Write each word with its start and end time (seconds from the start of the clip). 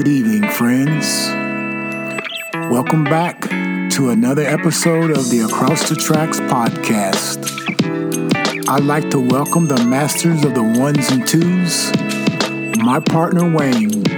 Good 0.00 0.08
evening, 0.08 0.50
friends. 0.52 1.28
Welcome 2.72 3.04
back 3.04 3.38
to 3.42 4.08
another 4.08 4.40
episode 4.40 5.10
of 5.10 5.28
the 5.28 5.40
Across 5.40 5.90
the 5.90 5.94
Tracks 5.94 6.40
podcast. 6.40 7.44
I'd 8.66 8.84
like 8.84 9.10
to 9.10 9.20
welcome 9.20 9.66
the 9.66 9.84
masters 9.84 10.42
of 10.42 10.54
the 10.54 10.62
ones 10.62 11.10
and 11.10 11.28
twos, 11.28 11.92
my 12.82 12.98
partner 12.98 13.54
Wayne, 13.54 14.10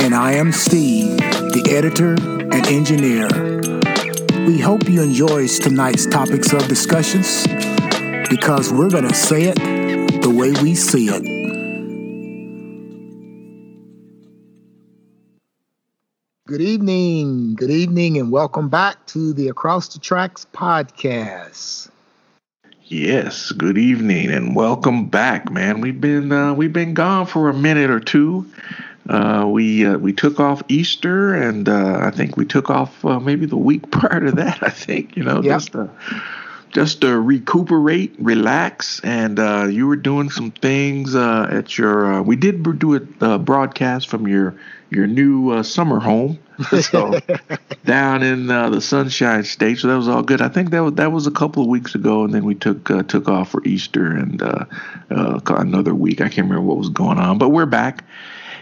and 0.00 0.14
I 0.14 0.32
am 0.32 0.50
Steve, 0.50 1.18
the 1.18 1.74
editor 1.76 2.14
and 2.14 2.66
engineer. 2.66 3.28
We 4.46 4.58
hope 4.58 4.88
you 4.88 5.02
enjoy 5.02 5.46
tonight's 5.48 6.06
topics 6.06 6.54
of 6.54 6.68
discussions 6.68 7.46
because 8.30 8.72
we're 8.72 8.88
going 8.88 9.06
to 9.06 9.14
say 9.14 9.42
it 9.42 10.22
the 10.22 10.30
way 10.30 10.52
we 10.62 10.74
see 10.74 11.10
it. 11.10 11.35
Good 16.56 16.64
evening, 16.64 17.54
good 17.54 17.70
evening, 17.70 18.16
and 18.16 18.32
welcome 18.32 18.70
back 18.70 19.04
to 19.08 19.34
the 19.34 19.48
Across 19.48 19.88
the 19.88 19.98
Tracks 19.98 20.46
podcast. 20.54 21.90
Yes, 22.84 23.52
good 23.52 23.76
evening 23.76 24.30
and 24.30 24.56
welcome 24.56 25.04
back, 25.10 25.52
man. 25.52 25.82
We've 25.82 26.00
been 26.00 26.32
uh, 26.32 26.54
we've 26.54 26.72
been 26.72 26.94
gone 26.94 27.26
for 27.26 27.50
a 27.50 27.52
minute 27.52 27.90
or 27.90 28.00
two. 28.00 28.50
Uh, 29.06 29.46
we 29.46 29.84
uh, 29.84 29.98
we 29.98 30.14
took 30.14 30.40
off 30.40 30.62
Easter, 30.68 31.34
and 31.34 31.68
uh, 31.68 31.98
I 32.00 32.10
think 32.10 32.38
we 32.38 32.46
took 32.46 32.70
off 32.70 33.04
uh, 33.04 33.20
maybe 33.20 33.44
the 33.44 33.58
week 33.58 33.90
prior 33.90 34.20
to 34.20 34.32
that. 34.32 34.62
I 34.62 34.70
think 34.70 35.14
you 35.14 35.24
know 35.24 35.42
yep. 35.42 35.56
just 35.56 35.72
to 35.72 35.90
just 36.76 37.00
to 37.00 37.18
recuperate, 37.18 38.14
relax, 38.18 39.00
and 39.00 39.38
uh, 39.38 39.66
you 39.66 39.86
were 39.86 39.96
doing 39.96 40.28
some 40.28 40.50
things 40.50 41.14
at 41.14 41.78
your. 41.78 42.22
we 42.22 42.36
did 42.36 42.62
do 42.78 43.08
a 43.22 43.38
broadcast 43.38 44.08
from 44.08 44.28
your 44.28 44.54
your 44.90 45.06
new 45.06 45.52
uh, 45.52 45.62
summer 45.62 45.98
home. 45.98 46.38
so 46.82 47.18
down 47.86 48.22
in 48.22 48.50
uh, 48.50 48.68
the 48.68 48.82
Sunshine 48.82 49.44
State, 49.44 49.78
so 49.78 49.88
that 49.88 49.96
was 49.96 50.06
all 50.06 50.22
good. 50.22 50.42
I 50.42 50.50
think 50.50 50.68
that 50.72 50.80
was 50.80 50.92
that 50.96 51.12
was 51.12 51.26
a 51.26 51.30
couple 51.30 51.62
of 51.62 51.70
weeks 51.70 51.94
ago, 51.94 52.24
and 52.24 52.34
then 52.34 52.44
we 52.44 52.54
took 52.54 52.90
uh, 52.90 53.04
took 53.04 53.26
off 53.26 53.52
for 53.52 53.64
Easter 53.64 54.12
and 54.12 54.42
uh, 54.42 54.66
uh, 55.10 55.40
another 55.46 55.94
week. 55.94 56.20
I 56.20 56.28
can't 56.28 56.46
remember 56.46 56.60
what 56.60 56.76
was 56.76 56.90
going 56.90 57.16
on, 57.16 57.38
but 57.38 57.48
we're 57.48 57.64
back 57.64 58.04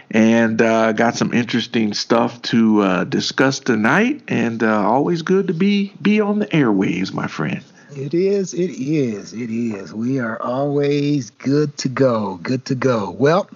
and 0.09 0.61
uh, 0.61 0.93
got 0.93 1.17
some 1.17 1.33
interesting 1.33 1.93
stuff 1.93 2.41
to 2.43 3.03
discuss 3.03 3.59
tonight. 3.59 4.21
And 4.29 4.63
always 4.63 5.21
good 5.21 5.47
to 5.47 5.53
be 5.53 5.93
be 6.01 6.21
on 6.21 6.39
the 6.39 6.47
airwaves, 6.47 7.11
my 7.11 7.27
friend. 7.27 7.61
It 7.95 8.13
is, 8.13 8.53
it 8.53 8.71
is, 8.71 9.33
it 9.33 9.49
is. 9.49 9.93
We 9.93 10.19
are 10.19 10.41
always 10.41 11.29
good 11.29 11.77
to 11.77 11.89
go, 11.89 12.39
good 12.43 12.65
to 12.65 12.75
go. 12.75 13.11
Well. 13.11 13.49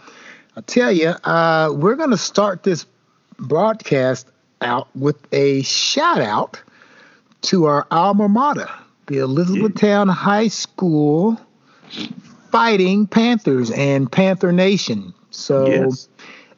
I 0.56 0.62
tell 0.62 0.92
you, 0.92 1.10
uh, 1.24 1.72
we're 1.74 1.96
going 1.96 2.10
to 2.10 2.18
start 2.18 2.64
this 2.64 2.86
broadcast 3.38 4.28
out 4.60 4.90
with 4.94 5.16
a 5.32 5.62
shout 5.62 6.20
out 6.20 6.62
to 7.44 7.66
our 7.66 7.88
alma 7.92 8.28
mater, 8.28 8.70
the 9.08 9.20
Elizabethtown 9.20 10.10
High 10.10 10.50
School 10.50 11.40
Fighting 12.52 13.08
Panthers 13.08 13.72
and 13.72 14.12
Panther 14.12 14.52
Nation. 14.52 15.14
So 15.32 15.68
yes. 15.68 16.09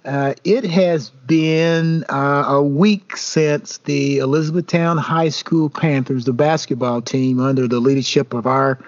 Uh, 0.06 0.34
it 0.44 0.64
has 0.64 1.10
been 1.10 2.04
uh, 2.10 2.46
a 2.48 2.64
week 2.64 3.16
since 3.16 3.78
the 3.80 4.18
Elizabethtown 4.18 4.98
High 4.98 5.30
School 5.30 5.70
Panthers, 5.70 6.26
the 6.26 6.34
basketball 6.34 7.02
team, 7.02 7.40
under 7.40 7.68
the 7.68 7.80
leadership 7.80 8.34
of 8.34 8.48
our 8.48 8.80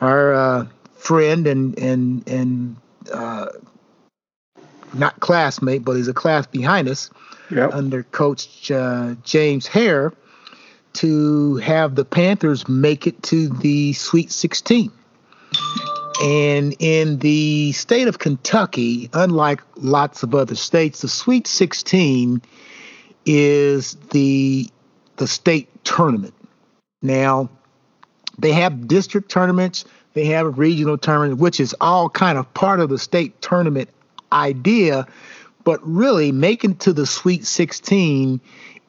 our 0.00 0.34
uh, 0.34 0.66
friend 0.94 1.46
and 1.46 1.78
and 1.78 2.28
and 2.28 2.76
uh, 3.12 3.46
not 4.92 5.20
classmate, 5.20 5.84
but 5.84 5.96
he's 5.96 6.08
a 6.08 6.14
class 6.14 6.46
behind 6.46 6.88
us 6.88 7.08
yep. 7.50 7.72
under 7.72 8.02
Coach 8.04 8.70
uh, 8.70 9.14
James 9.24 9.66
Hare 9.66 10.12
to 10.94 11.56
have 11.56 11.94
the 11.94 12.04
Panthers 12.04 12.68
make 12.68 13.06
it 13.06 13.22
to 13.24 13.48
the 13.48 13.94
Sweet 13.94 14.30
16. 14.30 14.92
And 16.22 16.76
in 16.78 17.18
the 17.18 17.72
state 17.72 18.06
of 18.06 18.20
Kentucky, 18.20 19.10
unlike 19.12 19.60
lots 19.76 20.22
of 20.22 20.36
other 20.36 20.54
states, 20.54 21.00
the 21.00 21.08
Sweet 21.08 21.48
16 21.48 22.40
is 23.26 23.96
the 24.12 24.68
the 25.16 25.26
state 25.26 25.68
tournament. 25.84 26.34
Now, 27.02 27.50
they 28.38 28.52
have 28.52 28.86
district 28.86 29.30
tournaments, 29.30 29.84
they 30.14 30.26
have 30.26 30.58
regional 30.58 30.96
tournaments, 30.96 31.40
which 31.40 31.58
is 31.58 31.74
all 31.80 32.08
kind 32.08 32.38
of 32.38 32.52
part 32.54 32.78
of 32.78 32.88
the 32.88 32.98
state 32.98 33.40
tournament 33.42 33.88
idea, 34.32 35.06
but 35.64 35.80
really 35.82 36.30
making 36.30 36.76
to 36.76 36.92
the 36.92 37.06
Sweet 37.06 37.44
16 37.46 38.40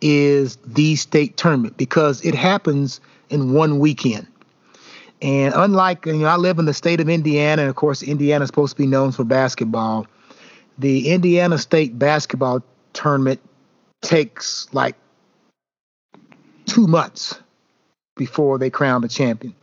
is 0.02 0.58
the 0.66 0.96
state 0.96 1.36
tournament 1.36 1.78
because 1.78 2.24
it 2.24 2.36
happens 2.36 3.02
in 3.30 3.54
one 3.54 3.80
weekend. 3.80 4.28
And 5.24 5.54
unlike, 5.56 6.06
you 6.06 6.14
know, 6.14 6.26
I 6.26 6.36
live 6.36 6.60
in 6.60 6.66
the 6.66 6.74
state 6.74 7.00
of 7.00 7.08
Indiana, 7.08 7.62
and 7.62 7.70
of 7.70 7.78
course, 7.78 8.04
Indiana 8.04 8.44
is 8.44 8.50
supposed 8.50 8.76
to 8.76 8.82
be 8.82 8.88
known 8.88 9.14
for 9.14 9.24
basketball. 9.24 10.06
The 10.78 11.10
Indiana 11.10 11.58
State 11.58 11.98
basketball 11.98 12.62
tournament 12.92 13.40
takes 14.02 14.68
like 14.74 14.96
two 16.66 16.88
months 16.88 17.40
before 18.18 18.58
they 18.58 18.70
crown 18.70 19.02
the 19.02 19.08
champion. 19.08 19.56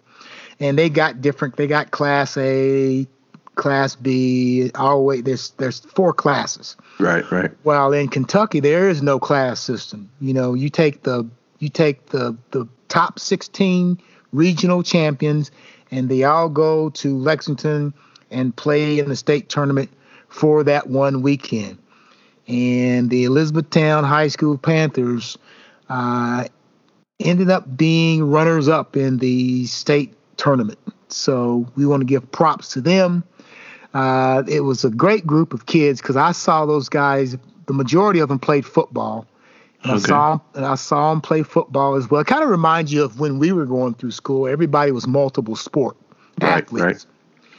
And 0.60 0.78
they 0.78 0.88
got 0.88 1.21
different, 1.21 1.56
they 1.56 1.66
got 1.66 1.91
Class 1.91 2.38
A, 2.38 3.06
Class 3.54 3.97
B. 3.97 4.71
Always 4.75 5.25
there's 5.25 5.50
there's 5.59 5.81
four 5.81 6.15
classes. 6.15 6.77
Right, 6.98 7.31
right. 7.31 7.50
While 7.65 7.92
in 7.92 8.09
Kentucky 8.09 8.60
there 8.60 8.88
is 8.88 9.03
no 9.03 9.19
class 9.19 9.60
system. 9.60 10.10
You 10.21 10.32
know, 10.32 10.54
you 10.54 10.71
take 10.71 11.03
the 11.03 11.28
you 11.59 11.69
take 11.69 12.06
the 12.06 12.37
the 12.53 12.66
top 12.88 13.19
16 13.19 14.00
regional 14.32 14.82
champions, 14.82 15.50
and 15.91 16.08
they 16.08 16.24
all 16.24 16.48
go 16.48 16.91
to 16.91 17.16
Lexington 17.16 17.94
and 18.30 18.54
play 18.54 18.98
in 18.98 19.08
the 19.08 19.16
state 19.16 19.48
tournament 19.48 19.91
for 20.28 20.62
that 20.64 20.88
one 20.88 21.22
weekend. 21.22 21.78
And 22.46 23.10
the 23.10 23.24
Elizabethtown 23.24 24.04
High 24.04 24.28
School 24.28 24.58
Panthers 24.58 25.36
uh, 25.88 26.46
ended 27.18 27.50
up 27.50 27.76
being 27.76 28.30
runners 28.30 28.68
up 28.68 28.96
in 28.96 29.18
the 29.18 29.66
state 29.66 30.14
tournament. 30.36 30.78
So 31.08 31.66
we 31.76 31.86
want 31.86 32.00
to 32.00 32.06
give 32.06 32.30
props 32.32 32.72
to 32.72 32.80
them. 32.80 33.24
Uh, 33.92 34.44
it 34.48 34.60
was 34.60 34.84
a 34.84 34.91
great 34.91 35.26
group 35.26 35.52
of 35.52 35.66
kids 35.66 36.00
because 36.00 36.16
I 36.16 36.32
saw 36.32 36.64
those 36.66 36.88
guys. 36.88 37.36
The 37.66 37.72
majority 37.72 38.20
of 38.20 38.28
them 38.28 38.38
played 38.38 38.64
football. 38.64 39.26
Okay. 39.84 39.94
I 39.94 39.98
saw 39.98 40.41
and 40.54 40.64
I 40.64 40.74
saw 40.74 41.10
them 41.10 41.20
play 41.20 41.42
football 41.42 41.94
as 41.94 42.10
well. 42.10 42.20
It 42.20 42.26
kind 42.26 42.42
of 42.42 42.50
reminds 42.50 42.92
you 42.92 43.02
of 43.02 43.18
when 43.18 43.38
we 43.38 43.52
were 43.52 43.64
going 43.66 43.94
through 43.94 44.10
school. 44.10 44.46
Everybody 44.46 44.92
was 44.92 45.06
multiple 45.06 45.56
sport 45.56 45.96
right, 46.41 46.62
athletes. 46.64 47.06
Right. 47.06 47.06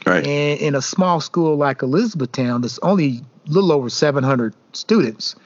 Right. 0.06 0.26
And 0.26 0.60
in 0.60 0.74
a 0.74 0.82
small 0.82 1.20
school 1.20 1.56
like 1.56 1.82
Elizabethtown, 1.82 2.62
there's 2.62 2.78
only 2.80 3.22
a 3.46 3.50
little 3.50 3.72
over 3.72 3.88
700 3.88 4.54
students. 4.72 5.36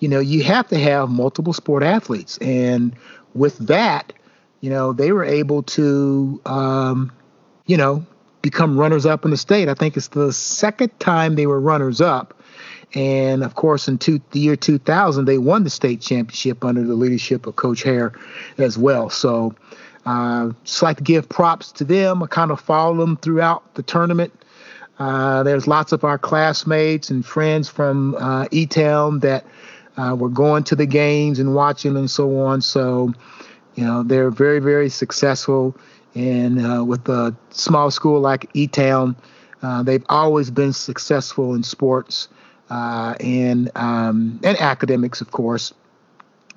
You 0.00 0.08
know, 0.08 0.20
you 0.20 0.42
have 0.44 0.68
to 0.68 0.78
have 0.78 1.08
multiple 1.08 1.52
sport 1.52 1.82
athletes, 1.82 2.36
and 2.38 2.94
with 3.34 3.56
that, 3.58 4.12
you 4.60 4.68
know, 4.68 4.92
they 4.92 5.12
were 5.12 5.24
able 5.24 5.62
to, 5.62 6.40
um, 6.44 7.12
you 7.66 7.76
know, 7.76 8.04
become 8.42 8.78
runners 8.78 9.06
up 9.06 9.24
in 9.24 9.30
the 9.30 9.36
state. 9.36 9.68
I 9.68 9.74
think 9.74 9.96
it's 9.96 10.08
the 10.08 10.32
second 10.32 10.98
time 11.00 11.36
they 11.36 11.46
were 11.46 11.60
runners 11.60 12.00
up. 12.00 12.38
And 12.94 13.42
of 13.42 13.54
course, 13.54 13.88
in 13.88 13.98
two, 13.98 14.20
the 14.30 14.40
year 14.40 14.56
2000, 14.56 15.24
they 15.24 15.38
won 15.38 15.64
the 15.64 15.70
state 15.70 16.00
championship 16.00 16.64
under 16.64 16.82
the 16.82 16.94
leadership 16.94 17.46
of 17.46 17.56
Coach 17.56 17.82
Hare 17.82 18.12
as 18.58 18.78
well. 18.78 19.10
So, 19.10 19.54
uh, 20.06 20.50
just 20.64 20.82
like 20.82 20.98
to 20.98 21.02
give 21.02 21.28
props 21.28 21.72
to 21.72 21.84
them. 21.84 22.22
I 22.22 22.26
kind 22.26 22.50
of 22.50 22.60
follow 22.60 22.96
them 22.96 23.16
throughout 23.16 23.74
the 23.74 23.82
tournament. 23.82 24.32
Uh, 24.98 25.42
there's 25.42 25.66
lots 25.66 25.92
of 25.92 26.04
our 26.04 26.18
classmates 26.18 27.10
and 27.10 27.26
friends 27.26 27.68
from 27.68 28.14
uh, 28.16 28.46
E 28.52 28.66
Town 28.66 29.20
that 29.20 29.44
uh, 29.96 30.14
were 30.16 30.28
going 30.28 30.62
to 30.64 30.76
the 30.76 30.86
games 30.86 31.38
and 31.40 31.54
watching 31.54 31.96
and 31.96 32.10
so 32.10 32.38
on. 32.40 32.60
So, 32.60 33.12
you 33.74 33.84
know, 33.84 34.02
they're 34.04 34.30
very, 34.30 34.60
very 34.60 34.88
successful 34.88 35.76
and 36.14 36.64
uh, 36.64 36.84
with 36.84 37.08
a 37.08 37.34
small 37.50 37.90
school 37.90 38.20
like 38.20 38.48
E 38.54 38.66
Town, 38.66 39.16
uh, 39.62 39.82
they've 39.82 40.04
always 40.08 40.50
been 40.50 40.72
successful 40.72 41.54
in 41.54 41.62
sports 41.62 42.28
uh, 42.70 43.14
and 43.20 43.70
um, 43.74 44.40
and 44.42 44.60
academics, 44.60 45.20
of 45.20 45.30
course. 45.30 45.72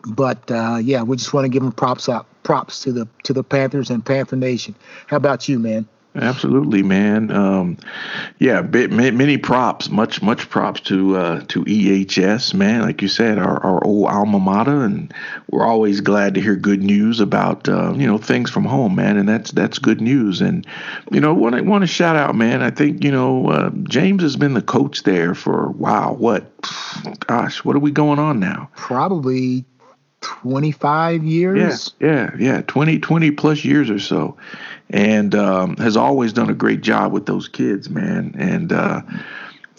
But 0.07 0.49
uh, 0.49 0.79
yeah, 0.81 1.03
we 1.03 1.17
just 1.17 1.33
want 1.33 1.45
to 1.45 1.49
give 1.49 1.63
them 1.63 1.71
props 1.71 2.07
up, 2.07 2.27
props 2.43 2.81
to 2.83 2.91
the 2.91 3.07
to 3.23 3.33
the 3.33 3.43
Panthers 3.43 3.89
and 3.89 4.05
Panther 4.05 4.35
Nation. 4.35 4.75
How 5.07 5.17
about 5.17 5.49
you, 5.49 5.59
man? 5.59 5.87
Absolutely, 6.19 6.83
man. 6.83 7.31
Um, 7.31 7.77
yeah, 8.39 8.61
many 8.61 9.37
props, 9.37 9.89
much 9.89 10.21
much 10.21 10.49
props 10.49 10.81
to 10.81 11.17
uh, 11.17 11.41
to 11.47 11.63
EHS, 11.65 12.53
man. 12.53 12.81
Like 12.81 13.01
you 13.01 13.07
said, 13.07 13.37
our, 13.37 13.63
our 13.63 13.83
old 13.85 14.07
alma 14.07 14.39
mater, 14.39 14.83
and 14.83 15.13
we're 15.49 15.65
always 15.65 16.01
glad 16.01 16.33
to 16.35 16.41
hear 16.41 16.55
good 16.55 16.83
news 16.83 17.19
about 17.19 17.69
uh, 17.69 17.93
you 17.93 18.07
know 18.07 18.17
things 18.17 18.49
from 18.49 18.65
home, 18.65 18.95
man. 18.95 19.17
And 19.17 19.29
that's 19.29 19.51
that's 19.51 19.79
good 19.79 20.01
news. 20.01 20.41
And 20.41 20.65
you 21.11 21.19
know, 21.19 21.33
want 21.33 21.55
to 21.55 21.61
want 21.61 21.83
to 21.83 21.87
shout 21.87 22.15
out, 22.15 22.35
man. 22.35 22.61
I 22.61 22.71
think 22.71 23.03
you 23.03 23.11
know 23.11 23.49
uh, 23.49 23.69
James 23.83 24.23
has 24.23 24.35
been 24.35 24.53
the 24.53 24.61
coach 24.61 25.03
there 25.03 25.35
for 25.35 25.69
wow, 25.71 26.13
what, 26.13 26.51
gosh, 27.27 27.63
what 27.63 27.75
are 27.75 27.79
we 27.79 27.91
going 27.91 28.19
on 28.19 28.39
now? 28.39 28.69
Probably 28.75 29.65
25 30.27 31.23
years. 31.23 31.93
Yeah, 31.99 32.07
yeah, 32.07 32.31
yeah, 32.37 32.61
20, 32.61 32.99
20 32.99 33.31
plus 33.31 33.63
years 33.63 33.89
or 33.89 33.99
so 33.99 34.37
and 34.89 35.35
um, 35.35 35.75
has 35.77 35.97
always 35.97 36.33
done 36.33 36.49
a 36.49 36.53
great 36.53 36.81
job 36.81 37.11
with 37.11 37.25
those 37.25 37.47
kids, 37.47 37.89
man. 37.89 38.33
And 38.37 38.71
uh, 38.71 39.01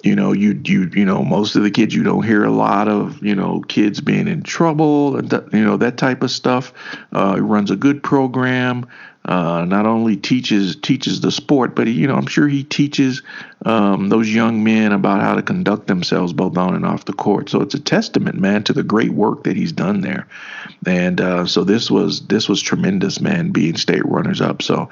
you 0.02 0.14
know, 0.14 0.32
you 0.32 0.60
you 0.64 0.90
you 0.92 1.04
know, 1.04 1.24
most 1.24 1.56
of 1.56 1.62
the 1.62 1.70
kids 1.70 1.94
you 1.94 2.02
don't 2.02 2.24
hear 2.24 2.44
a 2.44 2.50
lot 2.50 2.88
of, 2.88 3.22
you 3.22 3.34
know, 3.34 3.60
kids 3.68 4.00
being 4.00 4.28
in 4.28 4.42
trouble 4.42 5.20
you 5.52 5.64
know 5.64 5.76
that 5.76 5.96
type 5.96 6.22
of 6.22 6.30
stuff. 6.30 6.72
Uh, 7.14 7.36
runs 7.40 7.70
a 7.70 7.76
good 7.76 8.02
program 8.02 8.86
uh, 9.28 9.62
not 9.66 9.84
only 9.84 10.16
teaches 10.16 10.74
teaches 10.74 11.20
the 11.20 11.30
sport, 11.30 11.76
but 11.76 11.86
he, 11.86 11.92
you 11.92 12.06
know 12.06 12.16
I'm 12.16 12.26
sure 12.26 12.48
he 12.48 12.64
teaches 12.64 13.22
um, 13.66 14.08
those 14.08 14.32
young 14.32 14.64
men 14.64 14.90
about 14.92 15.20
how 15.20 15.34
to 15.34 15.42
conduct 15.42 15.86
themselves 15.86 16.32
both 16.32 16.56
on 16.56 16.74
and 16.74 16.86
off 16.86 17.04
the 17.04 17.12
court. 17.12 17.50
So 17.50 17.60
it's 17.60 17.74
a 17.74 17.80
testament, 17.80 18.40
man, 18.40 18.64
to 18.64 18.72
the 18.72 18.82
great 18.82 19.10
work 19.10 19.44
that 19.44 19.54
he's 19.54 19.72
done 19.72 20.00
there. 20.00 20.26
And 20.86 21.20
uh, 21.20 21.44
so 21.44 21.62
this 21.62 21.90
was 21.90 22.26
this 22.26 22.48
was 22.48 22.62
tremendous, 22.62 23.20
man, 23.20 23.50
being 23.50 23.76
state 23.76 24.04
runners 24.06 24.40
up. 24.40 24.62
So 24.62 24.88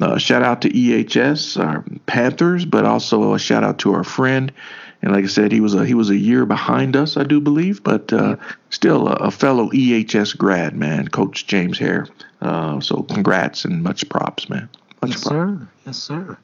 uh, 0.00 0.18
shout 0.18 0.42
out 0.42 0.62
to 0.62 0.68
EHS, 0.68 1.64
our 1.64 1.84
Panthers, 2.06 2.64
but 2.64 2.84
also 2.84 3.34
a 3.34 3.38
shout 3.38 3.62
out 3.62 3.78
to 3.80 3.94
our 3.94 4.04
friend. 4.04 4.52
And 5.00 5.12
like 5.12 5.24
I 5.24 5.28
said, 5.28 5.52
he 5.52 5.60
was 5.60 5.74
a 5.74 5.86
he 5.86 5.94
was 5.94 6.10
a 6.10 6.16
year 6.16 6.44
behind 6.44 6.96
us, 6.96 7.16
I 7.16 7.22
do 7.22 7.40
believe, 7.40 7.84
but 7.84 8.12
uh, 8.12 8.34
still 8.70 9.06
a, 9.06 9.12
a, 9.12 9.30
fellow 9.30 9.68
EHS 9.70 10.36
grad, 10.36 10.74
man, 10.74 11.06
Coach 11.06 11.46
James 11.46 11.78
Hare. 11.78 12.08
Uh, 12.46 12.80
so 12.80 13.02
congrats 13.02 13.64
and 13.64 13.82
much 13.82 14.08
props, 14.08 14.48
man. 14.48 14.68
Much 15.02 15.10
yes, 15.10 15.24
props. 15.24 15.34
sir. 15.34 15.68
Yes, 15.84 15.98
sir. 15.98 16.38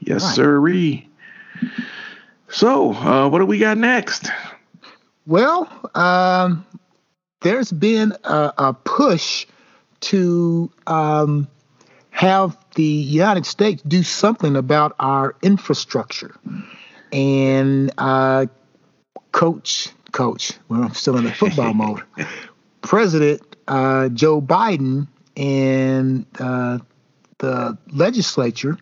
Yes, 0.00 0.24
right. 0.24 0.34
sirree. 0.34 1.08
So, 2.48 2.92
uh, 2.92 3.28
what 3.28 3.38
do 3.38 3.46
we 3.46 3.58
got 3.58 3.78
next? 3.78 4.28
Well, 5.26 5.68
um, 5.94 6.66
there's 7.42 7.70
been 7.70 8.14
a, 8.24 8.52
a 8.58 8.74
push 8.74 9.46
to 10.00 10.72
um, 10.88 11.46
have 12.10 12.58
the 12.74 12.82
United 12.82 13.46
States 13.46 13.82
do 13.82 14.02
something 14.02 14.56
about 14.56 14.96
our 14.98 15.36
infrastructure. 15.40 16.34
And 17.12 17.92
uh, 17.96 18.46
coach, 19.30 19.90
coach, 20.10 20.52
well, 20.68 20.82
I'm 20.82 20.94
still 20.94 21.16
in 21.16 21.24
the 21.24 21.32
football 21.32 21.74
mode. 21.74 22.02
President 22.82 23.49
uh, 23.70 24.08
Joe 24.08 24.42
Biden 24.42 25.06
and 25.36 26.26
uh, 26.38 26.80
the 27.38 27.78
legislature, 27.92 28.76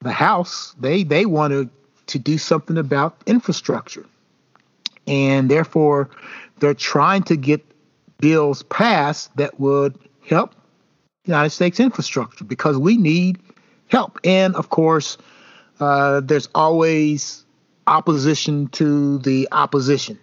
the 0.00 0.12
House, 0.12 0.74
they 0.80 1.04
they 1.04 1.26
wanted 1.26 1.68
to 2.06 2.18
do 2.18 2.38
something 2.38 2.78
about 2.78 3.22
infrastructure, 3.26 4.06
and 5.06 5.50
therefore 5.50 6.08
they're 6.58 6.72
trying 6.74 7.22
to 7.24 7.36
get 7.36 7.64
bills 8.18 8.62
passed 8.64 9.36
that 9.36 9.60
would 9.60 9.98
help 10.26 10.54
United 11.26 11.50
States 11.50 11.78
infrastructure 11.78 12.44
because 12.44 12.78
we 12.78 12.96
need 12.96 13.38
help. 13.88 14.18
And 14.24 14.56
of 14.56 14.70
course, 14.70 15.18
uh, 15.80 16.20
there's 16.20 16.48
always 16.54 17.44
opposition 17.86 18.68
to 18.68 19.18
the 19.18 19.48
opposition 19.52 20.18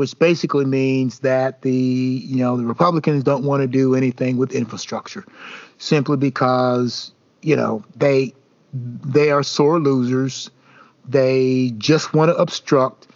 which 0.00 0.18
basically 0.18 0.64
means 0.64 1.18
that 1.18 1.60
the 1.60 1.70
you 1.70 2.36
know 2.36 2.56
the 2.56 2.64
Republicans 2.64 3.22
don't 3.22 3.44
want 3.44 3.60
to 3.60 3.66
do 3.66 3.94
anything 3.94 4.38
with 4.38 4.50
infrastructure, 4.52 5.26
simply 5.76 6.16
because 6.16 7.12
you 7.42 7.54
know 7.54 7.84
they 7.96 8.32
they 8.72 9.30
are 9.30 9.42
sore 9.42 9.78
losers. 9.78 10.50
They 11.06 11.74
just 11.76 12.14
want 12.14 12.30
to 12.30 12.34
obstruct, 12.36 13.08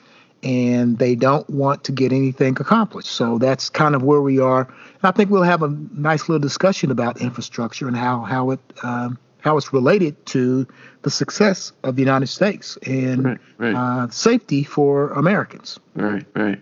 and 0.42 0.98
they 0.98 1.14
don't 1.14 1.48
want 1.48 1.84
to 1.84 1.92
get 1.92 2.12
anything 2.12 2.54
accomplished. 2.60 3.10
So 3.10 3.38
that's 3.38 3.70
kind 3.70 3.94
of 3.94 4.02
where 4.02 4.20
we 4.20 4.38
are. 4.38 4.64
And 4.66 5.04
I 5.04 5.10
think 5.12 5.30
we'll 5.30 5.42
have 5.42 5.62
a 5.62 5.70
nice 5.94 6.28
little 6.28 6.38
discussion 6.38 6.90
about 6.90 7.18
infrastructure 7.18 7.88
and 7.88 7.96
how 7.96 8.20
how 8.24 8.50
it 8.50 8.60
um, 8.82 9.18
how 9.40 9.56
it's 9.56 9.72
related 9.72 10.26
to 10.26 10.66
the 11.00 11.10
success 11.10 11.72
of 11.82 11.96
the 11.96 12.02
United 12.02 12.26
States 12.26 12.76
and 12.86 13.24
right, 13.24 13.38
right. 13.56 13.74
Uh, 13.74 14.10
safety 14.10 14.64
for 14.64 15.12
Americans. 15.12 15.80
Right, 15.94 16.26
right. 16.36 16.60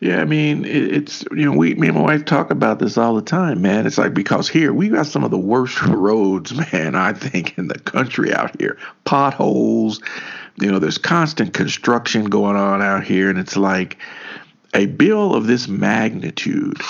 Yeah, 0.00 0.20
I 0.20 0.24
mean, 0.24 0.64
it, 0.64 0.94
it's 0.94 1.24
you 1.30 1.50
know, 1.50 1.56
we 1.56 1.74
me 1.74 1.88
and 1.88 1.96
my 1.96 2.02
wife 2.02 2.24
talk 2.24 2.50
about 2.50 2.78
this 2.78 2.98
all 2.98 3.14
the 3.14 3.22
time, 3.22 3.62
man. 3.62 3.86
It's 3.86 3.98
like 3.98 4.12
because 4.12 4.48
here 4.48 4.72
we 4.72 4.90
got 4.90 5.06
some 5.06 5.24
of 5.24 5.30
the 5.30 5.38
worst 5.38 5.80
roads, 5.86 6.54
man. 6.72 6.94
I 6.94 7.12
think 7.12 7.56
in 7.56 7.68
the 7.68 7.78
country 7.78 8.32
out 8.32 8.60
here, 8.60 8.78
potholes. 9.04 10.00
You 10.58 10.70
know, 10.70 10.78
there's 10.78 10.98
constant 10.98 11.52
construction 11.52 12.26
going 12.26 12.56
on 12.56 12.82
out 12.82 13.04
here, 13.04 13.28
and 13.28 13.38
it's 13.38 13.56
like 13.56 13.98
a 14.74 14.86
bill 14.86 15.34
of 15.34 15.46
this 15.46 15.68
magnitude 15.68 16.80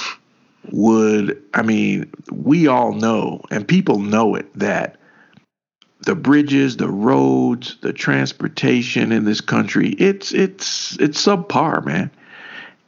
would. 0.72 1.42
I 1.54 1.62
mean, 1.62 2.10
we 2.30 2.66
all 2.66 2.92
know, 2.92 3.42
and 3.50 3.66
people 3.66 4.00
know 4.00 4.34
it 4.34 4.52
that 4.58 4.98
the 6.00 6.14
bridges, 6.14 6.76
the 6.76 6.90
roads, 6.90 7.76
the 7.82 7.92
transportation 7.92 9.12
in 9.12 9.24
this 9.24 9.40
country, 9.40 9.90
it's 9.90 10.32
it's 10.32 10.96
it's 10.98 11.24
subpar, 11.24 11.84
man. 11.84 12.10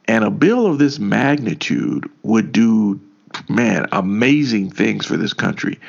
And 0.09 0.23
a 0.23 0.31
bill 0.31 0.65
of 0.65 0.79
this 0.79 0.97
magnitude 0.97 2.09
would 2.23 2.51
do, 2.51 2.99
man, 3.47 3.85
amazing 3.91 4.71
things 4.71 5.05
for 5.05 5.17
this 5.17 5.33
country. 5.33 5.79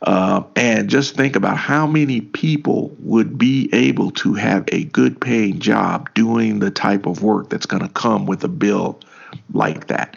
Uh, 0.00 0.42
and 0.56 0.88
just 0.88 1.14
think 1.14 1.36
about 1.36 1.58
how 1.58 1.86
many 1.86 2.22
people 2.22 2.96
would 3.00 3.36
be 3.36 3.68
able 3.74 4.10
to 4.12 4.32
have 4.32 4.64
a 4.72 4.84
good 4.84 5.20
paying 5.20 5.58
job 5.58 6.08
doing 6.14 6.58
the 6.58 6.70
type 6.70 7.04
of 7.04 7.22
work 7.22 7.50
that's 7.50 7.66
going 7.66 7.82
to 7.82 7.90
come 7.90 8.24
with 8.24 8.42
a 8.44 8.48
bill 8.48 8.98
like 9.52 9.88
that. 9.88 10.16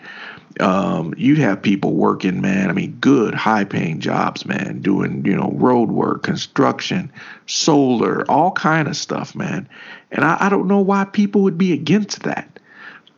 Um, 0.61 1.13
you'd 1.17 1.37
have 1.39 1.61
people 1.61 1.95
working, 1.95 2.39
man. 2.39 2.69
I 2.69 2.73
mean, 2.73 2.97
good, 3.01 3.33
high 3.33 3.65
paying 3.65 3.99
jobs, 3.99 4.45
man, 4.45 4.81
doing, 4.81 5.25
you 5.25 5.35
know, 5.35 5.51
road 5.55 5.89
work, 5.89 6.23
construction, 6.23 7.11
solar, 7.45 8.23
all 8.31 8.53
kind 8.53 8.87
of 8.87 8.95
stuff, 8.95 9.35
man. 9.35 9.67
And 10.11 10.23
I, 10.23 10.37
I 10.39 10.49
don't 10.49 10.69
know 10.69 10.79
why 10.79 11.03
people 11.03 11.41
would 11.41 11.57
be 11.57 11.73
against 11.73 12.23
that. 12.23 12.58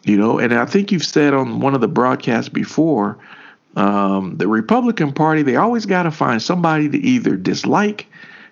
You 0.03 0.17
know, 0.17 0.39
and 0.39 0.53
I 0.53 0.65
think 0.65 0.91
you've 0.91 1.05
said 1.05 1.33
on 1.33 1.59
one 1.59 1.75
of 1.75 1.81
the 1.81 1.87
broadcasts 1.87 2.49
before, 2.49 3.17
um, 3.75 4.37
the 4.37 4.47
Republican 4.47 5.13
Party, 5.13 5.43
they 5.43 5.55
always 5.55 5.85
got 5.85 6.03
to 6.03 6.11
find 6.11 6.41
somebody 6.41 6.89
to 6.89 6.97
either 6.97 7.35
dislike, 7.35 8.07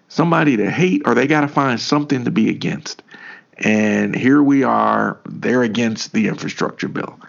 somebody 0.07 0.57
to 0.57 0.69
hate, 0.69 1.01
or 1.05 1.15
they 1.15 1.27
got 1.27 1.41
to 1.41 1.47
find 1.47 1.79
something 1.79 2.23
to 2.25 2.31
be 2.31 2.49
against. 2.49 3.01
And 3.57 4.15
here 4.15 4.41
we 4.41 4.63
are, 4.63 5.19
they're 5.25 5.63
against 5.63 6.13
the 6.13 6.27
infrastructure 6.27 6.87
bill. 6.87 7.19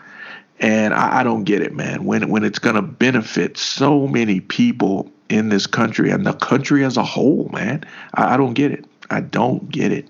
And 0.61 0.93
I, 0.93 1.21
I 1.21 1.23
don't 1.23 1.45
get 1.45 1.63
it, 1.63 1.75
man. 1.75 2.05
When 2.05 2.29
when 2.29 2.45
it's 2.45 2.59
going 2.59 2.77
to 2.77 2.83
benefit 2.83 3.57
so 3.57 4.07
many 4.07 4.41
people 4.41 5.11
in 5.31 5.49
this 5.49 5.67
country 5.67 6.11
and 6.11 6.27
the 6.27 6.35
country 6.35 6.85
as 6.85 6.99
a 6.99 7.03
whole, 7.03 7.49
man, 7.51 7.85
I, 8.15 8.35
I 8.35 8.37
don't 8.37 8.53
get 8.53 8.71
it. 8.71 8.85
I 9.09 9.23
don't 9.23 9.71
get 9.71 9.91
it. 9.91 10.07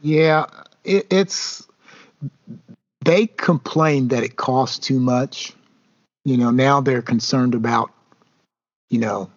Yeah, 0.00 0.46
it, 0.84 1.06
it's 1.10 1.66
they 3.04 3.26
complain 3.26 4.08
that 4.08 4.22
it 4.22 4.36
costs 4.36 4.78
too 4.78 4.98
much. 4.98 5.52
You 6.24 6.36
know, 6.36 6.50
now 6.50 6.80
they're 6.80 7.02
concerned 7.02 7.54
about, 7.54 7.92
you 8.88 8.98
know, 8.98 9.30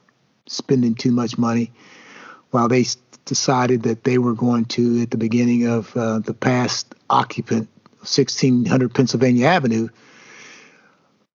spending 0.47 0.95
too 0.95 1.11
much 1.11 1.37
money 1.37 1.71
while 2.51 2.67
they 2.67 2.85
decided 3.25 3.83
that 3.83 4.03
they 4.03 4.17
were 4.17 4.33
going 4.33 4.65
to, 4.65 5.01
at 5.01 5.11
the 5.11 5.17
beginning 5.17 5.67
of 5.67 5.95
uh, 5.97 6.19
the 6.19 6.33
past 6.33 6.95
occupant, 7.09 7.67
1600 7.99 8.93
Pennsylvania 8.93 9.47
Avenue, 9.47 9.89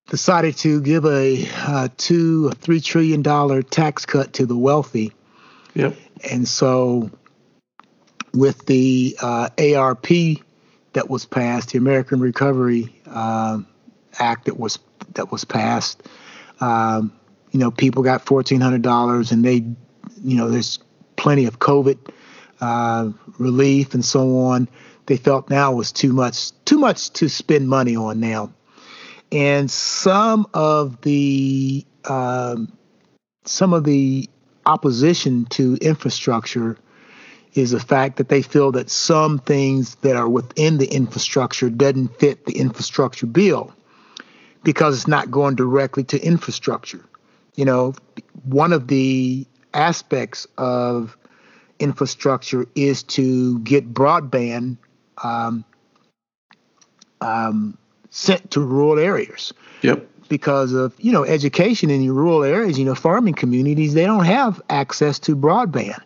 decided 0.08 0.56
to 0.56 0.80
give 0.80 1.04
a 1.04 1.46
uh, 1.66 1.88
two 1.96 2.48
or 2.48 2.52
three 2.52 2.80
trillion 2.80 3.22
dollar 3.22 3.62
tax 3.62 4.06
cut 4.06 4.32
to 4.34 4.46
the 4.46 4.56
wealthy. 4.56 5.12
Yep. 5.74 5.96
And 6.30 6.48
so, 6.48 7.10
with 8.32 8.64
the 8.66 9.16
uh, 9.20 9.50
ARP 9.58 10.06
that 10.92 11.08
was 11.08 11.24
passed, 11.24 11.70
the 11.70 11.78
American 11.78 12.20
Recovery 12.20 12.94
uh, 13.06 13.60
Act 14.18 14.46
that 14.46 14.58
was 14.58 14.78
that 15.14 15.32
was 15.32 15.44
passed. 15.44 16.02
Um, 16.60 17.12
you 17.50 17.58
know, 17.58 17.70
people 17.70 18.02
got 18.02 18.24
fourteen 18.24 18.60
hundred 18.60 18.82
dollars, 18.82 19.32
and 19.32 19.44
they, 19.44 19.64
you 20.22 20.36
know, 20.36 20.48
there's 20.48 20.78
plenty 21.16 21.46
of 21.46 21.58
COVID 21.58 21.98
uh, 22.60 23.10
relief 23.38 23.94
and 23.94 24.04
so 24.04 24.38
on. 24.38 24.68
They 25.06 25.16
felt 25.16 25.50
now 25.50 25.72
was 25.72 25.92
too 25.92 26.12
much, 26.12 26.52
too 26.64 26.78
much 26.78 27.10
to 27.14 27.28
spend 27.28 27.68
money 27.68 27.96
on 27.96 28.20
now, 28.20 28.52
and 29.30 29.70
some 29.70 30.46
of 30.54 31.00
the 31.02 31.86
um, 32.08 32.76
some 33.44 33.72
of 33.72 33.84
the 33.84 34.28
opposition 34.66 35.44
to 35.46 35.76
infrastructure 35.80 36.78
is 37.54 37.72
the 37.72 37.80
fact 37.80 38.16
that 38.16 38.28
they 38.28 38.42
feel 38.42 38.72
that 38.72 38.90
some 38.90 39.38
things 39.38 39.96
that 39.96 40.16
are 40.16 40.28
within 40.28 40.78
the 40.78 40.86
infrastructure 40.86 41.68
doesn't 41.68 42.18
fit 42.18 42.46
the 42.46 42.58
infrastructure 42.58 43.26
bill 43.26 43.72
because 44.64 44.96
it's 44.96 45.08
not 45.08 45.30
going 45.30 45.54
directly 45.54 46.04
to 46.04 46.20
infrastructure. 46.20 47.04
You 47.54 47.64
know, 47.64 47.94
one 48.44 48.72
of 48.72 48.88
the 48.88 49.46
aspects 49.74 50.46
of 50.56 51.16
infrastructure 51.78 52.66
is 52.74 53.02
to 53.02 53.58
get 53.60 53.92
broadband 53.92 54.78
um, 55.22 55.64
um, 57.20 57.76
sent 58.10 58.50
to 58.52 58.60
rural 58.60 58.98
areas. 58.98 59.52
Yep. 59.82 60.08
Because 60.28 60.72
of 60.72 60.94
you 60.98 61.12
know 61.12 61.24
education 61.24 61.90
in 61.90 62.02
your 62.02 62.14
rural 62.14 62.42
areas, 62.42 62.78
you 62.78 62.86
know 62.86 62.94
farming 62.94 63.34
communities, 63.34 63.92
they 63.92 64.06
don't 64.06 64.24
have 64.24 64.62
access 64.70 65.18
to 65.18 65.36
broadband. 65.36 66.00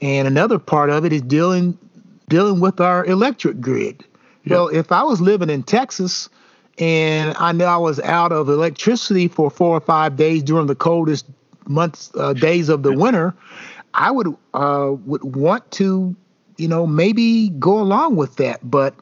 And 0.00 0.26
another 0.26 0.58
part 0.58 0.90
of 0.90 1.04
it 1.04 1.12
is 1.12 1.22
dealing 1.22 1.76
dealing 2.28 2.60
with 2.60 2.80
our 2.80 3.04
electric 3.06 3.60
grid. 3.60 4.04
Yep. 4.44 4.50
Well, 4.50 4.68
if 4.68 4.92
I 4.92 5.02
was 5.02 5.20
living 5.20 5.50
in 5.50 5.62
Texas 5.62 6.28
and 6.78 7.34
I 7.38 7.52
know 7.52 7.66
I 7.66 7.76
was 7.76 8.00
out 8.00 8.32
of 8.32 8.48
electricity 8.48 9.28
for 9.28 9.50
four 9.50 9.76
or 9.76 9.80
five 9.80 10.16
days 10.16 10.42
during 10.42 10.66
the 10.66 10.74
coldest 10.74 11.26
months 11.66 12.10
uh, 12.14 12.32
days 12.32 12.68
of 12.68 12.82
the 12.82 12.92
winter, 12.96 13.34
I 13.94 14.10
would 14.10 14.28
uh, 14.54 14.92
would 15.04 15.22
want 15.24 15.70
to, 15.72 16.16
you 16.56 16.68
know, 16.68 16.86
maybe 16.86 17.50
go 17.50 17.80
along 17.80 18.16
with 18.16 18.36
that. 18.36 18.58
But 18.68 18.94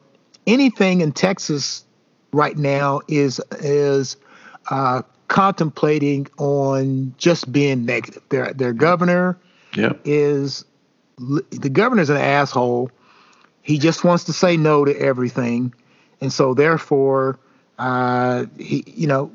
anything 0.47 1.01
in 1.01 1.11
Texas 1.11 1.85
right 2.33 2.57
now 2.57 3.01
is 3.07 3.39
is 3.59 4.17
uh, 4.69 5.03
contemplating 5.29 6.27
on 6.37 7.13
just 7.17 7.51
being 7.51 7.85
negative. 7.85 8.23
Their 8.29 8.53
their 8.53 8.73
governor 8.73 9.37
yep. 9.75 9.99
is 10.03 10.65
the 11.19 11.69
governor's 11.69 12.09
an 12.09 12.17
asshole. 12.17 12.91
He 13.61 13.77
just 13.77 14.03
wants 14.03 14.23
to 14.25 14.33
say 14.33 14.57
no 14.57 14.85
to 14.85 14.97
everything, 14.97 15.73
and 16.21 16.31
so 16.31 16.53
therefore, 16.53 17.37
uh, 17.77 18.45
he 18.57 18.83
you 18.87 19.07
know 19.07 19.31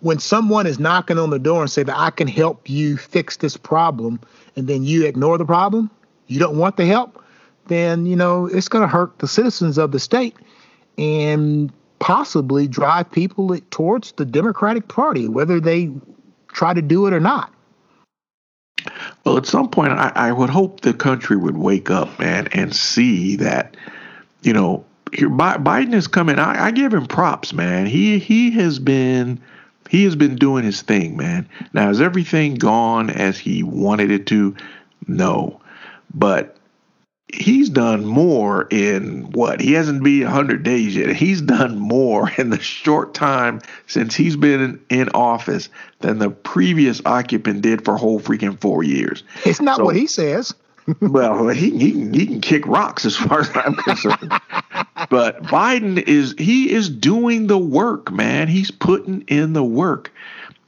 when 0.00 0.18
someone 0.18 0.66
is 0.66 0.78
knocking 0.78 1.18
on 1.18 1.30
the 1.30 1.38
door 1.38 1.62
and 1.62 1.70
say 1.70 1.82
that 1.82 1.96
I 1.96 2.10
can 2.10 2.28
help 2.28 2.68
you 2.68 2.96
fix 2.96 3.36
this 3.36 3.56
problem, 3.56 4.20
and 4.56 4.66
then 4.66 4.82
you 4.82 5.06
ignore 5.06 5.38
the 5.38 5.44
problem, 5.44 5.90
you 6.26 6.38
don't 6.38 6.58
want 6.58 6.76
the 6.76 6.86
help, 6.86 7.22
then 7.66 8.06
you 8.06 8.16
know 8.16 8.46
it's 8.46 8.68
going 8.68 8.82
to 8.82 8.88
hurt 8.88 9.18
the 9.18 9.28
citizens 9.28 9.78
of 9.78 9.92
the 9.92 10.00
state 10.00 10.36
and 10.96 11.72
possibly 11.98 12.66
drive 12.66 13.10
people 13.10 13.56
towards 13.70 14.12
the 14.12 14.24
Democratic 14.24 14.88
Party, 14.88 15.28
whether 15.28 15.60
they 15.60 15.90
try 16.48 16.74
to 16.74 16.82
do 16.82 17.06
it 17.06 17.12
or 17.12 17.20
not. 17.20 17.52
Well, 19.24 19.36
at 19.36 19.46
some 19.46 19.68
point, 19.68 19.92
I, 19.92 20.12
I 20.14 20.32
would 20.32 20.50
hope 20.50 20.80
the 20.80 20.94
country 20.94 21.36
would 21.36 21.56
wake 21.56 21.90
up, 21.90 22.18
man, 22.18 22.48
and 22.52 22.74
see 22.74 23.36
that, 23.36 23.76
you 24.42 24.52
know, 24.52 24.84
here, 25.12 25.30
Biden 25.30 25.94
is 25.94 26.06
coming. 26.06 26.38
I, 26.38 26.66
I 26.66 26.70
give 26.70 26.92
him 26.92 27.06
props, 27.06 27.52
man. 27.52 27.86
He 27.86 28.18
he 28.18 28.50
has 28.52 28.78
been 28.78 29.40
he 29.88 30.04
has 30.04 30.16
been 30.16 30.36
doing 30.36 30.64
his 30.64 30.82
thing, 30.82 31.16
man. 31.16 31.48
Now, 31.72 31.88
has 31.88 32.00
everything 32.00 32.54
gone 32.54 33.10
as 33.10 33.38
he 33.38 33.62
wanted 33.62 34.10
it 34.10 34.26
to? 34.26 34.54
No. 35.06 35.60
But 36.12 36.57
he's 37.32 37.68
done 37.68 38.04
more 38.04 38.66
in 38.70 39.30
what? 39.32 39.60
He 39.60 39.72
hasn't 39.72 40.02
been 40.02 40.24
100 40.24 40.62
days 40.62 40.96
yet. 40.96 41.14
He's 41.14 41.40
done 41.40 41.78
more 41.78 42.30
in 42.38 42.50
the 42.50 42.60
short 42.60 43.14
time 43.14 43.60
since 43.86 44.14
he's 44.14 44.36
been 44.36 44.80
in, 44.88 45.08
office 45.14 45.68
than 46.00 46.18
the 46.18 46.30
previous 46.30 47.00
occupant 47.04 47.62
did 47.62 47.84
for 47.84 47.96
whole 47.96 48.20
freaking 48.20 48.60
four 48.60 48.82
years. 48.82 49.24
It's 49.44 49.60
not 49.60 49.78
so, 49.78 49.84
what 49.84 49.96
he 49.96 50.06
says. 50.06 50.54
well, 51.00 51.48
he, 51.48 51.70
he, 51.70 52.08
he 52.10 52.26
can 52.26 52.40
kick 52.40 52.66
rocks 52.66 53.04
as 53.04 53.16
far 53.16 53.40
as 53.40 53.50
I'm 53.54 53.74
concerned. 53.74 54.32
but 55.10 55.42
Biden 55.44 55.98
is 56.06 56.34
he 56.38 56.70
is 56.70 56.88
doing 56.88 57.46
the 57.46 57.58
work, 57.58 58.12
man. 58.12 58.48
He's 58.48 58.70
putting 58.70 59.22
in 59.22 59.52
the 59.52 59.64
work. 59.64 60.12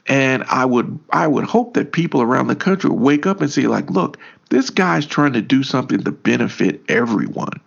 And 0.07 0.43
I 0.43 0.65
would 0.65 0.99
I 1.11 1.27
would 1.27 1.45
hope 1.45 1.75
that 1.75 1.91
people 1.91 2.21
around 2.21 2.47
the 2.47 2.55
country 2.55 2.89
wake 2.89 3.25
up 3.25 3.41
and 3.41 3.51
see 3.51 3.67
like, 3.67 3.89
look, 3.89 4.17
this 4.51 4.69
guy's 4.69 5.05
trying 5.05 5.33
to 5.33 5.41
do 5.41 5.63
something 5.63 6.03
to 6.03 6.11
benefit 6.11 6.81
everyone. 6.87 7.59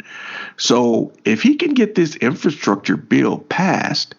So 0.56 1.12
if 1.24 1.42
he 1.42 1.56
can 1.56 1.74
get 1.74 1.96
this 1.96 2.14
infrastructure 2.16 2.96
bill 2.96 3.38
passed, 3.38 4.14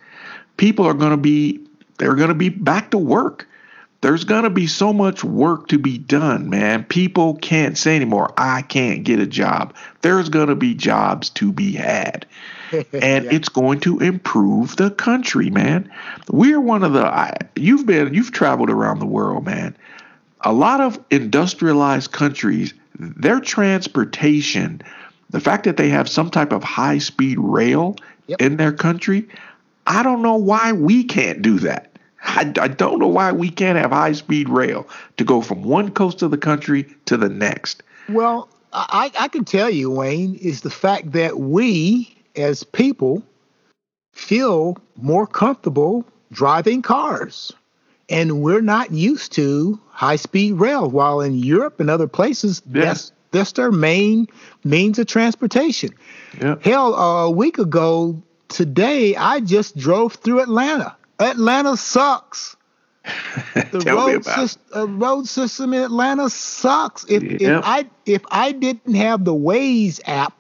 people 0.58 0.86
are 0.86 0.94
going 0.94 1.12
to 1.12 1.18
be 1.18 1.62
they're 1.98 2.16
going 2.16 2.30
to 2.30 2.36
be 2.36 2.50
back 2.50 2.92
to 2.92 2.98
work 2.98 3.48
there's 4.06 4.24
going 4.24 4.44
to 4.44 4.52
be 4.52 4.68
so 4.68 4.94
much 4.94 5.24
work 5.24 5.68
to 5.70 5.80
be 5.80 5.98
done, 5.98 6.48
man. 6.48 6.84
People 6.84 7.38
can't 7.38 7.76
say 7.76 7.96
anymore, 7.96 8.32
I 8.38 8.62
can't 8.62 9.04
get 9.04 9.20
a 9.20 9.26
job. 9.26 9.74
There's 10.02 10.30
going 10.30 10.50
to 10.50 10.56
be 10.56 10.76
jobs 10.76 11.32
to 11.32 11.52
be 11.52 11.72
had. 11.72 12.28
and 12.72 12.86
yeah. 12.94 13.32
it's 13.32 13.50
going 13.50 13.80
to 13.80 13.98
improve 14.00 14.76
the 14.76 14.92
country, 14.92 15.50
man. 15.50 15.92
We're 16.30 16.62
one 16.62 16.84
of 16.84 16.94
the 16.94 17.36
you've 17.56 17.88
been 17.88 18.14
you've 18.14 18.32
traveled 18.32 18.70
around 18.70 19.00
the 19.00 19.08
world, 19.08 19.44
man. 19.44 19.76
A 20.46 20.54
lot 20.54 20.80
of 20.80 21.00
industrialized 21.10 22.12
countries, 22.12 22.74
their 22.98 23.40
transportation, 23.40 24.82
the 25.32 25.40
fact 25.40 25.64
that 25.66 25.76
they 25.76 25.90
have 25.90 26.08
some 26.08 26.30
type 26.30 26.54
of 26.54 26.64
high-speed 26.64 27.40
rail 27.40 27.96
yep. 28.28 28.42
in 28.42 28.58
their 28.58 28.72
country, 28.72 29.28
I 29.88 30.04
don't 30.04 30.22
know 30.22 30.36
why 30.36 30.72
we 30.72 31.04
can't 31.04 31.42
do 31.42 31.60
that. 31.60 31.98
I, 32.24 32.52
I 32.60 32.68
don't 32.68 33.00
know 33.00 33.08
why 33.08 33.32
we 33.32 33.50
can't 33.50 33.78
have 33.78 33.92
high 33.92 34.14
speed 34.14 34.50
rail 34.50 34.88
to 35.18 35.24
go 35.24 35.42
from 35.42 35.64
one 35.64 35.92
coast 35.92 36.22
of 36.22 36.32
the 36.32 36.38
country 36.38 36.88
to 37.06 37.18
the 37.18 37.30
next. 37.30 37.84
Well, 38.10 38.50
I, 38.74 39.12
I 39.20 39.28
can 39.28 39.46
tell 39.46 39.70
you, 39.70 39.90
Wayne, 39.90 40.36
is 40.36 40.62
the 40.62 40.70
fact 40.70 41.12
that 41.14 41.40
we 41.40 42.16
as 42.36 42.64
people 42.64 43.24
feel 44.14 44.78
more 44.96 45.28
comfortable 45.28 46.06
driving 46.32 46.82
cars. 46.82 47.52
And 48.10 48.42
we're 48.42 48.62
not 48.62 48.92
used 48.92 49.32
to 49.34 49.80
high 49.90 50.18
speed 50.18 50.54
rail, 50.54 50.90
while 50.90 51.22
in 51.22 51.36
Europe 51.36 51.80
and 51.80 51.90
other 51.90 52.08
places, 52.08 52.62
yes. 52.72 52.84
that's, 52.84 53.12
that's 53.32 53.52
their 53.54 53.72
main 53.72 54.28
means 54.64 55.00
of 55.00 55.08
transportation. 55.08 55.90
Yeah. 56.40 56.56
Hell, 56.62 56.94
a 56.94 57.32
week 57.32 57.58
ago 57.58 58.22
today, 58.48 59.16
I 59.16 59.40
just 59.40 59.76
drove 59.78 60.14
through 60.14 60.42
Atlanta. 60.42 60.96
Atlanta 61.20 61.78
sucks. 61.78 62.56
The 63.72 63.80
road, 63.80 64.26
system, 64.26 64.62
uh, 64.76 64.88
road 64.88 65.28
system 65.28 65.74
in 65.74 65.84
Atlanta 65.84 66.30
sucks. 66.30 67.06
If, 67.06 67.24
if 67.24 67.62
I 67.64 67.88
if 68.06 68.24
I 68.32 68.52
didn't 68.52 68.96
have 68.96 69.24
the 69.26 69.34
Waze 69.34 70.02
app, 70.06 70.34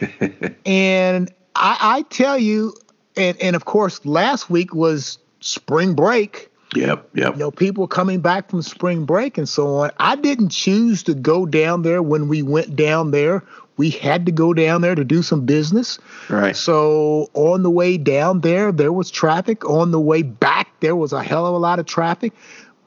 and 0.66 1.32
I, 1.54 1.78
I 1.80 2.02
tell 2.10 2.36
you, 2.36 2.74
and 3.16 3.40
and 3.40 3.54
of 3.56 3.64
course 3.64 4.04
last 4.04 4.50
week 4.50 4.74
was 4.74 5.18
spring 5.40 5.94
break. 5.94 6.50
Yep, 6.74 7.10
yep. 7.14 7.32
You 7.34 7.38
know, 7.38 7.50
people 7.50 7.88
coming 7.88 8.20
back 8.20 8.50
from 8.50 8.60
spring 8.62 9.04
break 9.04 9.38
and 9.38 9.48
so 9.48 9.76
on. 9.76 9.90
I 9.98 10.16
didn't 10.16 10.50
choose 10.50 11.02
to 11.04 11.14
go 11.14 11.46
down 11.46 11.82
there 11.82 12.02
when 12.02 12.28
we 12.28 12.42
went 12.42 12.76
down 12.76 13.10
there 13.10 13.42
we 13.78 13.90
had 13.90 14.26
to 14.26 14.32
go 14.32 14.52
down 14.52 14.82
there 14.82 14.94
to 14.94 15.04
do 15.04 15.22
some 15.22 15.46
business. 15.46 15.98
Right. 16.28 16.54
So 16.54 17.30
on 17.32 17.62
the 17.62 17.70
way 17.70 17.96
down 17.96 18.40
there, 18.40 18.72
there 18.72 18.92
was 18.92 19.10
traffic. 19.10 19.64
On 19.64 19.92
the 19.92 20.00
way 20.00 20.22
back, 20.22 20.68
there 20.80 20.96
was 20.96 21.12
a 21.14 21.22
hell 21.22 21.46
of 21.46 21.54
a 21.54 21.58
lot 21.58 21.78
of 21.78 21.86
traffic. 21.86 22.32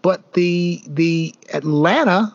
But 0.04 0.34
the 0.34 0.84
the 0.86 1.34
Atlanta 1.54 2.34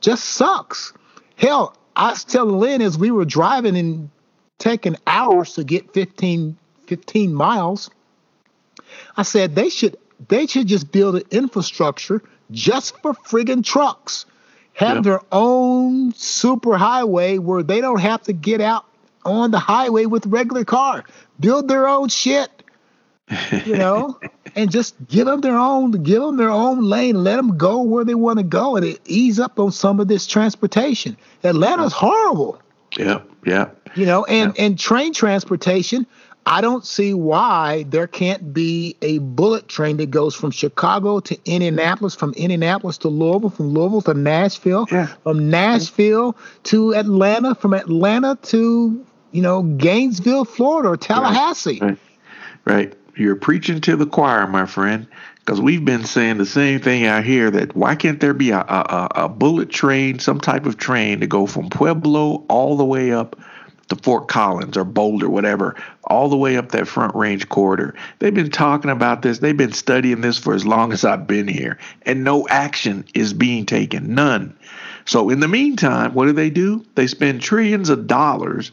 just 0.00 0.24
sucks. 0.24 0.94
Hell, 1.36 1.76
I 1.94 2.10
was 2.10 2.24
telling 2.24 2.58
Lynn 2.58 2.82
as 2.82 2.98
we 2.98 3.10
were 3.10 3.26
driving 3.26 3.76
and 3.76 4.10
taking 4.58 4.96
hours 5.06 5.54
to 5.54 5.62
get 5.62 5.92
15, 5.92 6.56
15 6.86 7.34
miles, 7.34 7.90
I 9.16 9.22
said 9.22 9.54
they 9.54 9.68
should 9.68 9.96
they 10.26 10.46
should 10.46 10.66
just 10.66 10.90
build 10.90 11.16
an 11.16 11.22
infrastructure 11.30 12.22
just 12.50 13.00
for 13.02 13.12
friggin' 13.12 13.64
trucks 13.64 14.26
have 14.78 15.02
their 15.02 15.20
own 15.32 16.12
super 16.14 16.76
highway 16.76 17.38
where 17.38 17.64
they 17.64 17.80
don't 17.80 18.00
have 18.00 18.22
to 18.22 18.32
get 18.32 18.60
out 18.60 18.84
on 19.24 19.50
the 19.50 19.58
highway 19.58 20.06
with 20.06 20.24
regular 20.26 20.64
car. 20.64 21.04
Build 21.40 21.66
their 21.66 21.88
own 21.88 22.08
shit, 22.08 22.48
you 23.66 23.76
know, 23.76 24.20
and 24.54 24.70
just 24.70 24.94
give 25.08 25.26
them 25.26 25.40
their 25.40 25.58
own, 25.58 25.90
give 26.04 26.22
them 26.22 26.36
their 26.36 26.50
own 26.50 26.84
lane. 26.84 27.24
Let 27.24 27.36
them 27.36 27.56
go 27.56 27.82
where 27.82 28.04
they 28.04 28.14
want 28.14 28.38
to 28.38 28.44
go, 28.44 28.76
and 28.76 28.86
it 28.86 29.00
ease 29.04 29.40
up 29.40 29.58
on 29.58 29.72
some 29.72 29.98
of 29.98 30.06
this 30.06 30.28
transportation. 30.28 31.16
Atlanta's 31.42 31.92
horrible. 31.92 32.60
Yeah, 32.96 33.22
yeah. 33.44 33.70
You 33.96 34.06
know, 34.06 34.24
and 34.26 34.54
yeah. 34.56 34.64
and 34.64 34.78
train 34.78 35.12
transportation. 35.12 36.06
I 36.50 36.62
don't 36.62 36.84
see 36.86 37.12
why 37.12 37.84
there 37.90 38.06
can't 38.06 38.54
be 38.54 38.96
a 39.02 39.18
bullet 39.18 39.68
train 39.68 39.98
that 39.98 40.10
goes 40.10 40.34
from 40.34 40.50
Chicago 40.50 41.20
to 41.20 41.38
Indianapolis, 41.44 42.14
from 42.14 42.32
Indianapolis 42.32 42.96
to 42.98 43.08
Louisville, 43.08 43.50
from 43.50 43.74
Louisville 43.74 44.00
to 44.00 44.14
Nashville, 44.14 44.86
yeah. 44.90 45.08
from 45.24 45.50
Nashville 45.50 46.34
to 46.64 46.94
Atlanta, 46.94 47.54
from 47.54 47.74
Atlanta 47.74 48.38
to 48.44 49.04
you 49.32 49.42
know 49.42 49.62
Gainesville, 49.62 50.46
Florida, 50.46 50.88
or 50.88 50.96
Tallahassee. 50.96 51.80
Right. 51.82 51.98
right. 52.64 52.94
You're 53.14 53.36
preaching 53.36 53.82
to 53.82 53.96
the 53.96 54.06
choir, 54.06 54.46
my 54.46 54.64
friend, 54.64 55.06
because 55.40 55.60
we've 55.60 55.84
been 55.84 56.04
saying 56.04 56.38
the 56.38 56.46
same 56.46 56.80
thing 56.80 57.04
out 57.04 57.24
here. 57.24 57.50
That 57.50 57.76
why 57.76 57.94
can't 57.94 58.20
there 58.20 58.32
be 58.32 58.52
a, 58.52 58.60
a, 58.60 59.08
a 59.24 59.28
bullet 59.28 59.68
train, 59.68 60.18
some 60.18 60.40
type 60.40 60.64
of 60.64 60.78
train 60.78 61.20
to 61.20 61.26
go 61.26 61.44
from 61.44 61.68
Pueblo 61.68 62.46
all 62.48 62.78
the 62.78 62.86
way 62.86 63.12
up 63.12 63.36
to 63.88 63.96
Fort 63.96 64.28
Collins 64.28 64.76
or 64.76 64.84
Boulder, 64.84 65.28
whatever, 65.28 65.74
all 66.04 66.28
the 66.28 66.36
way 66.36 66.56
up 66.56 66.70
that 66.72 66.86
Front 66.86 67.14
Range 67.14 67.48
corridor. 67.48 67.94
They've 68.18 68.34
been 68.34 68.50
talking 68.50 68.90
about 68.90 69.22
this. 69.22 69.38
They've 69.38 69.56
been 69.56 69.72
studying 69.72 70.20
this 70.20 70.38
for 70.38 70.54
as 70.54 70.66
long 70.66 70.92
as 70.92 71.04
I've 71.04 71.26
been 71.26 71.48
here, 71.48 71.78
and 72.02 72.24
no 72.24 72.46
action 72.48 73.04
is 73.14 73.32
being 73.32 73.66
taken. 73.66 74.14
None. 74.14 74.56
So 75.06 75.30
in 75.30 75.40
the 75.40 75.48
meantime, 75.48 76.14
what 76.14 76.26
do 76.26 76.32
they 76.32 76.50
do? 76.50 76.84
They 76.94 77.06
spend 77.06 77.40
trillions 77.40 77.88
of 77.88 78.06
dollars 78.06 78.72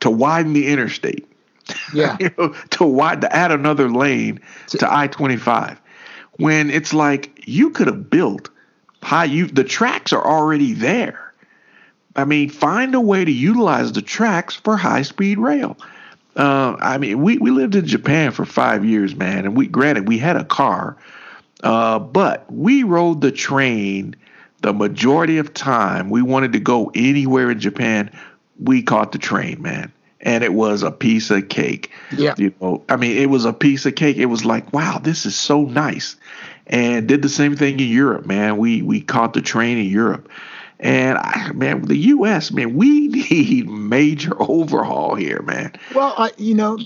to 0.00 0.10
widen 0.10 0.52
the 0.52 0.66
interstate. 0.66 1.26
Yeah. 1.94 2.16
you 2.20 2.30
know, 2.36 2.48
to 2.70 2.84
wide 2.84 3.20
to 3.20 3.34
add 3.34 3.52
another 3.52 3.88
lane 3.88 4.40
to 4.68 4.92
I 4.92 5.06
twenty 5.06 5.36
five. 5.36 5.80
When 6.38 6.70
it's 6.70 6.92
like 6.92 7.44
you 7.46 7.70
could 7.70 7.86
have 7.86 8.10
built 8.10 8.50
high 9.02 9.24
you 9.24 9.46
the 9.46 9.64
tracks 9.64 10.12
are 10.12 10.26
already 10.26 10.72
there. 10.72 11.25
I 12.16 12.24
mean, 12.24 12.48
find 12.48 12.94
a 12.94 13.00
way 13.00 13.24
to 13.24 13.30
utilize 13.30 13.92
the 13.92 14.02
tracks 14.02 14.56
for 14.56 14.76
high 14.76 15.02
speed 15.02 15.38
rail. 15.38 15.76
Uh, 16.34 16.76
I 16.80 16.98
mean, 16.98 17.22
we, 17.22 17.38
we 17.38 17.50
lived 17.50 17.74
in 17.74 17.86
Japan 17.86 18.32
for 18.32 18.44
five 18.44 18.84
years, 18.84 19.14
man, 19.14 19.44
and 19.44 19.56
we 19.56 19.66
granted 19.66 20.08
we 20.08 20.18
had 20.18 20.36
a 20.36 20.44
car, 20.44 20.96
uh, 21.62 21.98
but 21.98 22.50
we 22.52 22.82
rode 22.82 23.20
the 23.20 23.32
train 23.32 24.16
the 24.62 24.72
majority 24.72 25.38
of 25.38 25.54
time. 25.54 26.10
We 26.10 26.22
wanted 26.22 26.52
to 26.54 26.60
go 26.60 26.90
anywhere 26.94 27.50
in 27.50 27.60
Japan, 27.60 28.10
we 28.58 28.82
caught 28.82 29.12
the 29.12 29.18
train, 29.18 29.62
man, 29.62 29.92
and 30.20 30.42
it 30.42 30.52
was 30.52 30.82
a 30.82 30.90
piece 30.90 31.30
of 31.30 31.48
cake. 31.48 31.90
Yeah, 32.10 32.34
you 32.36 32.52
know, 32.60 32.82
I 32.88 32.96
mean, 32.96 33.16
it 33.16 33.30
was 33.30 33.44
a 33.44 33.52
piece 33.52 33.86
of 33.86 33.94
cake. 33.94 34.16
It 34.16 34.26
was 34.26 34.44
like, 34.44 34.72
wow, 34.72 34.98
this 34.98 35.24
is 35.24 35.36
so 35.36 35.62
nice, 35.62 36.16
and 36.66 37.06
did 37.06 37.22
the 37.22 37.28
same 37.28 37.56
thing 37.56 37.80
in 37.80 37.88
Europe, 37.88 38.26
man. 38.26 38.56
We 38.58 38.82
we 38.82 39.00
caught 39.00 39.34
the 39.34 39.42
train 39.42 39.78
in 39.78 39.86
Europe 39.86 40.28
and 40.78 41.18
I, 41.18 41.52
man, 41.52 41.82
the 41.82 41.96
U.S. 41.96 42.50
man, 42.50 42.76
we 42.76 43.08
need 43.30 43.68
major 43.68 44.34
overhaul 44.40 45.14
here, 45.14 45.42
man. 45.42 45.72
Well, 45.94 46.14
I, 46.16 46.32
you 46.36 46.54
know, 46.54 46.78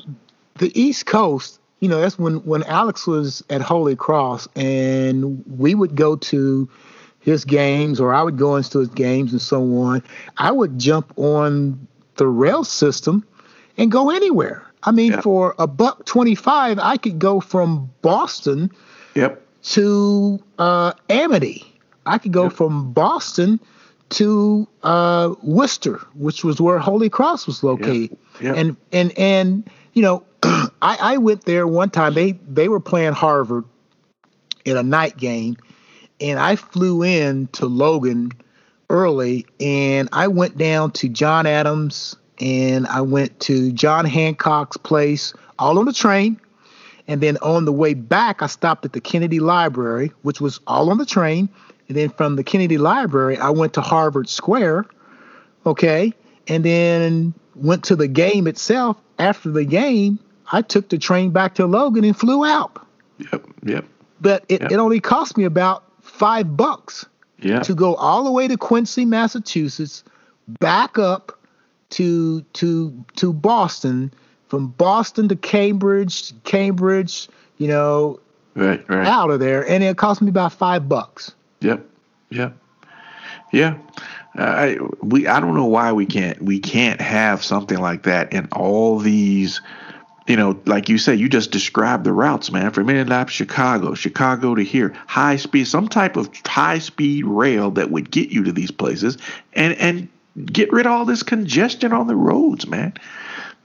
the 0.59 0.78
East 0.80 1.06
Coast. 1.06 1.59
You 1.80 1.88
know, 1.88 2.00
that's 2.00 2.18
when 2.18 2.37
when 2.44 2.62
Alex 2.64 3.06
was 3.06 3.42
at 3.49 3.62
Holy 3.62 3.97
Cross, 3.97 4.49
and 4.54 5.42
we 5.59 5.75
would 5.75 5.97
go 5.97 6.16
to 6.16 6.68
his 7.20 7.44
games, 7.44 8.00
or 8.00 8.12
I 8.12 8.23
would 8.23 8.37
go 8.37 8.56
into 8.56 8.80
his 8.80 8.88
games, 8.88 9.32
and 9.32 9.40
so 9.40 9.62
on. 9.78 10.02
I 10.37 10.50
would 10.50 10.78
jump 10.78 11.12
on 11.16 11.87
the 12.16 12.26
rail 12.26 12.64
system 12.64 13.26
and 13.78 13.90
go 13.90 14.11
anywhere. 14.11 14.66
I 14.82 14.90
mean, 14.90 15.12
yeah. 15.12 15.20
for 15.23 15.54
a 15.59 15.66
buck 15.66 16.04
twenty-five, 16.04 16.78
I 16.78 16.99
could 16.99 17.18
go 17.18 17.40
from 17.40 17.90
Boston 18.02 18.70
yep. 19.14 19.42
to 19.62 20.38
uh, 20.59 20.92
Amity. 21.09 21.66
I 22.04 22.18
could 22.18 22.32
go 22.32 22.44
yep. 22.44 22.52
from 22.52 22.92
Boston 22.92 23.59
to 24.11 24.69
uh, 24.83 25.35
Worcester, 25.43 25.97
which 26.14 26.45
was 26.45 26.61
where 26.61 26.79
Holy 26.79 27.09
Cross 27.09 27.47
was 27.47 27.62
located. 27.62 28.17
Yeah. 28.40 28.52
Yeah. 28.52 28.55
And 28.55 28.76
and 28.93 29.19
and 29.19 29.71
you 29.95 30.02
know, 30.02 30.25
I, 30.43 30.69
I 30.83 31.17
went 31.19 31.45
there 31.45 31.67
one 31.67 31.90
time. 31.90 32.14
They 32.14 32.33
they 32.33 32.69
were 32.69 32.81
playing 32.81 33.12
Harvard 33.12 33.64
in 34.64 34.76
a 34.76 34.83
night 34.83 35.17
game, 35.17 35.57
and 36.21 36.38
I 36.38 36.57
flew 36.57 37.02
in 37.02 37.49
to 37.49 37.67
Logan 37.67 38.33
early, 38.88 39.47
and 39.59 40.09
I 40.12 40.29
went 40.29 40.59
down 40.59 40.90
to 40.93 41.09
John 41.09 41.47
Adams, 41.47 42.17
and 42.40 42.87
I 42.87 43.00
went 43.00 43.38
to 43.40 43.73
John 43.73 44.05
Hancock's 44.05 44.76
place, 44.76 45.33
all 45.59 45.79
on 45.79 45.87
the 45.87 45.93
train. 45.93 46.40
And 47.07 47.21
then 47.21 47.38
on 47.38 47.64
the 47.64 47.73
way 47.73 47.95
back, 47.95 48.40
I 48.40 48.47
stopped 48.47 48.85
at 48.85 48.93
the 48.93 49.00
Kennedy 49.00 49.40
Library, 49.40 50.12
which 50.23 50.40
was 50.40 50.61
all 50.69 50.90
on 50.90 50.99
the 50.99 51.07
train. 51.07 51.49
And 51.90 51.97
then 51.97 52.11
from 52.11 52.37
the 52.37 52.44
Kennedy 52.44 52.78
Library, 52.78 53.37
I 53.37 53.50
went 53.50 53.73
to 53.73 53.80
Harvard 53.80 54.28
Square, 54.28 54.87
okay, 55.66 56.14
and 56.47 56.64
then 56.64 57.35
went 57.56 57.82
to 57.87 57.97
the 57.97 58.06
game 58.06 58.47
itself. 58.47 58.97
After 59.18 59.50
the 59.50 59.64
game, 59.64 60.20
I 60.52 60.62
took 60.62 60.88
the 60.88 60.99
train 60.99 61.30
back 61.30 61.56
to 61.56 61.66
Logan 61.66 62.04
and 62.04 62.16
flew 62.16 62.44
out. 62.44 62.87
Yep, 63.18 63.44
yep. 63.64 63.85
But 64.20 64.44
it, 64.49 64.61
yep. 64.62 64.70
it 64.70 64.76
only 64.76 65.00
cost 65.00 65.37
me 65.37 65.42
about 65.42 65.82
five 66.00 66.56
bucks 66.56 67.06
yeah. 67.40 67.59
to 67.59 67.75
go 67.75 67.97
all 67.97 68.23
the 68.23 68.30
way 68.30 68.47
to 68.47 68.56
Quincy, 68.56 69.04
Massachusetts, 69.04 70.04
back 70.47 70.97
up 70.97 71.40
to 71.88 72.42
to 72.52 73.04
to 73.16 73.32
Boston, 73.32 74.14
from 74.47 74.68
Boston 74.68 75.26
to 75.26 75.35
Cambridge, 75.35 76.32
Cambridge, 76.45 77.28
you 77.58 77.67
know, 77.67 78.21
right, 78.54 78.88
right. 78.88 79.08
out 79.08 79.30
of 79.30 79.41
there, 79.41 79.69
and 79.69 79.82
it 79.82 79.97
cost 79.97 80.23
me 80.23 80.28
about 80.28 80.52
five 80.52 80.88
bucks. 80.88 81.34
Yep. 81.60 81.86
Yep. 82.30 82.56
Yeah. 83.52 83.78
I 84.34 84.78
we 85.02 85.26
I 85.26 85.40
don't 85.40 85.54
know 85.54 85.66
why 85.66 85.92
we 85.92 86.06
can't 86.06 86.40
we 86.40 86.60
can't 86.60 87.00
have 87.00 87.42
something 87.42 87.78
like 87.78 88.04
that 88.04 88.32
in 88.32 88.49
all 88.52 88.99
these 88.99 89.60
you 90.30 90.36
know, 90.36 90.60
like 90.64 90.88
you 90.88 90.96
say, 90.96 91.16
you 91.16 91.28
just 91.28 91.50
described 91.50 92.04
the 92.04 92.12
routes, 92.12 92.52
man. 92.52 92.70
From 92.70 92.88
Indianapolis, 92.88 93.34
Chicago, 93.34 93.94
Chicago 93.94 94.54
to 94.54 94.62
here, 94.62 94.94
high 95.08 95.34
speed, 95.34 95.66
some 95.66 95.88
type 95.88 96.16
of 96.16 96.30
high 96.46 96.78
speed 96.78 97.25
rail 97.25 97.73
that 97.73 97.90
would 97.90 98.12
get 98.12 98.28
you 98.28 98.44
to 98.44 98.52
these 98.52 98.70
places, 98.70 99.18
and 99.54 99.75
and 99.75 100.08
get 100.46 100.73
rid 100.73 100.86
of 100.86 100.92
all 100.92 101.04
this 101.04 101.25
congestion 101.25 101.92
on 101.92 102.06
the 102.06 102.14
roads, 102.14 102.68
man. 102.68 102.92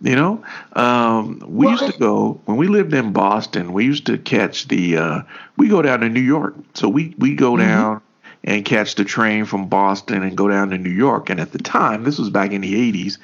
You 0.01 0.15
know, 0.15 0.43
um, 0.73 1.39
we 1.47 1.65
well, 1.65 1.71
used 1.71 1.93
to 1.93 1.97
go 1.97 2.41
when 2.45 2.57
we 2.57 2.67
lived 2.67 2.93
in 2.93 3.13
Boston. 3.13 3.71
We 3.71 3.85
used 3.85 4.05
to 4.07 4.17
catch 4.17 4.67
the. 4.67 4.97
Uh, 4.97 5.21
we 5.55 5.69
go 5.69 5.81
down 5.81 6.01
to 6.01 6.09
New 6.09 6.21
York, 6.21 6.53
so 6.73 6.89
we 6.89 7.15
we 7.17 7.33
go 7.33 7.53
mm-hmm. 7.53 7.67
down 7.67 8.01
and 8.43 8.65
catch 8.65 8.95
the 8.95 9.05
train 9.05 9.45
from 9.45 9.69
Boston 9.69 10.21
and 10.21 10.35
go 10.35 10.49
down 10.49 10.69
to 10.71 10.77
New 10.77 10.91
York. 10.91 11.29
And 11.29 11.39
at 11.39 11.53
the 11.53 11.59
time, 11.59 12.03
this 12.03 12.19
was 12.19 12.29
back 12.29 12.51
in 12.51 12.59
the 12.59 12.91
'80s, 12.91 13.17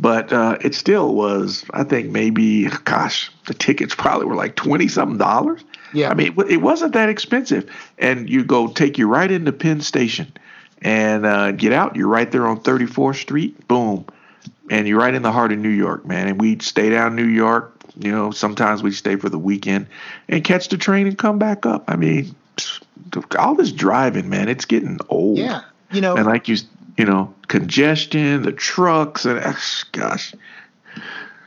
but 0.00 0.32
uh, 0.32 0.56
it 0.62 0.74
still 0.74 1.14
was. 1.14 1.62
I 1.74 1.84
think 1.84 2.10
maybe, 2.10 2.68
gosh, 2.84 3.30
the 3.46 3.54
tickets 3.54 3.94
probably 3.94 4.26
were 4.26 4.34
like 4.34 4.56
twenty 4.56 4.88
something 4.88 5.18
dollars. 5.18 5.62
Yeah, 5.92 6.08
I 6.08 6.14
mean, 6.14 6.34
it 6.48 6.62
wasn't 6.62 6.94
that 6.94 7.10
expensive. 7.10 7.70
And 7.98 8.30
you 8.30 8.44
go 8.44 8.68
take 8.68 8.96
you 8.96 9.08
right 9.08 9.30
into 9.30 9.52
Penn 9.52 9.82
Station 9.82 10.32
and 10.80 11.26
uh, 11.26 11.52
get 11.52 11.72
out. 11.72 11.96
You're 11.96 12.08
right 12.08 12.32
there 12.32 12.46
on 12.46 12.60
34th 12.60 13.16
Street. 13.16 13.68
Boom 13.68 14.06
and 14.70 14.88
you're 14.88 14.98
right 14.98 15.14
in 15.14 15.22
the 15.22 15.32
heart 15.32 15.52
of 15.52 15.58
New 15.58 15.68
York, 15.68 16.06
man. 16.06 16.28
And 16.28 16.40
we'd 16.40 16.62
stay 16.62 16.90
down 16.90 17.16
New 17.16 17.26
York. 17.26 17.72
You 17.96 18.10
know, 18.10 18.30
sometimes 18.30 18.82
we'd 18.82 18.92
stay 18.92 19.16
for 19.16 19.28
the 19.28 19.38
weekend 19.38 19.86
and 20.28 20.42
catch 20.42 20.68
the 20.68 20.76
train 20.76 21.06
and 21.06 21.16
come 21.16 21.38
back 21.38 21.64
up. 21.64 21.84
I 21.86 21.96
mean, 21.96 22.34
all 23.38 23.54
this 23.54 23.72
driving, 23.72 24.28
man, 24.28 24.48
it's 24.48 24.64
getting 24.64 24.98
old. 25.08 25.38
Yeah, 25.38 25.62
you 25.92 26.00
know, 26.00 26.16
and 26.16 26.26
like 26.26 26.48
you, 26.48 26.56
you 26.96 27.04
know, 27.04 27.32
congestion, 27.48 28.42
the 28.42 28.52
trucks, 28.52 29.24
and 29.24 29.40
ah, 29.44 29.58
gosh. 29.92 30.34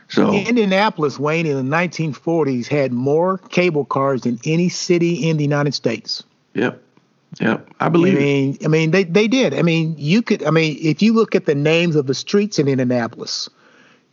So 0.08 0.32
Indianapolis, 0.32 1.18
Wayne, 1.18 1.46
in 1.46 1.56
the 1.56 1.76
1940s 1.76 2.66
had 2.66 2.92
more 2.92 3.38
cable 3.50 3.84
cars 3.84 4.22
than 4.22 4.38
any 4.44 4.70
city 4.70 5.28
in 5.28 5.36
the 5.36 5.44
United 5.44 5.74
States. 5.74 6.24
Yep. 6.54 6.82
Yeah, 7.40 7.60
I 7.78 7.88
believe. 7.88 8.16
I 8.16 8.20
mean, 8.20 8.54
it. 8.54 8.64
I 8.64 8.68
mean, 8.68 8.90
they 8.90 9.04
they 9.04 9.28
did. 9.28 9.54
I 9.54 9.62
mean, 9.62 9.94
you 9.98 10.22
could. 10.22 10.42
I 10.44 10.50
mean, 10.50 10.78
if 10.80 11.02
you 11.02 11.12
look 11.12 11.34
at 11.34 11.44
the 11.46 11.54
names 11.54 11.94
of 11.94 12.06
the 12.06 12.14
streets 12.14 12.58
in 12.58 12.68
Indianapolis, 12.68 13.50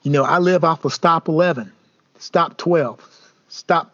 you 0.04 0.12
know, 0.12 0.23
I 0.23 0.39
live 0.39 0.63
off 0.63 0.86
of 0.86 0.93
Stop 0.93 1.28
11, 1.28 1.71
Stop 2.19 2.58
12, 2.58 3.32
Stop 3.47 3.91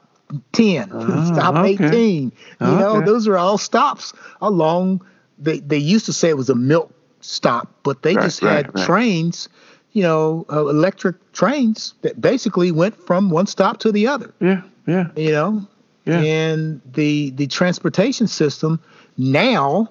10, 0.54 0.92
uh, 0.92 1.26
Stop 1.34 1.56
okay. 1.56 1.86
18. 1.86 2.24
You 2.24 2.32
okay. 2.68 2.80
know, 2.80 3.02
those 3.02 3.28
are 3.28 3.38
all 3.38 3.58
stops 3.58 4.14
along. 4.42 5.06
They 5.38 5.60
they 5.60 5.78
used 5.78 6.06
to 6.08 6.14
say 6.14 6.30
it 6.30 6.38
was 6.38 6.50
a 6.50 6.56
milk 6.56 6.94
stop, 7.22 7.70
but 7.84 8.02
they 8.02 8.16
right, 8.16 8.24
just 8.24 8.42
had 8.42 8.68
right, 8.68 8.76
right. 8.76 8.86
trains. 8.86 9.50
You 9.94 10.04
know, 10.04 10.46
uh, 10.52 10.68
electric 10.68 11.34
trains 11.34 11.94
that 12.02 12.20
basically 12.22 12.72
went 12.72 12.96
from 12.96 13.30
one 13.30 13.46
stop 13.46 13.80
to 13.80 13.92
the 13.92 14.08
other. 14.08 14.34
Yeah, 14.40 14.62
yeah. 14.88 15.08
You 15.16 15.32
know, 15.32 15.68
yeah. 16.06 16.20
and 16.20 16.82
the 16.94 17.32
the 17.32 17.48
transportation 17.48 18.28
system 18.28 18.80
now, 19.22 19.88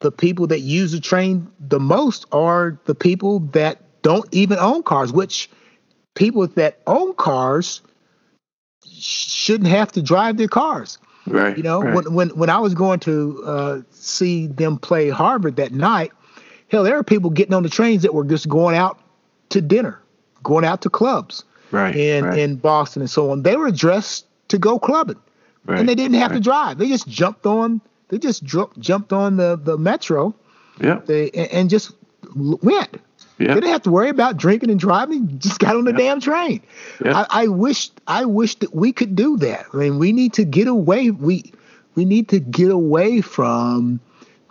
the 0.00 0.10
people 0.10 0.46
that 0.48 0.60
use 0.60 0.92
the 0.92 1.00
train 1.00 1.46
the 1.60 1.78
most 1.78 2.24
are 2.32 2.78
the 2.86 2.94
people 2.94 3.40
that 3.52 4.02
don't 4.02 4.26
even 4.32 4.58
own 4.58 4.82
cars, 4.82 5.12
which 5.12 5.50
people 6.14 6.46
that 6.46 6.80
own 6.86 7.14
cars 7.14 7.82
shouldn't 8.90 9.68
have 9.68 9.92
to 9.92 10.02
drive 10.02 10.38
their 10.38 10.48
cars. 10.48 10.98
Right. 11.26 11.56
You 11.56 11.62
know, 11.62 11.82
right. 11.82 11.94
when 11.94 12.14
when 12.14 12.28
when 12.30 12.50
I 12.50 12.58
was 12.58 12.74
going 12.74 12.98
to 13.00 13.42
uh, 13.44 13.80
see 13.90 14.48
them 14.48 14.78
play 14.78 15.08
Harvard 15.08 15.56
that 15.56 15.72
night, 15.72 16.10
hell, 16.68 16.82
there 16.82 16.96
were 16.96 17.04
people 17.04 17.30
getting 17.30 17.54
on 17.54 17.62
the 17.62 17.68
trains 17.68 18.02
that 18.02 18.14
were 18.14 18.24
just 18.24 18.48
going 18.48 18.74
out 18.74 18.98
to 19.50 19.60
dinner, 19.60 20.00
going 20.42 20.64
out 20.64 20.80
to 20.82 20.90
clubs, 20.90 21.44
right, 21.70 21.94
in 21.94 22.24
right. 22.24 22.38
in 22.38 22.56
Boston 22.56 23.02
and 23.02 23.10
so 23.10 23.30
on. 23.30 23.42
They 23.42 23.56
were 23.56 23.70
dressed 23.70 24.26
to 24.48 24.58
go 24.58 24.78
clubbing, 24.78 25.20
right, 25.66 25.78
and 25.78 25.88
they 25.88 25.94
didn't 25.94 26.16
have 26.16 26.32
to 26.32 26.40
drive. 26.40 26.78
They 26.78 26.88
just 26.88 27.06
jumped 27.06 27.46
on 27.46 27.80
they 28.12 28.18
just 28.18 28.44
jumped 28.44 29.14
on 29.14 29.38
the 29.38 29.56
the 29.56 29.78
metro. 29.78 30.34
Yeah. 30.78 31.00
They 31.06 31.30
and 31.30 31.70
just 31.70 31.92
went. 32.36 33.00
Yeah. 33.38 33.48
They 33.48 33.54
didn't 33.54 33.70
have 33.70 33.82
to 33.84 33.90
worry 33.90 34.10
about 34.10 34.36
drinking 34.36 34.68
and 34.68 34.78
driving. 34.78 35.38
Just 35.38 35.58
got 35.58 35.76
on 35.76 35.84
the 35.84 35.92
yeah. 35.92 35.96
damn 35.96 36.20
train. 36.20 36.60
Yeah. 37.02 37.24
I, 37.30 37.44
I 37.44 37.46
wish 37.48 37.88
I 38.06 38.26
wish 38.26 38.56
that 38.56 38.74
we 38.74 38.92
could 38.92 39.16
do 39.16 39.38
that. 39.38 39.64
I 39.72 39.76
mean, 39.78 39.98
we 39.98 40.12
need 40.12 40.34
to 40.34 40.44
get 40.44 40.68
away. 40.68 41.10
We 41.10 41.52
we 41.94 42.04
need 42.04 42.28
to 42.28 42.38
get 42.38 42.70
away 42.70 43.22
from 43.22 43.98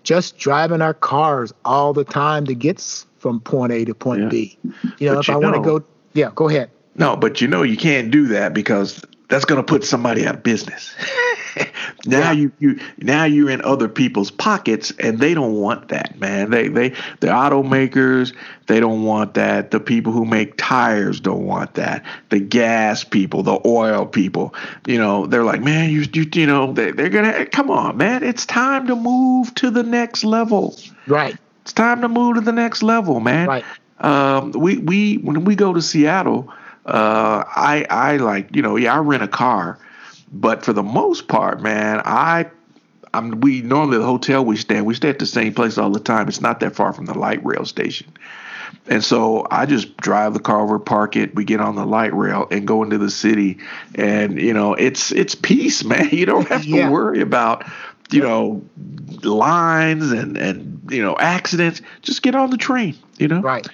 just 0.01 0.39
driving 0.39 0.81
our 0.81 0.95
cars 0.95 1.53
all 1.63 1.93
the 1.93 2.03
time 2.03 2.45
to 2.47 2.55
get 2.55 2.81
from 3.19 3.41
point 3.41 3.73
A 3.73 3.85
to 3.85 3.93
point 3.93 4.23
yeah. 4.23 4.29
B. 4.29 4.57
You 4.97 5.09
know, 5.09 5.13
but 5.13 5.19
if 5.19 5.27
you 5.27 5.33
I 5.35 5.37
want 5.37 5.55
to 5.55 5.61
go, 5.61 5.85
yeah, 6.13 6.31
go 6.33 6.49
ahead. 6.49 6.71
No, 6.95 7.15
but 7.15 7.41
you 7.41 7.47
know 7.47 7.61
you 7.61 7.77
can't 7.77 8.09
do 8.09 8.25
that 8.29 8.55
because 8.55 9.05
that's 9.29 9.45
going 9.45 9.63
to 9.63 9.63
put 9.63 9.83
somebody 9.83 10.25
out 10.25 10.33
of 10.33 10.41
business. 10.41 10.95
now 12.05 12.31
yeah. 12.31 12.31
you 12.31 12.51
you 12.59 12.79
now 12.97 13.25
you're 13.25 13.49
in 13.49 13.61
other 13.63 13.87
people's 13.87 14.31
pockets 14.31 14.91
and 14.99 15.19
they 15.19 15.33
don't 15.33 15.55
want 15.55 15.89
that, 15.89 16.19
man. 16.19 16.49
They 16.49 16.67
they 16.67 16.89
the 17.19 17.27
automakers, 17.27 18.35
they 18.67 18.79
don't 18.79 19.03
want 19.03 19.33
that. 19.35 19.71
The 19.71 19.79
people 19.79 20.11
who 20.11 20.25
make 20.25 20.57
tires 20.57 21.19
don't 21.19 21.45
want 21.45 21.75
that. 21.75 22.05
The 22.29 22.39
gas 22.39 23.03
people, 23.03 23.43
the 23.43 23.59
oil 23.65 24.05
people, 24.05 24.53
you 24.85 24.97
know, 24.97 25.25
they're 25.25 25.43
like, 25.43 25.61
"Man, 25.61 25.89
you 25.89 26.05
you 26.13 26.29
you 26.33 26.45
know, 26.45 26.73
they 26.73 26.91
they're 26.91 27.09
to 27.09 27.45
come 27.47 27.69
on, 27.69 27.97
man. 27.97 28.23
It's 28.23 28.45
time 28.45 28.87
to 28.87 28.95
move 28.95 29.53
to 29.55 29.69
the 29.69 29.83
next 29.83 30.23
level." 30.23 30.77
Right. 31.07 31.35
It's 31.63 31.73
time 31.73 32.01
to 32.01 32.07
move 32.07 32.35
to 32.35 32.41
the 32.41 32.51
next 32.51 32.81
level, 32.81 33.19
man. 33.19 33.47
Right. 33.47 33.65
Um, 33.99 34.51
we 34.51 34.77
we 34.79 35.15
when 35.17 35.45
we 35.45 35.55
go 35.55 35.73
to 35.73 35.81
Seattle, 35.81 36.51
uh, 36.85 37.43
I 37.47 37.85
I 37.89 38.17
like 38.17 38.55
you 38.55 38.61
know 38.61 38.75
yeah 38.75 38.95
I 38.95 38.97
rent 38.97 39.23
a 39.23 39.27
car, 39.27 39.77
but 40.31 40.63
for 40.63 40.73
the 40.73 40.83
most 40.83 41.27
part, 41.27 41.61
man, 41.61 42.01
I 42.05 42.49
I'm 43.13 43.41
we 43.41 43.61
normally 43.61 43.97
the 43.97 44.05
hotel 44.05 44.45
we 44.45 44.55
stay 44.55 44.81
we 44.81 44.93
stay 44.93 45.09
at 45.09 45.19
the 45.19 45.25
same 45.25 45.53
place 45.53 45.77
all 45.77 45.89
the 45.89 45.99
time. 45.99 46.27
It's 46.27 46.41
not 46.41 46.61
that 46.61 46.75
far 46.75 46.93
from 46.93 47.05
the 47.05 47.17
light 47.17 47.43
rail 47.45 47.65
station. 47.65 48.11
And 48.87 49.03
so 49.03 49.45
I 49.51 49.65
just 49.65 49.97
drive 49.97 50.33
the 50.33 50.39
car 50.39 50.61
over, 50.61 50.79
park 50.79 51.17
it, 51.17 51.35
we 51.35 51.43
get 51.43 51.59
on 51.59 51.75
the 51.75 51.85
light 51.85 52.13
rail 52.13 52.47
and 52.49 52.65
go 52.65 52.83
into 52.83 52.97
the 52.97 53.09
city 53.09 53.59
and 53.95 54.39
you 54.39 54.53
know, 54.53 54.73
it's 54.73 55.11
it's 55.11 55.35
peace, 55.35 55.83
man. 55.85 56.09
You 56.09 56.25
don't 56.25 56.47
have 56.47 56.63
to 56.63 56.69
yeah. 56.69 56.89
worry 56.89 57.21
about 57.21 57.65
you 58.11 58.21
know 58.21 58.61
lines 59.23 60.11
and 60.11 60.37
and 60.37 60.81
you 60.89 61.03
know 61.03 61.17
accidents. 61.17 61.81
Just 62.01 62.21
get 62.23 62.35
on 62.35 62.49
the 62.49 62.57
train, 62.57 62.95
you 63.17 63.27
know. 63.27 63.41
Right. 63.41 63.67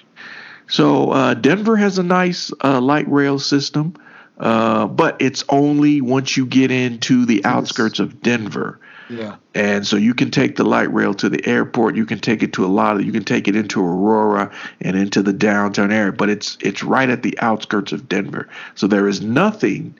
So 0.68 1.12
uh, 1.12 1.34
Denver 1.34 1.76
has 1.76 1.98
a 1.98 2.02
nice 2.02 2.52
uh, 2.62 2.80
light 2.80 3.08
rail 3.08 3.38
system, 3.38 3.94
uh, 4.38 4.86
but 4.86 5.20
it's 5.20 5.44
only 5.48 6.00
once 6.00 6.36
you 6.36 6.46
get 6.46 6.70
into 6.70 7.24
the 7.26 7.44
outskirts 7.44 7.98
of 7.98 8.22
Denver. 8.22 8.78
Yeah. 9.10 9.36
And 9.54 9.86
so 9.86 9.96
you 9.96 10.14
can 10.14 10.30
take 10.30 10.56
the 10.56 10.64
light 10.64 10.92
rail 10.92 11.14
to 11.14 11.28
the 11.28 11.44
airport. 11.46 11.96
You 11.96 12.04
can 12.04 12.18
take 12.18 12.42
it 12.42 12.52
to 12.54 12.64
a 12.64 12.68
lot 12.68 12.96
of. 12.96 13.04
You 13.04 13.12
can 13.12 13.24
take 13.24 13.48
it 13.48 13.56
into 13.56 13.80
Aurora 13.80 14.52
and 14.80 14.96
into 14.96 15.22
the 15.22 15.32
downtown 15.32 15.90
area, 15.90 16.12
but 16.12 16.28
it's 16.28 16.58
it's 16.60 16.82
right 16.82 17.08
at 17.08 17.22
the 17.22 17.38
outskirts 17.40 17.92
of 17.92 18.08
Denver. 18.08 18.48
So 18.74 18.86
there 18.86 19.08
is 19.08 19.22
nothing. 19.22 19.94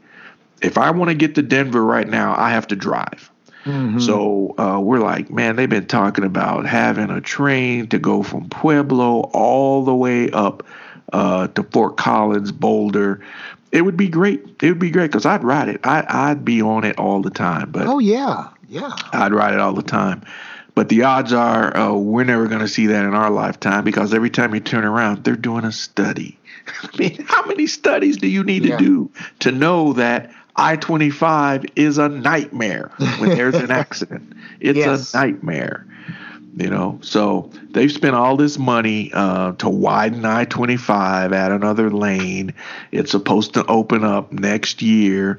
If 0.61 0.77
I 0.77 0.90
want 0.90 1.09
to 1.09 1.14
get 1.14 1.35
to 1.37 1.42
Denver 1.42 1.83
right 1.85 2.09
now, 2.09 2.35
I 2.37 2.51
have 2.51 2.66
to 2.68 2.77
drive. 2.77 3.31
Mm-hmm. 3.64 3.98
So 4.01 4.55
uh, 4.59 4.81
we're 4.81 5.01
like, 5.01 5.31
man, 5.31 5.57
they've 5.57 5.68
been 5.68 5.87
talking 5.87 6.24
about 6.24 6.66
having 6.66 7.11
a 7.11 7.20
train 7.20 7.88
to 7.88 7.98
go 7.98 8.22
from 8.22 8.48
Pueblo 8.48 9.31
all 9.33 9.85
the 9.85 9.94
way 9.94 10.31
up 10.31 10.64
uh, 11.12 11.48
to 11.48 11.62
Fort 11.62 11.96
Collins, 11.96 12.53
Boulder. 12.53 13.24
It 13.70 13.83
would 13.83 13.96
be 13.96 14.09
great. 14.09 14.42
It 14.62 14.68
would 14.68 14.78
be 14.78 14.90
great 14.90 15.11
because 15.11 15.26
I'd 15.26 15.44
ride 15.44 15.68
it. 15.68 15.81
I, 15.85 16.04
I'd 16.09 16.44
be 16.44 16.62
on 16.62 16.85
it 16.85 16.98
all 16.98 17.22
the 17.22 17.31
time. 17.31 17.70
But 17.70 17.87
oh 17.87 17.98
yeah, 17.98 18.48
yeah, 18.68 18.92
I'd 19.12 19.33
ride 19.33 19.54
it 19.54 19.61
all 19.61 19.74
the 19.74 19.83
time. 19.83 20.22
But 20.74 20.88
the 20.88 21.02
odds 21.02 21.33
are 21.33 21.76
uh, 21.76 21.92
we're 21.94 22.24
never 22.24 22.46
going 22.46 22.61
to 22.61 22.68
see 22.68 22.87
that 22.87 23.04
in 23.04 23.14
our 23.14 23.31
lifetime 23.31 23.85
because 23.85 24.14
every 24.14 24.31
time 24.31 24.54
you 24.54 24.61
turn 24.61 24.85
around, 24.85 25.24
they're 25.24 25.37
doing 25.37 25.64
a 25.64 25.72
study. 25.72 26.38
I 26.83 26.96
mean, 26.96 27.24
how 27.26 27.44
many 27.46 27.66
studies 27.66 28.16
do 28.16 28.28
you 28.28 28.44
need 28.44 28.64
yeah. 28.64 28.78
to 28.78 28.85
do 28.85 29.11
to 29.40 29.52
know 29.52 29.92
that 29.94 30.31
I 30.59 30.76
25 30.76 31.66
is 31.76 31.98
a 31.98 32.09
nightmare 32.09 32.90
when 33.18 33.31
there's 33.31 33.54
an 33.54 33.70
accident. 33.70 34.35
It's 34.61 34.76
yes. 34.76 35.14
a 35.14 35.16
nightmare. 35.16 35.87
You 36.56 36.70
know, 36.70 36.98
so 37.02 37.50
they've 37.70 37.92
spent 37.92 38.16
all 38.16 38.37
this 38.37 38.58
money 38.58 39.12
uh, 39.12 39.52
to 39.52 39.68
widen 39.68 40.24
I 40.24 40.44
25, 40.44 41.32
add 41.32 41.52
another 41.52 41.90
lane. 41.90 42.52
It's 42.90 43.12
supposed 43.12 43.54
to 43.54 43.64
open 43.66 44.02
up 44.02 44.32
next 44.32 44.82
year. 44.82 45.38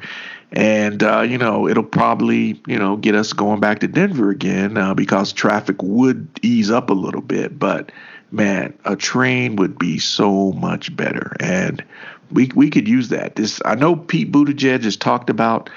And, 0.52 1.04
uh, 1.04 1.22
you 1.22 1.38
know, 1.38 1.68
it'll 1.68 1.84
probably, 1.84 2.62
you 2.66 2.80
know, 2.80 2.96
get 2.96 3.16
us 3.16 3.34
going 3.34 3.60
back 3.60 3.80
to 3.80 3.88
Denver 3.88 4.30
again 4.30 4.78
uh, 4.78 4.94
because 4.94 5.34
traffic 5.34 5.82
would 5.82 6.28
ease 6.42 6.72
up 6.72 6.90
a 6.90 6.94
little 6.94 7.22
bit. 7.22 7.60
But, 7.60 7.92
man, 8.32 8.78
a 8.86 8.96
train 8.96 9.58
would 9.58 9.78
be 9.78 10.00
so 10.00 10.54
much 10.54 10.96
better. 10.96 11.36
And 11.40 11.84
we 12.32 12.50
we 12.56 12.70
could 12.70 12.88
use 12.88 13.10
that. 13.10 13.36
This 13.36 13.62
I 13.66 13.76
know 13.76 13.96
Pete 13.96 14.32
Buttigieg 14.32 14.84
has 14.84 14.98
talked 14.98 15.30
about 15.30 15.70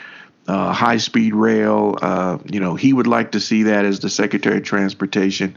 uh, 0.49 0.73
high 0.73 0.97
speed 0.97 1.35
rail. 1.35 1.99
Uh, 2.01 2.39
you 2.51 2.61
know, 2.61 2.75
he 2.75 2.93
would 2.93 3.07
like 3.07 3.33
to 3.33 3.41
see 3.41 3.65
that 3.65 3.85
as 3.85 4.01
the 4.01 4.11
Secretary 4.11 4.59
of 4.59 4.65
Transportation. 4.65 5.57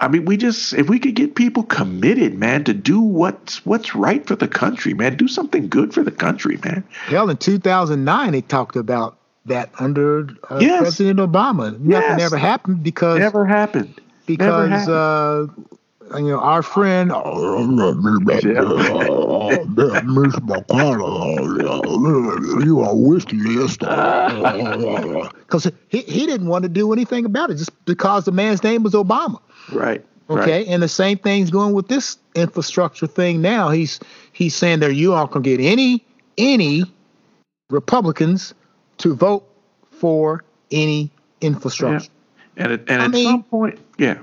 I 0.00 0.08
mean, 0.08 0.24
we 0.24 0.36
just 0.36 0.74
if 0.74 0.88
we 0.88 0.98
could 0.98 1.14
get 1.14 1.34
people 1.34 1.62
committed, 1.62 2.34
man, 2.34 2.64
to 2.64 2.74
do 2.74 3.00
what's 3.00 3.64
what's 3.66 3.94
right 3.94 4.24
for 4.26 4.36
the 4.36 4.48
country, 4.48 4.94
man, 4.94 5.16
do 5.16 5.28
something 5.28 5.68
good 5.68 5.92
for 5.92 6.02
the 6.02 6.10
country, 6.10 6.58
man. 6.64 6.84
Hell, 7.06 7.30
in 7.30 7.36
2009, 7.36 8.34
he 8.34 8.42
talked 8.42 8.76
about 8.76 9.18
that 9.46 9.70
under 9.78 10.28
uh, 10.50 10.58
yes. 10.60 10.80
President 10.80 11.18
Obama. 11.18 11.78
Nothing 11.80 12.18
yes. 12.18 12.20
ever 12.20 12.36
happened 12.36 12.82
because 12.82 13.18
never 13.18 13.44
happened 13.44 14.00
because 14.26 14.68
never 14.68 14.68
happened. 14.68 15.68
You 16.16 16.28
know, 16.28 16.38
our 16.40 16.62
friend, 16.62 17.12
oh, 17.12 17.22
oh 17.24 17.66
Mitch 17.66 18.44
McConnell, 20.44 21.02
oh, 21.84 22.60
you 22.64 22.80
are 22.80 22.94
list. 22.94 23.80
Because 25.48 25.70
he, 25.88 26.02
he 26.02 26.26
didn't 26.26 26.46
want 26.48 26.62
to 26.64 26.68
do 26.68 26.92
anything 26.92 27.24
about 27.24 27.50
it 27.50 27.56
just 27.56 27.84
because 27.84 28.24
the 28.24 28.32
man's 28.32 28.62
name 28.62 28.82
was 28.82 28.92
Obama. 28.92 29.40
Right. 29.72 30.04
Okay. 30.30 30.58
Right. 30.58 30.66
And 30.68 30.82
the 30.82 30.88
same 30.88 31.18
thing's 31.18 31.50
going 31.50 31.72
with 31.72 31.88
this 31.88 32.18
infrastructure 32.34 33.06
thing 33.06 33.40
now. 33.40 33.70
He's 33.70 33.98
he's 34.32 34.54
saying 34.54 34.80
that 34.80 34.94
you 34.94 35.14
aren't 35.14 35.32
to 35.32 35.40
get 35.40 35.58
any 35.60 36.04
any 36.36 36.84
Republicans 37.70 38.54
to 38.98 39.14
vote 39.14 39.48
for 39.90 40.44
any 40.70 41.10
infrastructure. 41.40 42.10
Yeah. 42.10 42.64
And, 42.64 42.72
at, 42.72 42.80
and 42.80 43.02
at 43.02 43.10
mean, 43.10 43.24
some 43.24 43.42
point, 43.44 43.78
yeah, 43.98 44.18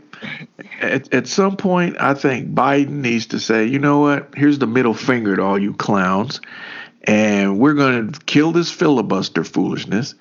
at, 0.82 1.14
at 1.14 1.28
some 1.28 1.58
point, 1.58 1.98
I 2.00 2.14
think 2.14 2.54
Biden 2.54 3.02
needs 3.02 3.28
to 3.28 3.40
say, 3.40 3.66
you 3.66 3.80
know 3.80 4.00
what? 4.00 4.34
Here's 4.36 4.60
the 4.60 4.68
middle 4.68 4.94
finger 4.94 5.36
to 5.36 5.42
all 5.42 5.60
you 5.60 5.74
clowns, 5.74 6.42
and 7.04 7.60
we're 7.60 7.74
going 7.74 8.12
to 8.12 8.20
kill 8.22 8.52
this 8.52 8.72
filibuster 8.72 9.44
foolishness. 9.44 10.16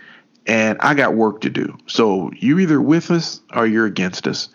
And 0.47 0.79
I 0.81 0.93
got 0.93 1.15
work 1.15 1.41
to 1.43 1.51
do. 1.51 1.79
So 1.87 2.31
you 2.37 2.59
either 2.59 2.81
with 2.81 3.11
us 3.11 3.41
or 3.55 3.67
you're 3.67 3.87
against 3.87 4.27
us. 4.27 4.51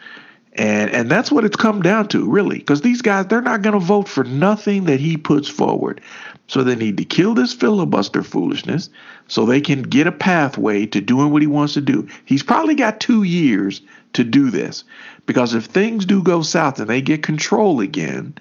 And 0.53 0.91
and 0.91 1.09
that's 1.09 1.31
what 1.31 1.45
it's 1.45 1.55
come 1.55 1.81
down 1.81 2.09
to, 2.09 2.29
really, 2.29 2.57
because 2.57 2.81
these 2.81 3.01
guys 3.01 3.27
they're 3.27 3.41
not 3.41 3.61
going 3.61 3.79
to 3.79 3.85
vote 3.85 4.07
for 4.07 4.23
nothing 4.23 4.85
that 4.85 4.99
he 4.99 5.15
puts 5.15 5.47
forward. 5.47 6.01
So 6.47 6.63
they 6.63 6.75
need 6.75 6.97
to 6.97 7.05
kill 7.05 7.35
this 7.35 7.53
filibuster 7.53 8.23
foolishness 8.23 8.89
so 9.27 9.45
they 9.45 9.61
can 9.61 9.83
get 9.83 10.07
a 10.07 10.11
pathway 10.11 10.87
to 10.87 10.99
doing 10.99 11.31
what 11.31 11.43
he 11.43 11.47
wants 11.47 11.75
to 11.75 11.81
do. 11.81 12.07
He's 12.25 12.43
probably 12.43 12.75
got 12.75 12.99
two 12.99 13.23
years 13.23 13.81
to 14.13 14.23
do 14.23 14.49
this. 14.49 14.83
Because 15.25 15.53
if 15.53 15.65
things 15.65 16.05
do 16.05 16.23
go 16.23 16.41
south 16.41 16.79
and 16.79 16.89
they 16.89 17.01
get 17.01 17.23
control 17.23 17.79
again 17.79 18.35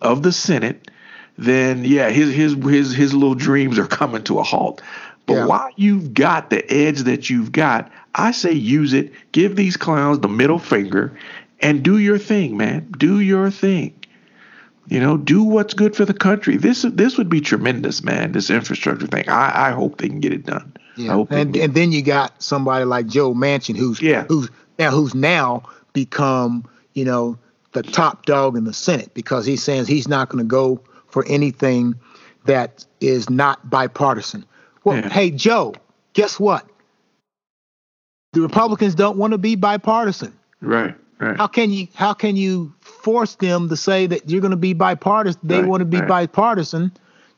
of 0.00 0.22
the 0.22 0.32
Senate, 0.32 0.90
then 1.36 1.84
yeah, 1.84 2.10
his 2.10 2.34
his 2.34 2.54
his 2.54 2.94
his 2.94 3.14
little 3.14 3.34
dreams 3.34 3.78
are 3.78 3.86
coming 3.86 4.22
to 4.24 4.38
a 4.38 4.42
halt. 4.42 4.82
But 5.26 5.34
yeah. 5.34 5.46
while 5.46 5.70
you've 5.76 6.12
got 6.14 6.50
the 6.50 6.68
edge 6.70 7.00
that 7.00 7.30
you've 7.30 7.52
got, 7.52 7.90
I 8.14 8.32
say 8.32 8.52
use 8.52 8.92
it. 8.92 9.12
Give 9.32 9.54
these 9.54 9.76
clowns 9.76 10.18
the 10.20 10.28
middle 10.28 10.58
finger 10.58 11.16
and 11.60 11.82
do 11.82 11.98
your 11.98 12.18
thing, 12.18 12.56
man. 12.56 12.92
Do 12.98 13.20
your 13.20 13.50
thing. 13.50 13.94
You 14.88 14.98
know, 14.98 15.16
do 15.16 15.44
what's 15.44 15.72
good 15.72 15.94
for 15.94 16.04
the 16.04 16.14
country. 16.14 16.56
This 16.56 16.82
this 16.82 17.16
would 17.16 17.28
be 17.28 17.40
tremendous, 17.40 18.02
man. 18.02 18.32
This 18.32 18.50
infrastructure 18.50 19.06
thing. 19.06 19.28
I, 19.28 19.68
I 19.68 19.70
hope 19.70 19.98
they 19.98 20.08
can 20.08 20.18
get 20.18 20.32
it 20.32 20.44
done. 20.44 20.72
Yeah, 20.96 21.24
and 21.30 21.56
and 21.56 21.74
then 21.74 21.92
you 21.92 22.02
got 22.02 22.42
somebody 22.42 22.84
like 22.84 23.06
Joe 23.06 23.32
Manchin, 23.32 23.76
who's 23.76 24.02
yeah. 24.02 24.24
who's 24.24 24.50
now 24.80 24.90
who's 24.90 25.14
now 25.14 25.62
become, 25.92 26.68
you 26.94 27.04
know, 27.04 27.38
the 27.72 27.82
top 27.82 28.26
dog 28.26 28.56
in 28.56 28.64
the 28.64 28.72
Senate 28.72 29.14
because 29.14 29.46
he's 29.46 29.62
saying 29.62 29.86
he's 29.86 30.08
not 30.08 30.28
going 30.28 30.42
to 30.42 30.48
go 30.48 30.80
for 31.08 31.24
anything 31.26 31.94
that 32.46 32.84
is 33.00 33.30
not 33.30 33.68
bipartisan. 33.70 34.44
Well, 34.82 34.96
yeah. 34.96 35.08
hey, 35.08 35.30
Joe, 35.30 35.74
guess 36.14 36.40
what? 36.40 36.66
The 38.32 38.40
Republicans 38.40 38.94
don't 38.94 39.18
want 39.18 39.32
to 39.32 39.38
be 39.38 39.54
bipartisan. 39.54 40.36
Right, 40.60 40.94
right. 41.18 41.36
How 41.36 41.46
can 41.46 41.70
you 41.70 41.88
how 41.94 42.14
can 42.14 42.36
you 42.36 42.72
force 42.80 43.34
them 43.36 43.68
to 43.68 43.76
say 43.76 44.06
that 44.06 44.28
you're 44.28 44.40
going 44.40 44.52
to 44.52 44.56
be 44.56 44.72
bipartisan? 44.72 45.40
They 45.44 45.60
right, 45.60 45.68
want 45.68 45.80
to 45.80 45.84
be 45.84 45.98
right. 45.98 46.08
bipartisan, 46.08 46.92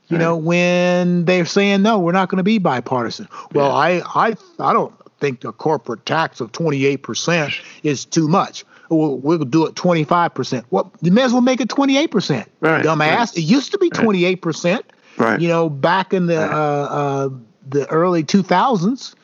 you 0.09 0.17
right. 0.17 0.23
know, 0.23 0.37
when 0.37 1.25
they're 1.25 1.47
saying 1.47 1.83
no, 1.83 1.99
we're 1.99 2.13
not 2.13 2.29
going 2.29 2.39
to 2.39 2.45
be 2.45 2.59
bipartisan. 2.59 3.29
Well, 3.53 3.69
yeah. 3.69 4.03
I 4.05 4.29
I 4.29 4.37
I 4.59 4.73
don't 4.73 4.95
think 5.23 5.41
the 5.41 5.53
corporate 5.53 6.05
tax 6.05 6.41
of 6.41 6.51
28% 6.53 7.55
is 7.85 8.05
too 8.05 8.27
much. 8.29 8.65
well, 8.91 9.17
we'll 9.17 9.39
do 9.39 9.65
it 9.67 9.75
25%. 9.75 10.65
Well, 10.71 10.93
you 11.01 11.13
may 11.13 11.23
as 11.23 11.33
well 11.33 11.41
make 11.41 11.61
it 11.63 11.69
28%. 11.69 12.45
Right, 12.61 12.85
Dumbass. 12.85 12.99
right. 13.17 13.37
It 13.39 13.41
used 13.43 13.71
to 13.73 13.79
be 13.79 13.89
28%. 13.89 14.83
Right. 15.17 15.41
You 15.41 15.49
know, 15.49 15.71
back 15.71 16.13
in 16.13 16.27
the 16.27 16.37
Right. 16.37 16.51
uh, 16.51 16.85
uh, 17.01 17.29
the 17.71 17.89
early 17.89 18.23
2000s. 18.25 19.15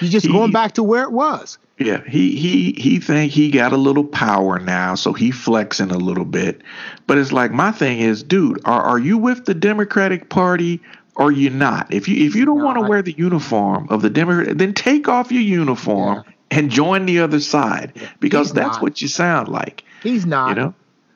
You're 0.00 0.10
just 0.10 0.26
He- 0.26 0.32
going 0.32 0.50
back 0.52 0.72
to 0.72 0.82
where 0.82 1.04
it 1.04 1.12
was. 1.12 1.56
Yeah, 1.78 2.02
he 2.08 2.36
he 2.36 2.72
he 2.78 3.00
think 3.00 3.32
he 3.32 3.50
got 3.50 3.72
a 3.72 3.76
little 3.76 4.04
power 4.04 4.60
now, 4.60 4.94
so 4.94 5.12
he 5.12 5.32
flexing 5.32 5.90
a 5.90 5.98
little 5.98 6.24
bit. 6.24 6.60
But 7.08 7.18
it's 7.18 7.32
like 7.32 7.50
my 7.50 7.72
thing 7.72 7.98
is, 7.98 8.22
dude, 8.22 8.60
are 8.64 8.80
are 8.82 8.98
you 9.00 9.18
with 9.18 9.46
the 9.46 9.54
Democratic 9.54 10.28
Party 10.28 10.80
or 11.16 11.32
you're 11.32 11.52
not? 11.52 11.92
If 11.92 12.08
you 12.08 12.26
if 12.26 12.34
you 12.34 12.44
don't 12.44 12.62
want 12.62 12.78
to 12.80 12.86
wear 12.88 13.02
the 13.02 13.12
uniform 13.12 13.86
of 13.90 14.02
the 14.02 14.10
Democrat, 14.10 14.56
then 14.58 14.72
take 14.74 15.08
off 15.08 15.30
your 15.32 15.42
uniform 15.42 16.24
and 16.50 16.70
join 16.70 17.06
the 17.06 17.20
other 17.20 17.40
side 17.40 17.92
because 18.20 18.48
He's 18.48 18.54
that's 18.54 18.76
not. 18.76 18.82
what 18.82 19.02
you 19.02 19.08
sound 19.08 19.48
like. 19.48 19.84
He's 20.02 20.26
not. 20.26 20.50
You 20.50 20.54
know, 20.54 20.74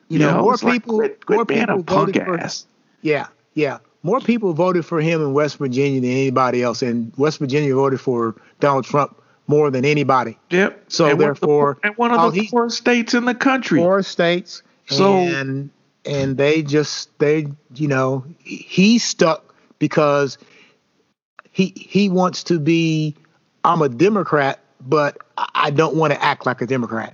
You 0.09 0.19
know, 0.19 0.41
more 0.41 0.53
it's 0.53 0.63
like, 0.63 0.81
people, 0.83 0.97
quit, 0.97 1.25
quit 1.25 1.35
more 1.37 1.45
people 1.45 1.83
punk 1.83 2.15
voted 2.15 2.25
for. 2.25 2.37
ass. 2.39 2.65
Yeah, 3.01 3.27
yeah. 3.53 3.77
More 4.01 4.19
people 4.21 4.53
voted 4.53 4.85
for 4.85 5.01
him 5.01 5.21
in 5.21 5.33
West 5.33 5.57
Virginia 5.57 5.99
than 6.01 6.09
anybody 6.09 6.63
else, 6.63 6.81
and 6.81 7.11
West 7.17 7.37
Virginia 7.39 7.75
voted 7.75 7.99
for 7.99 8.35
Donald 8.61 8.85
Trump 8.85 9.21
more 9.47 9.69
than 9.71 9.83
anybody. 9.83 10.37
Yep. 10.51 10.85
So 10.87 11.05
and 11.05 11.13
of 11.13 11.17
the 11.19 11.25
therefore, 11.25 11.77
and 11.83 11.95
one 11.97 12.11
oh, 12.11 12.27
of 12.27 12.33
the 12.33 12.41
he- 12.43 12.49
poorest 12.49 12.77
states 12.77 13.13
in 13.13 13.25
the 13.25 13.35
country. 13.35 13.79
Four 13.79 14.01
states, 14.03 14.63
So- 14.87 15.15
and 15.17 15.69
and 16.05 16.37
they 16.37 16.61
just 16.63 17.09
they 17.19 17.47
you 17.75 17.87
know 17.89 18.23
he 18.39 18.97
stuck 18.99 19.48
because 19.79 20.37
he 21.51 21.73
he 21.75 22.09
wants 22.09 22.43
to 22.45 22.59
be. 22.59 23.15
I'm 23.63 23.81
a 23.81 23.89
Democrat, 23.89 24.59
but 24.79 25.17
I- 25.37 25.71
don't 25.71 25.95
want 25.95 26.13
to 26.13 26.23
act 26.23 26.45
like 26.45 26.61
a 26.61 26.65
Democrat. 26.65 27.13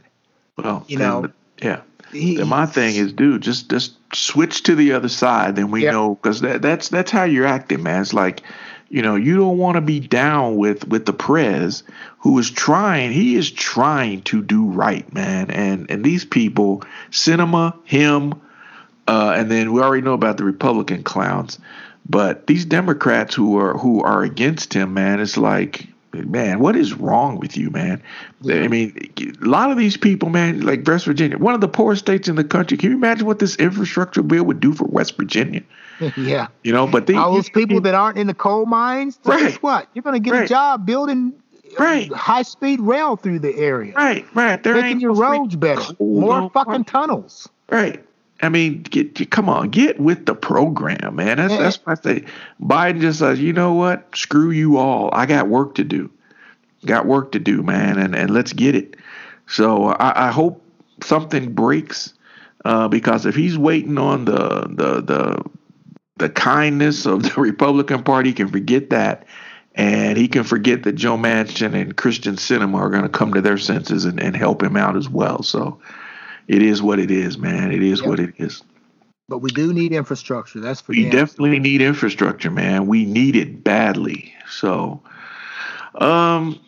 Well, 0.58 0.86
you 0.88 0.98
know, 0.98 1.32
yeah. 1.62 1.82
He, 2.12 2.40
And 2.40 2.50
my 2.50 2.66
thing 2.66 2.96
is, 2.96 3.12
dude, 3.14 3.42
just 3.42 3.70
just 3.70 3.96
switch 4.14 4.64
to 4.64 4.76
the 4.76 4.94
other 4.94 5.10
side. 5.10 5.56
Then 5.56 5.72
we 5.72 5.84
know 5.92 6.16
because 6.16 6.42
that, 6.42 6.62
that's 6.62 6.90
that's 6.90 7.12
how 7.12 7.24
you're 7.24 7.48
acting, 7.48 7.84
man. 7.84 8.02
It's 8.02 8.14
like, 8.14 8.44
you 8.90 9.02
know, 9.02 9.16
you 9.16 9.36
don't 9.36 9.58
want 9.58 9.76
to 9.76 9.82
be 9.82 10.00
down 10.00 10.56
with 10.56 10.88
with 10.88 11.06
the 11.06 11.14
prez 11.14 11.84
who 12.20 12.38
is 12.38 12.50
trying. 12.50 13.12
He 13.12 13.36
is 13.36 13.52
trying 13.52 14.22
to 14.24 14.42
do 14.42 14.66
right, 14.66 15.12
man. 15.14 15.50
And 15.52 15.90
and 15.90 16.04
these 16.06 16.24
people, 16.24 16.84
Sinema, 17.12 17.76
him, 17.84 18.34
uh, 19.08 19.34
and 19.36 19.50
then 19.52 19.74
we 19.74 19.82
already 19.82 20.04
know 20.04 20.14
about 20.14 20.38
the 20.38 20.46
Republican 20.46 21.04
clowns. 21.04 21.60
But 22.08 22.48
these 22.48 22.66
Democrats 22.66 23.34
who 23.36 23.58
are 23.58 23.78
who 23.78 24.02
are 24.04 24.24
against 24.24 24.74
him, 24.74 24.94
man, 24.94 25.20
it's 25.20 25.38
like, 25.38 25.88
man, 26.14 26.60
what 26.60 26.76
is 26.76 26.94
wrong 26.94 27.40
with 27.40 27.58
you, 27.58 27.70
man? 27.72 28.02
I 28.48 28.68
mean, 28.68 29.12
a 29.42 29.46
lot 29.46 29.72
of 29.72 29.78
these 29.78 29.98
people, 29.98 30.30
man, 30.30 30.62
like 30.62 30.86
West 30.88 31.06
Virginia, 31.06 31.38
one 31.38 31.56
of 31.56 31.62
the 31.62 31.68
poorest 31.68 32.02
states 32.06 32.28
in 32.28 32.36
the 32.36 32.44
country. 32.44 32.78
Can 32.78 32.92
you 32.92 32.96
imagine 32.98 33.26
what 33.26 33.40
this 33.40 33.56
infrastructure 33.56 34.22
bill 34.22 34.44
would 34.44 34.60
do 34.60 34.74
for 34.74 34.86
West 34.86 35.18
Virginia? 35.18 35.64
yeah. 36.18 36.48
You 36.64 36.74
know, 36.74 36.86
but 36.88 37.08
they, 37.08 37.16
All 37.16 37.34
those 37.34 37.50
people 37.50 37.82
that 37.82 37.96
aren't 37.96 38.18
in 38.18 38.28
the 38.28 38.34
coal 38.34 38.66
mines, 38.66 39.18
guess 39.26 39.42
Right. 39.42 39.64
what? 39.64 39.88
You're 39.94 40.04
going 40.04 40.22
to 40.22 40.30
get 40.30 40.44
a 40.44 40.48
job 40.48 40.86
building 40.86 41.34
Right. 41.80 42.12
high 42.14 42.44
speed 42.44 42.80
rail 42.80 43.16
through 43.18 43.40
the 43.40 43.54
area, 43.58 43.94
right, 43.96 44.26
right, 44.34 44.62
there 44.64 44.76
making 44.76 45.02
your 45.02 45.14
roads 45.14 45.56
better, 45.58 45.82
more 46.00 46.50
fucking 46.52 46.74
fuck- 46.84 46.88
tunnels. 46.88 47.50
Right. 47.70 48.06
I 48.46 48.50
mean, 48.50 48.84
get, 48.84 49.30
come 49.32 49.50
on, 49.50 49.70
get 49.70 50.00
with 50.00 50.26
the 50.26 50.36
program, 50.36 51.16
man. 51.16 51.38
That's 51.38 51.58
that's 51.58 51.80
I 51.86 51.96
say 51.96 52.26
Biden 52.62 53.02
just 53.02 53.20
says, 53.20 53.40
you 53.40 53.52
know 53.52 53.74
what? 53.74 54.16
Screw 54.16 54.52
you 54.52 54.78
all. 54.78 55.10
I 55.14 55.26
got 55.26 55.48
work 55.48 55.76
to 55.76 55.84
do. 55.84 56.12
Got 56.86 57.08
work 57.08 57.32
to 57.34 57.40
do, 57.40 57.64
man, 57.64 57.98
and 57.98 58.16
and 58.16 58.32
let's 58.32 58.54
get 58.54 58.76
it. 58.76 58.96
So 59.48 59.88
I, 59.88 60.28
I 60.28 60.32
hope 60.32 60.64
something 61.04 61.54
breaks, 61.54 62.14
uh, 62.64 62.88
because 62.88 63.26
if 63.26 63.36
he's 63.36 63.58
waiting 63.58 63.98
on 63.98 64.26
the 64.26 64.68
the 64.70 65.02
the 65.02 65.44
the 66.18 66.30
kindness 66.30 67.06
of 67.06 67.24
the 67.24 67.34
Republican 67.42 68.04
Party, 68.04 68.30
he 68.30 68.34
can 68.34 68.48
forget 68.48 68.92
that. 68.92 69.26
And 69.78 70.18
he 70.18 70.30
can 70.30 70.46
forget 70.46 70.84
that 70.84 70.94
Joe 70.94 71.18
Manchin 71.18 71.74
and 71.74 71.98
Kyrsten 71.98 72.38
Sinema 72.38 72.76
are 72.76 72.90
going 72.90 73.04
to 73.04 73.10
come 73.10 73.34
to 73.34 73.42
their 73.42 73.58
senses 73.58 74.06
and, 74.06 74.22
and 74.22 74.34
help 74.34 74.64
him 74.64 74.78
out 74.78 74.96
as 74.96 75.10
well. 75.10 75.44
So 75.44 75.82
it 76.48 76.62
is 76.62 76.82
what 76.82 77.00
it 77.00 77.12
is, 77.12 77.38
man. 77.38 77.72
It 77.72 77.84
is 77.84 78.00
Yep. 78.00 78.10
what 78.10 78.20
it 78.20 78.34
is. 78.38 78.64
But 79.28 79.40
we 79.40 79.50
do 79.50 79.74
need 79.74 79.92
infrastructure. 79.92 80.60
That's 80.60 80.82
for 80.82 80.92
We 80.92 81.10
definitely 81.10 81.60
need 81.60 81.82
infrastructure, 81.82 82.52
man. 82.52 82.86
We 82.86 83.06
need 83.06 83.36
it 83.36 83.64
badly. 83.64 84.34
So, 84.48 85.02
um, 85.96 86.60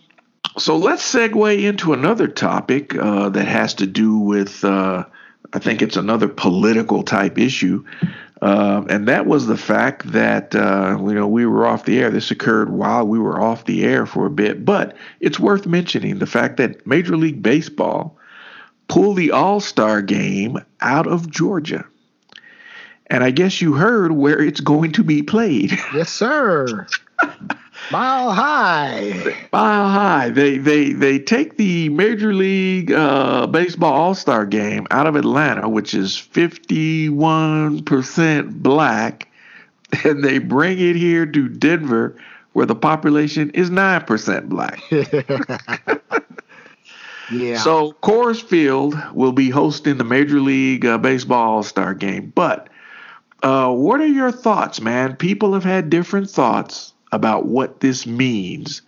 so 0.57 0.75
let's 0.75 1.13
segue 1.13 1.63
into 1.63 1.93
another 1.93 2.27
topic 2.27 2.95
uh, 2.95 3.29
that 3.29 3.47
has 3.47 3.75
to 3.75 3.85
do 3.85 4.17
with, 4.17 4.63
uh, 4.65 5.05
I 5.53 5.59
think 5.59 5.83
it's 5.83 5.97
another 5.97 6.27
political 6.27 7.03
type 7.03 7.37
issue, 7.37 7.85
um, 8.41 8.87
and 8.89 9.07
that 9.07 9.27
was 9.27 9.45
the 9.47 9.57
fact 9.57 10.11
that 10.11 10.55
uh, 10.55 10.97
you 10.99 11.13
know 11.13 11.27
we 11.27 11.45
were 11.45 11.65
off 11.65 11.85
the 11.85 11.99
air. 11.99 12.09
This 12.11 12.31
occurred 12.31 12.71
while 12.71 13.05
we 13.05 13.19
were 13.19 13.39
off 13.39 13.65
the 13.65 13.83
air 13.83 14.05
for 14.05 14.25
a 14.25 14.31
bit, 14.31 14.65
but 14.65 14.95
it's 15.19 15.39
worth 15.39 15.65
mentioning 15.65 16.19
the 16.19 16.25
fact 16.25 16.57
that 16.57 16.85
Major 16.85 17.17
League 17.17 17.41
Baseball 17.41 18.16
pulled 18.87 19.17
the 19.17 19.31
All 19.31 19.59
Star 19.59 20.01
game 20.01 20.59
out 20.81 21.07
of 21.07 21.29
Georgia. 21.29 21.85
And 23.09 23.23
I 23.23 23.31
guess 23.31 23.61
you 23.61 23.73
heard 23.73 24.11
where 24.11 24.41
it's 24.41 24.59
going 24.59 24.91
to 24.93 25.03
be 25.03 25.23
played. 25.23 25.71
Yes, 25.93 26.09
sir. 26.11 26.87
Mile 27.91 28.31
high. 28.31 29.47
Mile 29.53 29.89
high. 29.89 30.29
They 30.29 30.57
they 30.57 30.91
they 30.91 31.17
take 31.19 31.57
the 31.57 31.89
Major 31.89 32.33
League 32.33 32.91
uh, 32.91 33.47
Baseball 33.47 33.93
All 33.93 34.13
Star 34.13 34.45
Game 34.45 34.85
out 34.91 35.07
of 35.07 35.15
Atlanta, 35.15 35.69
which 35.69 35.93
is 35.93 36.17
fifty 36.17 37.07
one 37.07 37.83
percent 37.83 38.61
black, 38.61 39.27
and 40.03 40.23
they 40.23 40.37
bring 40.37 40.79
it 40.79 40.95
here 40.97 41.25
to 41.25 41.47
Denver, 41.47 42.15
where 42.53 42.65
the 42.65 42.75
population 42.75 43.49
is 43.51 43.69
nine 43.69 44.03
percent 44.03 44.49
black. 44.49 44.81
Yeah. 47.31 47.57
So 47.57 47.93
Coors 48.01 48.41
Field 48.41 48.95
will 49.13 49.31
be 49.31 49.49
hosting 49.49 49.97
the 49.97 50.03
Major 50.03 50.39
League 50.39 50.85
uh, 50.85 50.97
Baseball 50.97 51.55
All 51.55 51.63
Star 51.63 51.93
Game. 51.93 52.31
But 52.33 52.69
uh, 53.43 53.71
what 53.71 53.99
are 53.99 54.07
your 54.07 54.31
thoughts, 54.31 54.81
man? 54.81 55.15
People 55.15 55.53
have 55.53 55.63
had 55.63 55.89
different 55.89 56.29
thoughts 56.29 56.93
about 57.11 57.45
what 57.45 57.79
this 57.79 58.05
means 58.05 58.81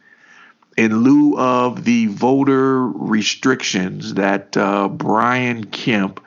in 0.77 1.03
lieu 1.03 1.37
of 1.37 1.83
the 1.83 2.07
voter 2.07 2.87
restrictions 2.87 4.13
that 4.13 4.55
uh, 4.55 4.87
Brian 4.87 5.65
Kemp 5.65 6.21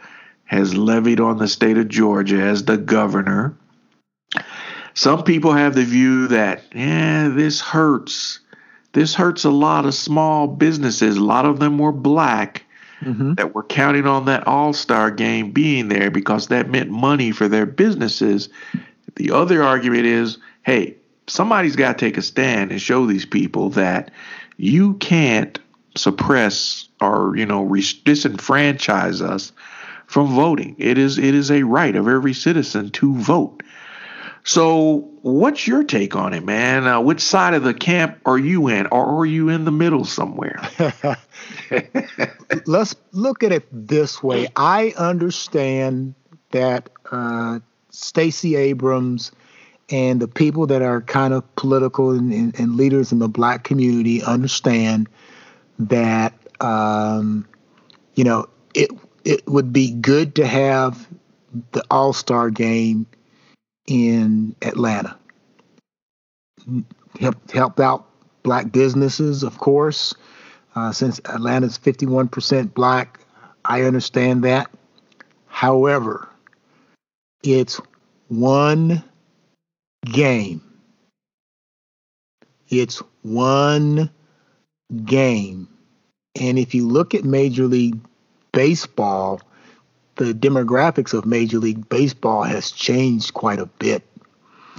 has 0.45 0.75
levied 0.75 1.21
on 1.21 1.39
the 1.39 1.49
state 1.49 1.79
of 1.79 1.89
Georgia 1.89 2.41
as 2.43 2.65
the 2.65 2.77
governor. 2.77 3.57
Some 4.95 5.25
people 5.25 5.53
have 5.53 5.75
the 5.75 5.85
view 5.85 6.29
that, 6.29 6.65
yeah, 6.75 7.29
this 7.29 7.63
hurts. 7.63 8.41
This 8.93 9.15
hurts 9.15 9.45
a 9.45 9.51
lot 9.51 9.87
of 9.87 9.95
small 9.95 10.47
businesses. 10.47 11.17
A 11.17 11.25
lot 11.25 11.45
of 11.47 11.59
them 11.61 11.79
were 11.79 11.93
black 11.93 12.65
Mhm. 13.03 13.37
that 13.37 13.55
were 13.55 13.65
counting 13.65 14.07
on 14.07 14.27
that 14.27 14.47
All 14.47 14.73
Star 14.73 15.11
game 15.11 15.51
being 15.51 15.89
there 15.89 16.11
because 16.11 16.49
that 16.49 16.71
meant 16.71 16.91
money 16.91 17.31
for 17.33 17.49
their 17.49 17.67
businesses. 17.67 18.49
The 19.17 19.31
other 19.33 19.63
argument 19.63 20.07
is 20.07 20.39
hey, 20.63 20.95
somebody's 21.27 21.75
got 21.75 21.99
to 21.99 22.05
take 22.05 22.17
a 22.17 22.23
stand 22.23 22.71
and 22.71 22.81
show 22.81 23.07
these 23.07 23.27
people 23.27 23.71
that 23.71 24.11
you 24.57 24.95
can't 24.95 25.59
suppress 25.97 26.87
or 27.01 27.35
you 27.37 27.45
know 27.45 27.65
disenfranchise 27.65 29.21
us 29.21 29.53
from 30.07 30.29
voting. 30.29 30.75
It 30.79 30.99
is 30.99 31.19
it 31.19 31.35
is 31.35 31.51
a 31.51 31.63
right 31.65 31.97
of 31.97 32.07
every 32.09 32.35
citizen 32.35 32.91
to 32.91 33.15
vote. 33.17 33.63
So, 34.45 35.09
what's 35.23 35.69
your 35.69 35.85
take 35.85 36.17
on 36.17 36.35
it, 36.35 36.45
man? 36.45 36.87
Uh, 36.87 37.01
which 37.01 37.21
side 37.21 37.55
of 37.55 37.63
the 37.63 37.75
camp 37.75 38.19
are 38.27 38.39
you 38.39 38.67
in, 38.69 38.87
or 38.87 39.21
are 39.21 39.27
you 39.27 39.49
in 39.49 39.65
the 39.65 39.71
middle 39.71 40.05
somewhere? 40.05 40.61
Let's 42.67 42.97
look 43.13 43.45
at 43.45 43.53
it 43.53 43.69
this 43.71 44.21
way. 44.21 44.49
I 44.57 44.95
understand 44.99 46.15
that 46.51 46.91
uh, 47.13 47.61
Stacey 47.91 48.57
Abrams 48.57 49.31
and 49.91 50.21
the 50.21 50.29
people 50.29 50.67
that 50.67 50.83
are 50.83 51.03
kind 51.03 51.35
of 51.35 51.55
political 51.55 52.11
and, 52.11 52.33
and, 52.33 52.59
and 52.59 52.77
leaders 52.77 53.13
in 53.13 53.21
the 53.21 53.29
black 53.29 53.63
community 53.63 54.23
understand 54.25 55.09
that 55.79 56.33
um, 56.61 57.47
you 58.15 58.25
know 58.25 58.47
it 58.75 58.91
it 59.25 59.47
would 59.47 59.73
be 59.73 59.93
good 59.93 60.35
to 60.35 60.47
have 60.47 61.07
the 61.73 61.85
All 61.91 62.13
Star 62.13 62.51
game 62.51 63.07
in 63.93 64.57
Atlanta. 64.63 65.19
Helped, 67.21 67.51
help 67.51 67.79
out 67.79 68.07
black 68.43 68.73
businesses, 68.73 69.43
of 69.43 69.59
course. 69.59 70.15
Uh, 70.75 70.91
since 70.93 71.21
Atlanta's 71.27 71.79
51% 71.79 72.73
black, 72.73 73.21
I 73.67 73.83
understand 73.83 74.45
that. 74.45 74.71
However, 75.47 76.27
it's 77.43 77.79
one 78.29 79.05
game. 80.07 80.63
It's 82.71 83.03
one 83.21 84.11
game. 85.05 85.69
And 86.41 86.59
if 86.59 86.75
you 86.75 86.89
look 86.89 87.15
at 87.15 87.25
Major 87.25 87.67
League 87.67 88.01
Baseball, 88.53 89.43
the 90.25 90.35
demographics 90.35 91.13
of 91.13 91.27
Major 91.27 91.59
League 91.59 91.89
Baseball 91.89 92.43
has 92.45 92.71
changed 92.71 93.35
quite 93.35 93.59
a 93.59 93.67
bit. 93.67 94.07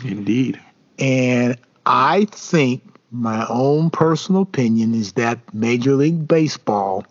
Indeed. 0.04 0.60
And 1.00 1.58
I 1.86 2.26
think 2.32 2.84
my 3.12 3.46
own 3.50 3.90
personal 3.90 4.42
opinion 4.42 4.94
is 4.94 5.14
that 5.14 5.54
Major 5.54 5.96
League 5.96 6.28
Baseball, 6.28 7.06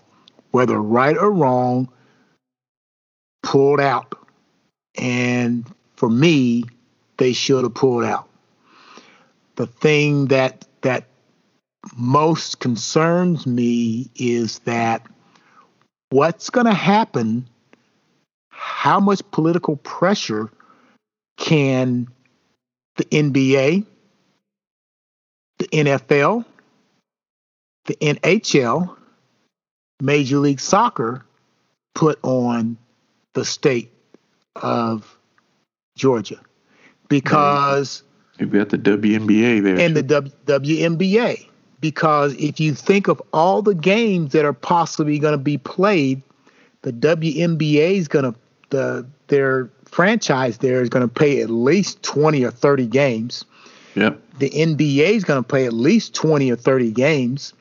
whether 0.51 0.81
right 0.81 1.17
or 1.17 1.31
wrong, 1.31 1.89
pulled 3.43 3.81
out. 3.81 4.15
And 4.97 5.67
for 5.97 6.09
me, 6.09 6.65
they 7.19 7.33
should 7.33 7.65
have 7.65 7.75
pulled 7.75 8.05
out. 8.05 8.29
The 9.57 9.67
thing 9.67 10.27
that 10.27 10.67
that 10.81 11.05
most 11.97 12.61
concerns 12.61 13.47
me 13.47 14.11
is 14.17 14.61
that 14.61 15.07
what's 16.11 16.51
going 16.51 16.67
to 16.67 16.75
happen 16.75 17.49
how 18.63 19.01
much 19.01 19.21
political 19.33 19.77
pressure 19.77 20.49
can 21.37 22.09
the 22.97 23.05
NBA, 23.07 23.85
the 25.59 25.67
NFL, 25.69 26.45
the 27.87 27.95
NHL, 27.97 28.97
Major 30.01 30.39
League 30.39 30.61
Soccer 30.61 31.25
put 31.95 32.21
on 32.23 32.77
the 33.35 33.45
state 33.45 33.93
of 34.57 35.17
Georgia? 35.97 36.41
Because 37.09 38.05
you've 38.39 38.53
got 38.53 38.69
the 38.69 38.79
WNBA 38.79 39.63
there 39.63 39.79
and 39.79 39.97
too. 39.97 40.03
the 40.03 40.21
w- 40.21 40.33
WNBA. 40.47 41.49
Because 41.81 42.35
if 42.35 42.61
you 42.61 42.75
think 42.75 43.09
of 43.09 43.21
all 43.33 43.61
the 43.61 43.75
games 43.75 44.31
that 44.33 44.45
are 44.45 44.53
possibly 44.53 45.19
going 45.19 45.33
to 45.33 45.39
be 45.39 45.59
played, 45.59 46.23
the 46.83 46.93
WNBA 46.93 47.97
is 47.97 48.07
going 48.07 48.25
to 48.25 48.39
the 48.73 49.07
their 49.29 49.71
franchise 49.85 50.59
there 50.59 50.83
is 50.83 50.89
going 50.89 51.07
to 51.07 51.15
play 51.15 51.41
at 51.43 51.51
least 51.51 52.03
20 52.03 52.43
or 52.45 52.51
30 52.51 52.87
games. 52.87 53.45
Yep. 53.95 54.21
The 54.39 54.51
NBA 54.51 55.11
is 55.11 55.25
going 55.25 55.43
to 55.43 55.47
play 55.47 55.67
at 55.67 55.75
least 55.75 56.15
20 56.15 56.51
or 56.51 56.57
30 56.57 56.91
games. 56.91 57.53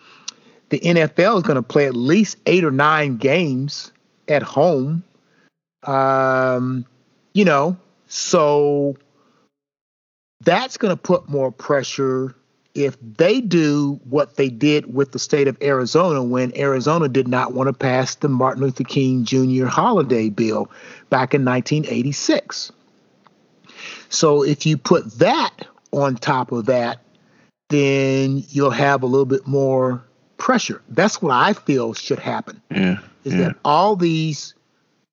The 0.69 0.79
NFL 0.79 1.37
is 1.37 1.43
going 1.43 1.57
to 1.57 1.61
play 1.61 1.85
at 1.85 1.95
least 1.95 2.37
eight 2.45 2.63
or 2.63 2.71
nine 2.71 3.17
games 3.17 3.91
at 4.29 4.41
home. 4.41 5.03
Um, 5.83 6.85
you 7.33 7.43
know, 7.43 7.77
so 8.07 8.95
that's 10.39 10.77
going 10.77 10.95
to 10.95 11.01
put 11.01 11.29
more 11.29 11.51
pressure 11.51 12.33
if 12.73 12.97
they 13.17 13.41
do 13.41 13.99
what 14.09 14.35
they 14.35 14.49
did 14.49 14.93
with 14.93 15.11
the 15.11 15.19
state 15.19 15.47
of 15.47 15.57
Arizona 15.61 16.23
when 16.23 16.55
Arizona 16.57 17.09
did 17.09 17.27
not 17.27 17.53
want 17.53 17.67
to 17.67 17.73
pass 17.73 18.15
the 18.15 18.29
Martin 18.29 18.63
Luther 18.63 18.83
King 18.83 19.25
Jr. 19.25 19.65
holiday 19.65 20.29
bill 20.29 20.71
back 21.09 21.33
in 21.33 21.43
1986. 21.43 22.71
So 24.09 24.43
if 24.43 24.65
you 24.65 24.77
put 24.77 25.11
that 25.19 25.67
on 25.91 26.15
top 26.15 26.51
of 26.51 26.65
that, 26.65 26.99
then 27.69 28.43
you'll 28.49 28.71
have 28.71 29.03
a 29.03 29.05
little 29.05 29.25
bit 29.25 29.47
more 29.47 30.03
pressure. 30.37 30.81
That's 30.89 31.21
what 31.21 31.31
I 31.31 31.53
feel 31.53 31.93
should 31.93 32.19
happen. 32.19 32.61
Yeah. 32.71 32.99
Is 33.23 33.33
yeah. 33.33 33.39
that 33.39 33.55
all 33.63 33.95
these 33.95 34.53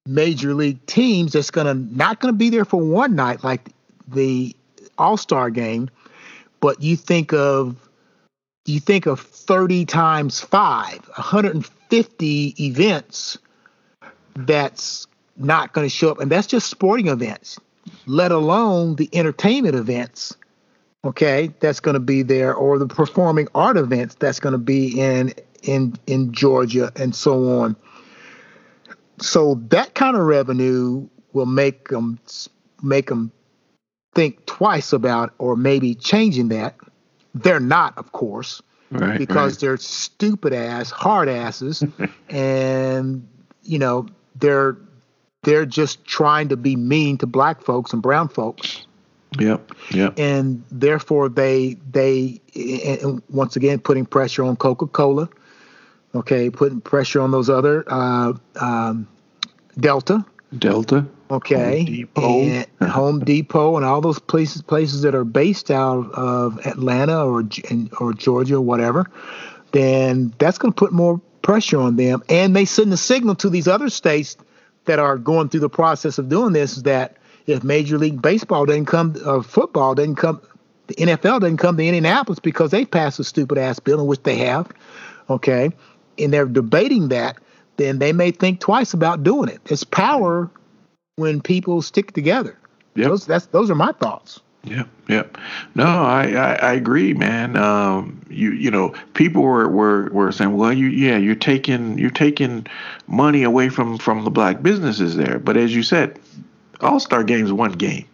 major 0.07 0.55
league 0.55 0.85
teams 0.87 1.33
that's 1.33 1.51
gonna 1.51 1.75
not 1.75 2.21
gonna 2.21 2.33
be 2.33 2.51
there 2.51 2.65
for 2.65 2.81
one 2.81 3.15
night 3.15 3.45
like 3.45 3.69
the 4.09 4.57
all-star 4.97 5.51
game 5.51 5.91
but 6.61 6.83
you 6.83 6.97
think 6.97 7.33
of 7.33 7.77
you 8.67 8.81
think 8.81 9.07
of 9.07 9.21
30 9.21 9.87
times 9.87 10.41
5 10.41 11.09
150 11.09 12.55
events 12.65 13.39
that's 14.35 15.07
not 15.37 15.73
going 15.73 15.85
to 15.85 15.91
show 15.91 16.11
up 16.11 16.21
and 16.21 16.31
that's 16.31 16.47
just 16.47 16.69
sporting 16.69 17.09
events 17.09 17.59
let 18.07 18.33
alone 18.33 18.97
the 18.97 19.09
entertainment 19.13 19.75
events 19.75 20.37
okay 21.05 21.53
that's 21.61 21.81
going 21.81 21.95
to 21.95 22.01
be 22.01 22.23
there 22.23 22.55
or 22.55 22.79
the 22.79 22.87
performing 22.87 23.49
art 23.55 23.77
events 23.77 24.17
that's 24.17 24.41
going 24.41 24.53
to 24.53 24.59
be 24.59 25.01
in 25.01 25.33
in 25.63 25.95
in 26.07 26.33
Georgia 26.33 26.93
and 26.97 27.15
so 27.15 27.61
on. 27.61 27.77
So 29.21 29.57
that 29.69 29.95
kind 29.95 30.17
of 30.17 30.23
revenue 30.23 31.09
will 31.33 31.47
make 31.47 31.89
them 31.89 32.19
make 32.83 33.09
them 33.09 33.33
think 34.15 34.45
twice 34.47 34.93
about 34.93 35.35
or 35.39 35.57
maybe 35.57 35.95
changing 35.95 36.49
that. 36.49 36.77
They're 37.35 37.61
not, 37.61 37.97
of 37.99 38.13
course, 38.13 38.63
right, 38.91 39.19
because 39.19 39.55
right. 39.55 39.61
they're 39.61 39.77
stupid 39.77 40.53
ass, 40.53 40.91
hard 40.91 41.29
asses, 41.29 41.85
and 42.29 43.27
you 43.63 43.79
know 43.79 44.07
they're 44.37 44.77
they're 45.43 45.67
just 45.67 46.05
trying 46.05 46.49
to 46.49 46.57
be 46.57 46.75
mean 46.75 47.19
to 47.19 47.27
black 47.27 47.63
folks 47.63 47.93
and 47.93 48.03
brown 48.03 48.29
folks. 48.29 48.87
Yep. 49.39 49.73
Yep. 49.91 50.19
And 50.19 50.65
therefore, 50.71 51.29
they 51.29 51.77
they 51.91 52.41
once 53.29 53.57
again 53.57 53.79
putting 53.79 54.07
pressure 54.07 54.43
on 54.45 54.57
Coca 54.57 54.87
Cola. 54.87 55.29
Okay, 56.15 56.49
putting 56.49 56.81
pressure 56.81 57.21
on 57.21 57.31
those 57.31 57.51
other 57.51 57.85
uh, 57.87 58.33
um, 58.61 59.07
Delta. 59.79 60.25
Delta. 60.57 61.07
Okay. 61.31 61.79
Home 61.79 61.85
Depot. 61.85 62.41
And 62.41 62.91
Home 62.91 63.21
Depot 63.21 63.77
and 63.77 63.85
all 63.85 64.01
those 64.01 64.19
places 64.19 64.63
places 64.63 65.03
that 65.03 65.15
are 65.15 65.25
based 65.25 65.71
out 65.71 66.11
of 66.13 66.65
Atlanta 66.67 67.27
or 67.27 67.45
or 68.01 68.13
Georgia 68.15 68.57
or 68.57 68.61
whatever, 68.61 69.07
then 69.73 70.33
that's 70.39 70.59
going 70.59 70.73
to 70.73 70.79
put 70.79 70.93
more 70.93 71.21
pressure 71.43 71.79
on 71.79 71.97
them. 71.97 72.23
And 72.29 72.57
they 72.57 72.65
send 72.65 72.93
a 72.93 72.97
signal 72.97 73.35
to 73.37 73.51
these 73.51 73.69
other 73.69 73.91
states 73.91 74.37
that 74.87 74.99
are 74.99 75.19
going 75.19 75.49
through 75.51 75.61
the 75.61 75.69
process 75.69 76.19
of 76.19 76.29
doing 76.29 76.53
this 76.53 76.77
that 76.77 77.17
if 77.47 77.63
Major 77.63 77.99
League 77.99 78.21
Baseball 78.21 78.67
doesn't 78.67 78.87
come 78.87 79.17
or 79.25 79.43
football 79.43 79.95
doesn't 79.95 80.17
come, 80.17 80.41
the 80.87 80.95
NFL 80.95 81.41
doesn't 81.41 81.59
come 81.59 81.77
to 81.77 81.85
Indianapolis 81.85 82.39
because 82.39 82.71
they 82.71 82.85
passed 82.85 83.19
a 83.19 83.25
stupid 83.25 83.59
ass 83.59 83.79
bill, 83.79 84.01
in 84.01 84.07
which 84.07 84.23
they 84.23 84.37
have. 84.37 84.71
Okay. 85.29 85.71
And 86.19 86.33
they're 86.33 86.47
debating 86.47 87.09
that 87.09 87.39
then 87.79 87.99
they 88.01 88.13
may 88.13 88.33
think 88.33 88.61
twice 88.61 88.93
about 88.93 89.23
doing 89.23 89.49
it. 89.49 89.61
It's 89.67 89.85
power 89.85 90.51
when 91.19 91.41
people 91.41 91.83
stick 91.83 92.13
together. 92.13 92.57
Yep. 92.95 93.09
Those, 93.09 93.27
that's 93.27 93.47
those 93.47 93.71
are 93.71 93.75
my 93.75 93.93
thoughts. 93.93 94.41
Yep, 94.65 94.89
yep. 95.09 95.39
No, 95.75 95.85
I, 95.85 96.33
I, 96.33 96.55
I 96.55 96.73
agree, 96.73 97.15
man. 97.15 97.57
Um, 97.57 98.21
you 98.29 98.51
you 98.53 98.71
know, 98.71 98.95
people 99.15 99.43
were, 99.43 99.69
were, 99.69 100.11
were 100.11 100.33
saying, 100.33 100.57
well, 100.57 100.73
you 100.73 100.89
yeah, 100.89 101.17
you're 101.17 101.35
taking 101.35 101.99
you're 101.99 102.11
taking 102.11 102.67
money 103.07 103.43
away 103.45 103.69
from 103.69 103.99
from 103.99 104.25
the 104.25 104.31
black 104.31 104.63
businesses 104.63 105.17
there. 105.17 105.39
But 105.39 105.57
as 105.57 105.75
you 105.75 105.83
said, 105.83 106.19
All 106.81 107.01
Star 107.01 107.25
Games 107.25 107.53
one 107.53 107.73
game. 107.73 108.07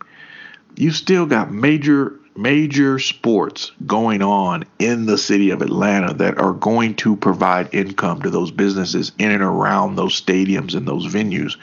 You 0.76 0.90
still 0.90 1.26
got 1.26 1.52
major 1.52 2.18
major 2.36 2.98
sports 2.98 3.70
going 3.86 4.20
on 4.20 4.64
in 4.78 5.06
the 5.06 5.18
city 5.18 5.50
of 5.50 5.62
Atlanta 5.62 6.12
that 6.14 6.38
are 6.38 6.52
going 6.52 6.94
to 6.96 7.16
provide 7.16 7.72
income 7.72 8.22
to 8.22 8.30
those 8.30 8.50
businesses 8.50 9.12
in 9.18 9.30
and 9.30 9.42
around 9.42 9.94
those 9.94 10.20
stadiums 10.20 10.74
and 10.74 10.86
those 10.86 11.06
venues. 11.06 11.56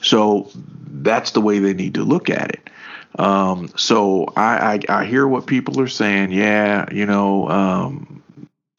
So 0.00 0.50
that's 0.54 1.32
the 1.32 1.40
way 1.40 1.58
they 1.58 1.74
need 1.74 1.94
to 1.94 2.04
look 2.04 2.30
at 2.30 2.50
it. 2.50 2.70
Um, 3.18 3.70
so 3.76 4.26
I, 4.36 4.80
I, 4.88 5.00
I 5.00 5.04
hear 5.04 5.26
what 5.26 5.46
people 5.46 5.80
are 5.80 5.88
saying. 5.88 6.30
Yeah, 6.32 6.86
you 6.92 7.06
know, 7.06 7.48
um, 7.48 8.22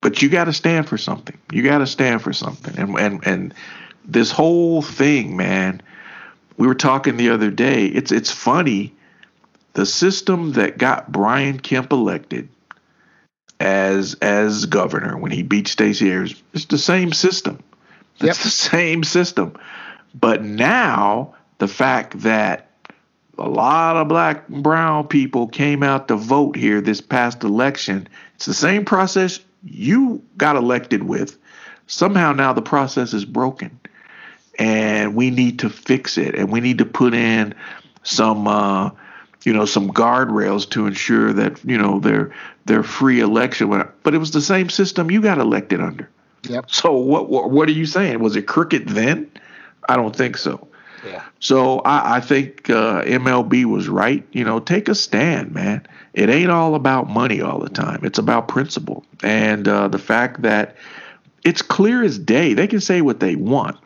but 0.01 0.21
you 0.21 0.29
got 0.29 0.45
to 0.45 0.53
stand 0.53 0.87
for 0.87 0.97
something. 0.97 1.37
You 1.51 1.63
got 1.63 1.79
to 1.79 1.87
stand 1.87 2.21
for 2.21 2.31
something. 2.31 2.77
And 2.77 2.97
and 2.97 3.27
and 3.27 3.53
this 4.05 4.31
whole 4.31 4.81
thing, 4.81 5.35
man. 5.35 5.81
We 6.57 6.67
were 6.67 6.75
talking 6.75 7.15
the 7.15 7.29
other 7.29 7.51
day. 7.51 7.85
It's 7.85 8.11
it's 8.11 8.31
funny 8.31 8.93
the 9.73 9.85
system 9.85 10.53
that 10.53 10.77
got 10.77 11.11
Brian 11.11 11.59
Kemp 11.59 11.91
elected 11.93 12.49
as 13.59 14.15
as 14.15 14.65
governor 14.65 15.17
when 15.17 15.31
he 15.31 15.43
beat 15.43 15.67
Stacey 15.67 16.11
Abrams, 16.11 16.41
it's 16.53 16.65
the 16.65 16.77
same 16.77 17.13
system. 17.13 17.59
It's 18.15 18.23
Yep. 18.23 18.35
the 18.37 18.49
same 18.49 19.03
system. 19.03 19.53
But 20.13 20.43
now 20.43 21.35
the 21.59 21.67
fact 21.67 22.19
that 22.21 22.67
a 23.37 23.47
lot 23.47 23.95
of 23.95 24.07
black 24.07 24.49
and 24.49 24.63
brown 24.63 25.07
people 25.07 25.47
came 25.47 25.83
out 25.83 26.07
to 26.09 26.15
vote 26.15 26.55
here 26.55 26.81
this 26.81 27.01
past 27.01 27.43
election, 27.43 28.07
it's 28.35 28.45
the 28.45 28.53
same 28.53 28.85
process 28.85 29.39
you 29.63 30.21
got 30.37 30.55
elected 30.55 31.03
with. 31.03 31.37
Somehow 31.87 32.33
now 32.33 32.53
the 32.53 32.61
process 32.61 33.13
is 33.13 33.25
broken. 33.25 33.79
And 34.57 35.15
we 35.15 35.31
need 35.31 35.59
to 35.59 35.69
fix 35.69 36.17
it 36.17 36.35
and 36.35 36.51
we 36.51 36.59
need 36.59 36.79
to 36.79 36.85
put 36.85 37.13
in 37.13 37.55
some 38.03 38.47
uh 38.47 38.89
you 39.43 39.53
know 39.53 39.65
some 39.65 39.91
guardrails 39.91 40.69
to 40.71 40.85
ensure 40.85 41.33
that 41.33 41.63
you 41.63 41.77
know 41.77 41.99
their 41.99 42.33
their 42.65 42.83
free 42.83 43.19
election 43.19 43.69
but 44.03 44.13
it 44.13 44.17
was 44.17 44.31
the 44.31 44.41
same 44.41 44.69
system 44.69 45.09
you 45.11 45.21
got 45.21 45.37
elected 45.37 45.79
under 45.81 46.09
Yep. 46.43 46.71
so 46.71 46.93
what 46.93 47.29
what, 47.29 47.51
what 47.51 47.67
are 47.67 47.73
you 47.73 47.85
saying 47.85 48.19
was 48.19 48.35
it 48.35 48.43
crooked 48.43 48.87
then 48.89 49.29
i 49.87 49.95
don't 49.95 50.15
think 50.15 50.37
so. 50.37 50.67
Yeah. 51.05 51.23
so 51.39 51.79
i, 51.79 52.17
I 52.17 52.19
think 52.19 52.69
uh, 52.69 53.03
mlb 53.03 53.65
was 53.65 53.87
right. 53.87 54.25
You 54.31 54.43
know 54.43 54.59
take 54.59 54.89
a 54.89 54.95
stand 54.95 55.53
man. 55.53 55.87
It 56.13 56.29
ain't 56.29 56.51
all 56.51 56.75
about 56.75 57.09
money 57.09 57.41
all 57.41 57.59
the 57.59 57.69
time. 57.69 57.99
It's 58.03 58.19
about 58.19 58.47
principle. 58.47 59.05
And 59.23 59.67
uh, 59.67 59.87
the 59.87 59.99
fact 59.99 60.41
that 60.41 60.75
it's 61.45 61.61
clear 61.61 62.03
as 62.03 62.19
day 62.19 62.53
they 62.53 62.67
can 62.67 62.81
say 62.81 63.01
what 63.01 63.19
they 63.19 63.35
want 63.35 63.77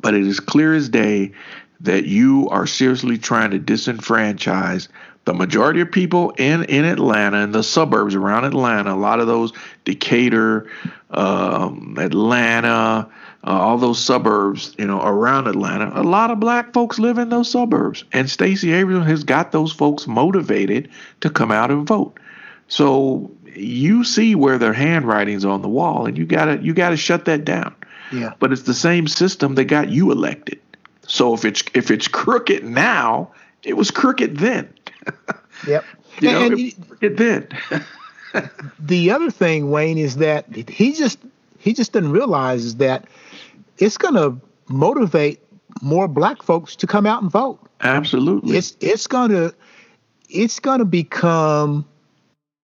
but 0.00 0.14
it 0.14 0.26
is 0.26 0.40
clear 0.40 0.74
as 0.74 0.88
day 0.88 1.32
that 1.80 2.04
you 2.04 2.48
are 2.50 2.66
seriously 2.66 3.18
trying 3.18 3.50
to 3.50 3.58
disenfranchise 3.58 4.88
the 5.24 5.34
majority 5.34 5.80
of 5.80 5.90
people 5.90 6.30
in, 6.38 6.64
in 6.64 6.84
Atlanta 6.84 7.38
and 7.38 7.54
the 7.54 7.62
suburbs 7.62 8.14
around 8.14 8.44
Atlanta, 8.44 8.94
a 8.94 8.96
lot 8.96 9.20
of 9.20 9.26
those 9.26 9.52
Decatur, 9.84 10.70
um, 11.10 11.96
Atlanta, 11.98 13.08
uh, 13.44 13.50
all 13.50 13.78
those 13.78 13.98
suburbs, 13.98 14.74
you 14.78 14.86
know, 14.86 15.00
around 15.02 15.46
Atlanta, 15.46 15.90
a 15.98 16.02
lot 16.02 16.30
of 16.30 16.40
black 16.40 16.72
folks 16.74 16.98
live 16.98 17.16
in 17.18 17.30
those 17.30 17.50
suburbs. 17.50 18.04
And 18.12 18.28
Stacey 18.28 18.72
Abrams 18.72 19.06
has 19.06 19.24
got 19.24 19.52
those 19.52 19.72
folks 19.72 20.06
motivated 20.06 20.90
to 21.20 21.30
come 21.30 21.50
out 21.50 21.70
and 21.70 21.86
vote. 21.86 22.18
So 22.68 23.30
you 23.54 24.04
see 24.04 24.34
where 24.34 24.58
their 24.58 24.72
handwriting's 24.74 25.44
on 25.44 25.62
the 25.62 25.68
wall, 25.68 26.06
and 26.06 26.16
you 26.18 26.24
gotta 26.26 26.58
you 26.62 26.72
gotta 26.74 26.96
shut 26.96 27.24
that 27.24 27.44
down. 27.44 27.74
Yeah. 28.12 28.34
But 28.38 28.52
it's 28.52 28.62
the 28.62 28.74
same 28.74 29.08
system 29.08 29.54
that 29.54 29.64
got 29.64 29.88
you 29.88 30.10
elected. 30.12 30.60
So 31.06 31.34
if 31.34 31.44
it's 31.44 31.62
if 31.74 31.90
it's 31.90 32.08
crooked 32.08 32.64
now, 32.64 33.32
it 33.62 33.76
was 33.76 33.90
crooked 33.90 34.36
then. 34.38 34.72
Yep. 35.66 35.84
you 36.20 36.30
know, 36.32 36.42
And- 36.44 36.58
it 36.58 36.74
was 36.78 36.86
crooked 36.88 37.16
then. 37.18 37.48
the 38.78 39.10
other 39.10 39.30
thing, 39.30 39.70
Wayne, 39.70 39.98
is 39.98 40.16
that 40.16 40.46
he 40.54 40.92
just 40.94 41.18
he 41.58 41.72
just 41.74 41.92
didn't 41.92 42.12
realize 42.12 42.64
is 42.64 42.76
that 42.76 43.06
it's 43.80 43.98
going 43.98 44.14
to 44.14 44.40
motivate 44.68 45.40
more 45.82 46.06
black 46.08 46.42
folks 46.42 46.76
to 46.76 46.86
come 46.86 47.06
out 47.06 47.22
and 47.22 47.30
vote. 47.30 47.58
Absolutely. 47.80 48.56
It's 48.56 48.76
it's 48.80 49.06
going 49.06 49.30
to 49.30 49.54
it's 50.28 50.60
going 50.60 50.78
to 50.78 50.84
become 50.84 51.86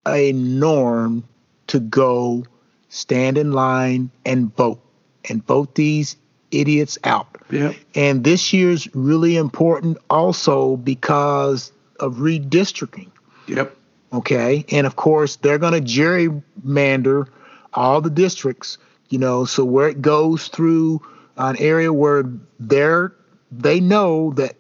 a 0.07 0.33
norm 0.33 1.25
to 1.69 1.81
go 1.81 2.45
stand 2.89 3.37
in 3.39 3.53
line 3.53 4.11
and 4.25 4.55
vote 4.55 4.81
and 5.29 5.45
vote 5.47 5.75
these 5.75 6.17
idiots 6.51 6.99
out. 7.05 7.27
Yep. 7.51 7.75
And 7.95 8.25
this 8.25 8.53
year's 8.53 8.89
really 8.95 9.37
important 9.37 9.99
also 10.11 10.77
because 10.77 11.73
of 12.01 12.17
redistricting. 12.17 13.11
Yep. 13.49 13.77
Okay. 14.13 14.65
And 14.71 14.87
of 14.87 14.97
course, 14.97 15.37
they're 15.37 15.59
going 15.59 15.73
to 15.73 15.81
gerrymander 15.81 17.29
all 17.75 18.01
the 18.01 18.11
districts, 18.11 18.79
you 19.11 19.19
know, 19.19 19.45
so 19.45 19.65
where 19.65 19.89
it 19.89 20.03
goes 20.03 20.49
through 20.49 21.01
an 21.37 21.57
area 21.59 21.93
where 21.93 22.25
they're, 22.59 23.13
they 23.53 23.81
know 23.81 24.33
that, 24.35 24.57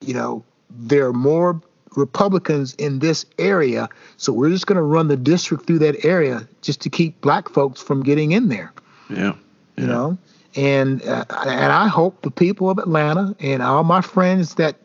you 0.00 0.14
know, 0.14 0.44
there 0.70 1.06
are 1.06 1.12
more 1.12 1.60
Republicans 1.96 2.74
in 2.74 2.98
this 2.98 3.24
area. 3.38 3.88
So 4.16 4.32
we're 4.32 4.50
just 4.50 4.66
going 4.66 4.76
to 4.76 4.82
run 4.82 5.08
the 5.08 5.16
district 5.16 5.66
through 5.66 5.78
that 5.80 6.04
area 6.04 6.46
just 6.62 6.80
to 6.82 6.90
keep 6.90 7.20
black 7.20 7.48
folks 7.48 7.80
from 7.82 8.02
getting 8.02 8.32
in 8.32 8.48
there, 8.48 8.72
Yeah. 9.08 9.34
you 9.76 9.86
know? 9.86 10.18
And, 10.54 11.02
uh, 11.02 11.24
and 11.46 11.72
I 11.72 11.88
hope 11.88 12.22
the 12.22 12.30
people 12.30 12.70
of 12.70 12.78
Atlanta 12.78 13.34
and 13.40 13.62
all 13.62 13.84
my 13.84 14.00
friends 14.00 14.54
that, 14.54 14.76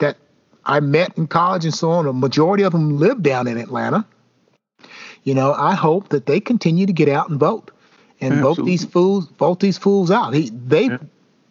that 0.00 0.16
I 0.64 0.80
met 0.80 1.16
in 1.16 1.26
college 1.28 1.64
and 1.64 1.74
so 1.74 1.90
on, 1.90 2.06
a 2.06 2.12
majority 2.12 2.64
of 2.64 2.72
them 2.72 2.98
live 2.98 3.22
down 3.22 3.46
in 3.46 3.56
Atlanta. 3.58 4.04
You 5.22 5.34
know, 5.34 5.52
I 5.52 5.74
hope 5.74 6.08
that 6.08 6.26
they 6.26 6.40
continue 6.40 6.86
to 6.86 6.92
get 6.92 7.08
out 7.08 7.28
and 7.28 7.38
vote 7.38 7.70
and 8.20 8.40
vote 8.40 8.64
these 8.64 8.84
fools, 8.84 9.28
vote 9.38 9.60
these 9.60 9.78
fools 9.78 10.10
out. 10.10 10.34
He, 10.34 10.50
they, 10.50 10.84
Yeah. 10.84 10.98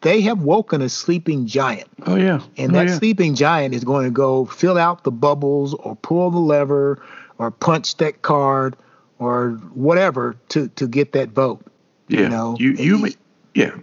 they 0.01 0.22
have 0.22 0.41
woken 0.41 0.82
a 0.82 0.89
sleeping 0.89 1.45
giant, 1.47 1.88
Oh 2.05 2.15
yeah. 2.15 2.41
and 2.57 2.72
oh, 2.72 2.74
that 2.80 2.88
yeah. 2.88 2.97
sleeping 2.97 3.36
giant 3.36 3.74
is 3.74 3.84
going 3.84 4.05
to 4.05 4.11
go 4.11 4.45
fill 4.45 4.78
out 4.78 5.03
the 5.03 5.11
bubbles 5.11 5.74
or 5.74 5.95
pull 5.95 6.32
the 6.32 6.39
lever 6.39 7.01
or 7.38 7.51
punch 7.51 7.97
that 7.97 8.22
card 8.22 8.76
or 9.17 9.51
whatever 9.74 10.36
to 10.49 10.67
to 10.70 10.88
get 10.88 11.11
that 11.13 11.30
vote. 11.30 11.61
Yeah. 12.07 12.22
You 12.22 12.30
know, 12.30 12.55
you 12.59 12.72
you 12.74 12.97
may, 12.97 13.13
yeah. 13.53 13.76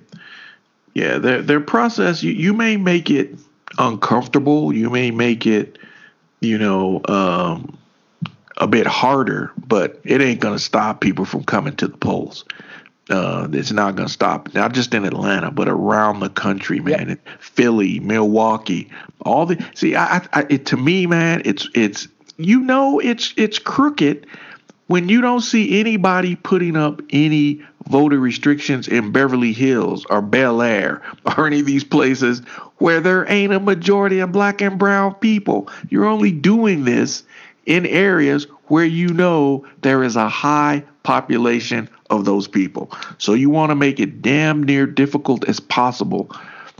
Yeah, 0.94 1.18
their 1.18 1.42
their 1.42 1.60
process 1.60 2.22
you, 2.22 2.32
you 2.32 2.54
may 2.54 2.76
make 2.78 3.10
it 3.10 3.34
uncomfortable, 3.78 4.72
you 4.72 4.88
may 4.88 5.10
make 5.10 5.46
it, 5.46 5.78
you 6.40 6.56
know, 6.56 7.02
um 7.08 7.76
a 8.58 8.66
bit 8.66 8.86
harder, 8.86 9.52
but 9.66 10.00
it 10.04 10.22
ain't 10.22 10.40
gonna 10.40 10.58
stop 10.58 11.02
people 11.02 11.26
from 11.26 11.44
coming 11.44 11.76
to 11.76 11.86
the 11.88 11.96
polls. 11.98 12.46
Uh, 13.08 13.46
it's 13.52 13.70
not 13.70 13.94
going 13.94 14.08
to 14.08 14.12
stop, 14.12 14.52
not 14.54 14.72
just 14.74 14.92
in 14.92 15.04
Atlanta, 15.04 15.50
but 15.52 15.68
around 15.68 16.18
the 16.20 16.28
country, 16.28 16.80
man. 16.80 17.10
In 17.10 17.18
Philly, 17.38 18.00
Milwaukee, 18.00 18.90
all 19.24 19.46
the 19.46 19.64
see. 19.74 19.94
I, 19.94 20.16
I, 20.16 20.28
I- 20.32 20.46
it 20.50 20.66
to 20.66 20.76
me, 20.76 21.06
man, 21.06 21.42
it's 21.44 21.68
it's 21.74 22.08
you 22.36 22.60
know, 22.60 22.98
it's 22.98 23.32
it's 23.36 23.60
crooked 23.60 24.26
when 24.88 25.08
you 25.08 25.20
don't 25.20 25.40
see 25.40 25.78
anybody 25.78 26.34
putting 26.34 26.76
up 26.76 27.00
any 27.10 27.62
voter 27.88 28.18
restrictions 28.18 28.88
in 28.88 29.12
Beverly 29.12 29.52
Hills 29.52 30.04
or 30.10 30.20
Bel 30.20 30.60
Air 30.60 31.02
or 31.38 31.46
any 31.46 31.60
of 31.60 31.66
these 31.66 31.84
places 31.84 32.40
where 32.78 33.00
there 33.00 33.30
ain't 33.30 33.52
a 33.52 33.60
majority 33.60 34.18
of 34.18 34.32
black 34.32 34.60
and 34.60 34.78
brown 34.78 35.14
people. 35.14 35.68
You're 35.90 36.06
only 36.06 36.32
doing 36.32 36.84
this 36.84 37.22
in 37.66 37.86
areas 37.86 38.46
where 38.66 38.84
you 38.84 39.08
know 39.08 39.64
there 39.82 40.02
is 40.02 40.16
a 40.16 40.28
high 40.28 40.84
population 41.04 41.88
of 42.10 42.24
those 42.24 42.48
people. 42.48 42.90
So 43.18 43.34
you 43.34 43.50
want 43.50 43.70
to 43.70 43.74
make 43.74 44.00
it 44.00 44.22
damn 44.22 44.62
near 44.62 44.86
difficult 44.86 45.48
as 45.48 45.60
possible 45.60 46.30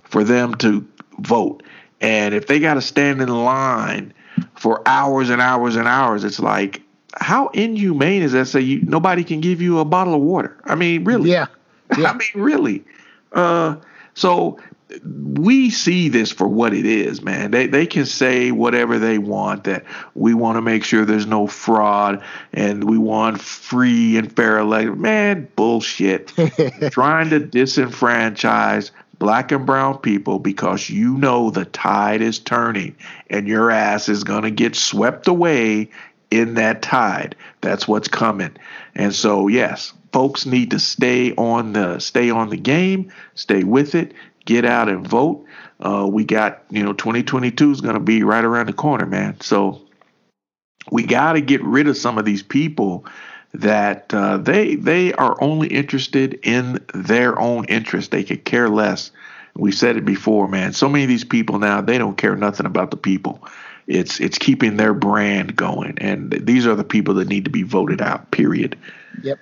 for 0.05 0.25
them 0.25 0.55
to 0.57 0.87
vote. 1.19 1.63
And 2.01 2.35
if 2.35 2.47
they 2.47 2.61
got 2.61 2.75
to 2.75 2.83
stand 2.83 3.21
in 3.21 3.29
line 3.29 4.13
for 4.55 4.87
hours 4.87 5.31
and 5.31 5.41
hours 5.41 5.77
and 5.77 5.89
hours, 5.89 6.25
it's 6.25 6.41
like, 6.41 6.83
how 7.15 7.49
inhumane 7.49 8.23
is 8.23 8.33
that? 8.33 8.47
Say 8.47 8.61
you 8.61 8.83
nobody 8.83 9.25
can 9.25 9.41
give 9.41 9.63
you 9.63 9.79
a 9.79 9.85
bottle 9.85 10.15
of 10.15 10.21
water. 10.21 10.57
I 10.65 10.75
mean, 10.75 11.05
really? 11.05 11.31
Yeah, 11.31 11.47
yeah. 11.99 12.11
I 12.11 12.13
mean, 12.13 12.29
really. 12.35 12.85
Uh, 13.33 13.77
so 14.15 14.59
we 15.05 15.71
see 15.71 16.09
this 16.09 16.31
for 16.31 16.47
what 16.47 16.73
it 16.73 16.87
is, 16.87 17.21
man. 17.21 17.51
They 17.51 17.67
they 17.67 17.87
can 17.87 18.07
say 18.07 18.53
whatever 18.53 18.99
they 18.99 19.19
want 19.19 19.65
that 19.65 19.85
we 20.15 20.33
want 20.33 20.57
to 20.57 20.63
make 20.63 20.85
sure 20.85 21.05
there's 21.05 21.27
no 21.27 21.49
fraud 21.49 22.23
and 22.53 22.85
we 22.85 22.97
want 22.97 23.41
free 23.41 24.17
and 24.17 24.35
fair 24.35 24.59
election. 24.59 25.01
Man, 25.01 25.49
bullshit. 25.57 26.29
Trying 26.91 27.31
to 27.31 27.41
disenfranchise 27.41 28.93
black 29.19 29.51
and 29.51 29.67
brown 29.67 29.99
people 29.99 30.39
because 30.39 30.89
you 30.89 31.17
know 31.17 31.51
the 31.51 31.65
tide 31.65 32.21
is 32.21 32.39
turning 32.39 32.95
and 33.29 33.49
your 33.49 33.71
ass 33.71 34.09
is 34.09 34.23
going 34.23 34.43
to 34.43 34.51
get 34.51 34.77
swept 34.77 35.27
away 35.27 35.91
in 36.31 36.55
that 36.55 36.83
tide. 36.83 37.35
That's 37.61 37.89
what's 37.89 38.09
coming. 38.09 38.57
And 38.95 39.13
so 39.13 39.49
yes, 39.49 39.93
folks 40.13 40.47
need 40.47 40.71
to 40.71 40.79
stay 40.79 41.33
on 41.35 41.73
the 41.73 41.99
stay 41.99 42.31
on 42.31 42.51
the 42.51 42.57
game, 42.57 43.13
stay 43.35 43.65
with 43.65 43.97
it, 43.97 44.15
get 44.47 44.65
out 44.65 44.89
and 44.89 45.07
vote. 45.07 45.45
Uh, 45.81 46.09
we 46.11 46.25
got, 46.25 46.65
you 46.71 46.83
know, 46.83 46.95
2022 46.95 47.71
is 47.71 47.81
going 47.83 47.95
to 47.95 48.01
be 48.01 48.23
right 48.23 48.45
around 48.45 48.67
the 48.67 48.73
corner, 48.73 49.05
man. 49.05 49.39
So 49.41 49.83
we 50.91 51.03
got 51.03 51.35
to 51.35 51.43
get 51.43 51.63
rid 51.63 51.89
of 51.89 51.97
some 51.99 52.17
of 52.17 52.25
these 52.25 52.43
people 52.43 53.05
that 53.53 54.13
uh, 54.15 54.39
they 54.39 54.75
they 54.77 55.13
are 55.15 55.37
only 55.43 55.69
interested 55.69 56.39
in 56.43 56.85
their 56.95 57.39
own 57.39 57.65
interest. 57.67 58.11
They 58.11 58.25
could 58.25 58.45
care 58.45 58.69
less. 58.69 59.11
We 59.55 59.73
said 59.73 59.97
it 59.97 60.05
before, 60.05 60.49
man. 60.49 60.73
So 60.73 60.89
many 60.89 61.05
of 61.05 61.09
these 61.09 61.25
people 61.25 61.59
now 61.59 61.81
they 61.81 61.99
don't 61.99 62.17
care 62.17 62.37
nothing 62.37 62.67
about 62.67 62.91
the 62.91 62.97
people. 62.97 63.47
It's 63.87 64.21
it's 64.21 64.39
keeping 64.39 64.77
their 64.77 64.95
brand 64.95 65.57
going, 65.57 65.97
and 65.99 66.33
these 66.33 66.67
are 66.67 66.75
the 66.75 66.85
people 66.85 67.15
that 67.15 67.29
need 67.29 67.45
to 67.45 67.51
be 67.51 67.63
voted 67.63 68.03
out. 68.03 68.31
Period. 68.31 68.77
Yep. 69.23 69.39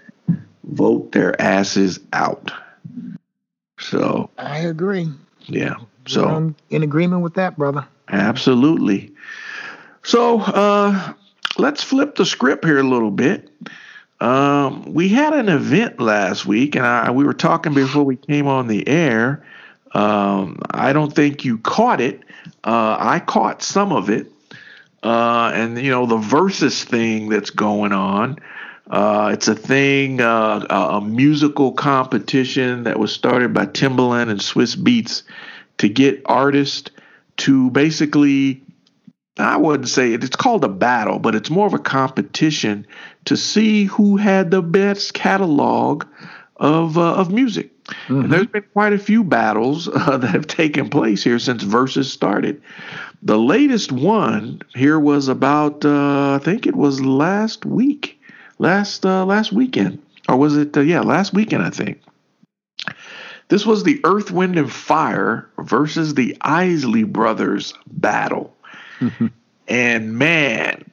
Vote 0.64 1.12
their 1.12 1.40
asses 1.40 1.98
out. 2.12 2.52
So 3.84 4.30
I 4.38 4.58
agree. 4.58 5.08
yeah. 5.46 5.76
So 6.06 6.54
in 6.70 6.82
agreement 6.82 7.22
with 7.22 7.34
that, 7.34 7.56
brother. 7.56 7.86
Absolutely. 8.08 9.12
So 10.02 10.40
uh, 10.40 11.14
let's 11.58 11.82
flip 11.82 12.16
the 12.16 12.26
script 12.26 12.64
here 12.64 12.78
a 12.78 12.82
little 12.82 13.10
bit. 13.10 13.50
Um, 14.20 14.92
we 14.92 15.08
had 15.08 15.32
an 15.34 15.48
event 15.48 16.00
last 16.00 16.46
week, 16.46 16.76
and 16.76 16.86
I, 16.86 17.10
we 17.10 17.24
were 17.24 17.34
talking 17.34 17.74
before 17.74 18.04
we 18.04 18.16
came 18.16 18.46
on 18.46 18.68
the 18.68 18.86
air. 18.86 19.44
Um, 19.92 20.60
I 20.70 20.92
don't 20.92 21.14
think 21.14 21.44
you 21.44 21.58
caught 21.58 22.00
it. 22.00 22.22
Uh, 22.64 22.96
I 22.98 23.20
caught 23.20 23.62
some 23.62 23.92
of 23.92 24.10
it. 24.10 24.30
Uh, 25.02 25.52
and, 25.54 25.78
you 25.78 25.90
know, 25.90 26.06
the 26.06 26.16
versus 26.16 26.82
thing 26.84 27.28
that's 27.28 27.50
going 27.50 27.92
on. 27.92 28.38
Uh, 28.88 29.30
it's 29.32 29.48
a 29.48 29.54
thing, 29.54 30.20
uh, 30.20 30.66
a, 30.68 31.00
musical 31.00 31.72
competition 31.72 32.84
that 32.84 32.98
was 32.98 33.12
started 33.12 33.54
by 33.54 33.64
Timbaland 33.64 34.30
and 34.30 34.40
Swizz 34.40 34.76
Beatz 34.76 35.22
to 35.78 35.88
get 35.88 36.20
artists 36.26 36.90
to 37.38 37.70
basically 37.70 38.62
I 39.36 39.56
wouldn't 39.56 39.88
say 39.88 40.12
it, 40.12 40.22
it's 40.22 40.36
called 40.36 40.64
a 40.64 40.68
battle, 40.68 41.18
but 41.18 41.34
it's 41.34 41.50
more 41.50 41.66
of 41.66 41.74
a 41.74 41.78
competition 41.78 42.86
to 43.24 43.36
see 43.36 43.84
who 43.86 44.16
had 44.16 44.50
the 44.50 44.62
best 44.62 45.12
catalog 45.14 46.04
of 46.56 46.96
uh, 46.96 47.14
of 47.14 47.32
music. 47.32 47.72
And 48.08 48.32
there's 48.32 48.46
been 48.46 48.64
quite 48.72 48.92
a 48.92 48.98
few 48.98 49.24
battles 49.24 49.88
uh, 49.92 50.16
that 50.18 50.30
have 50.30 50.46
taken 50.46 50.88
place 50.88 51.24
here 51.24 51.38
since 51.38 51.62
Versus 51.62 52.12
started. 52.12 52.62
The 53.22 53.38
latest 53.38 53.90
one 53.90 54.62
here 54.74 54.98
was 55.00 55.28
about 55.28 55.84
uh, 55.84 56.34
I 56.34 56.38
think 56.42 56.66
it 56.66 56.76
was 56.76 57.00
last 57.00 57.66
week, 57.66 58.13
last 58.58 59.04
uh, 59.04 59.24
last 59.24 59.52
weekend, 59.52 60.02
or 60.28 60.36
was 60.36 60.56
it? 60.56 60.76
Uh, 60.76 60.80
yeah, 60.80 61.00
last 61.00 61.32
weekend 61.32 61.62
I 61.62 61.70
think. 61.70 62.00
This 63.48 63.66
was 63.66 63.84
the 63.84 64.00
Earth, 64.04 64.30
Wind, 64.30 64.56
and 64.56 64.72
Fire 64.72 65.48
versus 65.58 66.14
the 66.14 66.36
Isley 66.40 67.04
Brothers 67.04 67.74
battle. 67.86 68.56
and 69.68 70.18
man, 70.18 70.90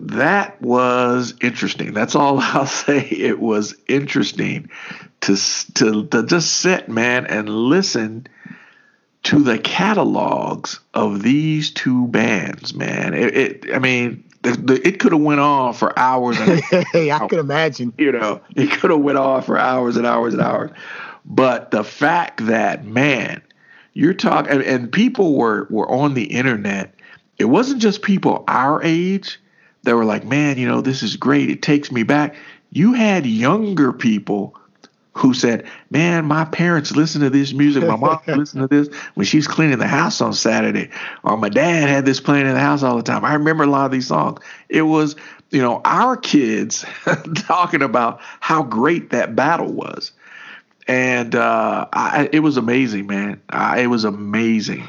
that 0.00 0.60
was 0.60 1.34
interesting. 1.40 1.94
That's 1.94 2.14
all 2.14 2.38
I'll 2.42 2.66
say. 2.66 3.00
It 3.00 3.38
was 3.38 3.76
interesting 3.86 4.70
to, 5.22 5.36
to, 5.74 6.06
to 6.06 6.26
just 6.26 6.52
sit, 6.52 6.88
man, 6.88 7.26
and 7.26 7.48
listen 7.48 8.26
to 9.24 9.42
the 9.42 9.58
catalogs 9.58 10.80
of 10.94 11.22
these 11.22 11.70
two 11.70 12.06
bands, 12.08 12.74
man. 12.74 13.14
It, 13.14 13.36
it 13.36 13.74
I 13.74 13.78
mean, 13.78 14.24
the, 14.56 14.86
it 14.86 15.00
could 15.00 15.12
have 15.12 15.20
went 15.20 15.40
on 15.40 15.74
for 15.74 15.96
hours. 15.98 16.38
And 16.40 16.60
hey, 16.92 17.10
I 17.10 17.26
can 17.26 17.38
imagine. 17.38 17.92
You 17.98 18.12
know, 18.12 18.40
it 18.56 18.70
could 18.70 18.90
have 18.90 19.00
went 19.00 19.18
on 19.18 19.42
for 19.42 19.58
hours 19.58 19.96
and 19.96 20.06
hours 20.06 20.34
and 20.34 20.42
hours. 20.42 20.70
But 21.24 21.70
the 21.70 21.84
fact 21.84 22.46
that 22.46 22.84
man, 22.84 23.42
you're 23.94 24.14
talking, 24.14 24.52
and, 24.52 24.62
and 24.62 24.92
people 24.92 25.36
were 25.36 25.66
were 25.70 25.90
on 25.90 26.14
the 26.14 26.24
internet. 26.24 26.94
It 27.38 27.46
wasn't 27.46 27.80
just 27.80 28.02
people 28.02 28.44
our 28.48 28.82
age 28.82 29.38
that 29.84 29.94
were 29.94 30.04
like, 30.04 30.24
man, 30.24 30.58
you 30.58 30.66
know, 30.66 30.80
this 30.80 31.02
is 31.02 31.16
great. 31.16 31.50
It 31.50 31.62
takes 31.62 31.92
me 31.92 32.02
back. 32.02 32.34
You 32.70 32.94
had 32.94 33.26
younger 33.26 33.92
people 33.92 34.57
who 35.18 35.34
said, 35.34 35.66
Man, 35.90 36.24
my 36.26 36.44
parents 36.44 36.94
listen 36.94 37.20
to 37.22 37.30
this 37.30 37.52
music. 37.52 37.84
My 37.84 37.96
mom 37.96 38.20
listened 38.28 38.62
to 38.62 38.68
this 38.68 38.94
when 39.14 39.26
she's 39.26 39.48
cleaning 39.48 39.78
the 39.78 39.86
house 39.86 40.20
on 40.20 40.32
Saturday. 40.32 40.90
Or 41.24 41.36
my 41.36 41.48
dad 41.48 41.88
had 41.88 42.06
this 42.06 42.20
playing 42.20 42.46
in 42.46 42.54
the 42.54 42.60
house 42.60 42.82
all 42.82 42.96
the 42.96 43.02
time. 43.02 43.24
I 43.24 43.34
remember 43.34 43.64
a 43.64 43.66
lot 43.66 43.86
of 43.86 43.90
these 43.90 44.06
songs. 44.06 44.40
It 44.68 44.82
was, 44.82 45.16
you 45.50 45.60
know, 45.60 45.80
our 45.84 46.16
kids 46.16 46.84
talking 47.34 47.82
about 47.82 48.20
how 48.40 48.62
great 48.62 49.10
that 49.10 49.34
battle 49.34 49.72
was. 49.72 50.12
And 50.86 51.34
uh, 51.34 51.86
I, 51.92 52.30
it 52.32 52.40
was 52.40 52.56
amazing, 52.56 53.08
man. 53.08 53.40
I, 53.50 53.80
it 53.80 53.86
was 53.88 54.04
amazing. 54.04 54.86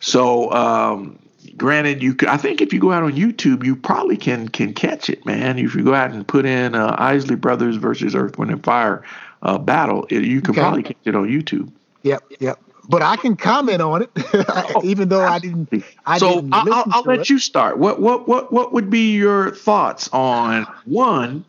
So, 0.00 0.50
um, 0.50 1.18
granted, 1.56 2.02
you 2.02 2.14
could, 2.14 2.28
I 2.28 2.38
think 2.38 2.60
if 2.60 2.72
you 2.72 2.80
go 2.80 2.90
out 2.90 3.02
on 3.02 3.12
YouTube, 3.12 3.64
you 3.64 3.76
probably 3.76 4.16
can 4.16 4.48
can 4.48 4.74
catch 4.74 5.08
it, 5.10 5.24
man. 5.24 5.58
If 5.58 5.74
you 5.74 5.84
go 5.84 5.94
out 5.94 6.10
and 6.10 6.26
put 6.26 6.44
in 6.44 6.74
uh, 6.74 6.96
Isley 6.98 7.36
Brothers 7.36 7.76
versus 7.76 8.14
Earth, 8.14 8.38
Wind, 8.38 8.50
and 8.50 8.64
Fire, 8.64 9.04
uh, 9.42 9.58
battle, 9.58 10.06
it, 10.08 10.24
you 10.24 10.40
can 10.40 10.52
okay. 10.52 10.60
probably 10.60 10.82
catch 10.82 10.96
it 11.04 11.14
on 11.14 11.28
YouTube. 11.28 11.70
Yep, 12.02 12.22
yep. 12.40 12.58
But 12.88 13.02
I 13.02 13.16
can 13.16 13.36
comment 13.36 13.80
on 13.80 14.02
it, 14.02 14.10
even 14.84 15.08
though 15.08 15.22
I 15.22 15.38
didn't. 15.38 15.84
I 16.04 16.18
so 16.18 16.36
didn't 16.36 16.52
I'll, 16.52 16.84
I'll 16.90 17.02
let 17.02 17.20
it. 17.20 17.30
you 17.30 17.38
start. 17.38 17.78
What 17.78 18.00
what 18.00 18.26
what 18.26 18.52
what 18.52 18.72
would 18.72 18.90
be 18.90 19.12
your 19.12 19.52
thoughts 19.52 20.08
on 20.12 20.66
one 20.84 21.44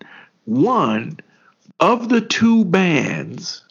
one 0.46 1.20
of 1.80 2.10
the 2.10 2.22
two 2.22 2.66
bands? 2.66 3.64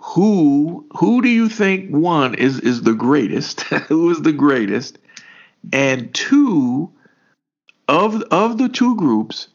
Who 0.00 0.86
who 0.96 1.20
do 1.20 1.28
you 1.28 1.48
think 1.48 1.90
one 1.90 2.36
is 2.36 2.60
is 2.60 2.82
the 2.82 2.94
greatest? 2.94 3.62
who 3.88 4.10
is 4.10 4.22
the 4.22 4.32
greatest? 4.32 4.98
And 5.72 6.14
two 6.14 6.92
of 7.88 8.22
of 8.30 8.58
the 8.58 8.68
two 8.68 8.94
groups, 8.96 9.48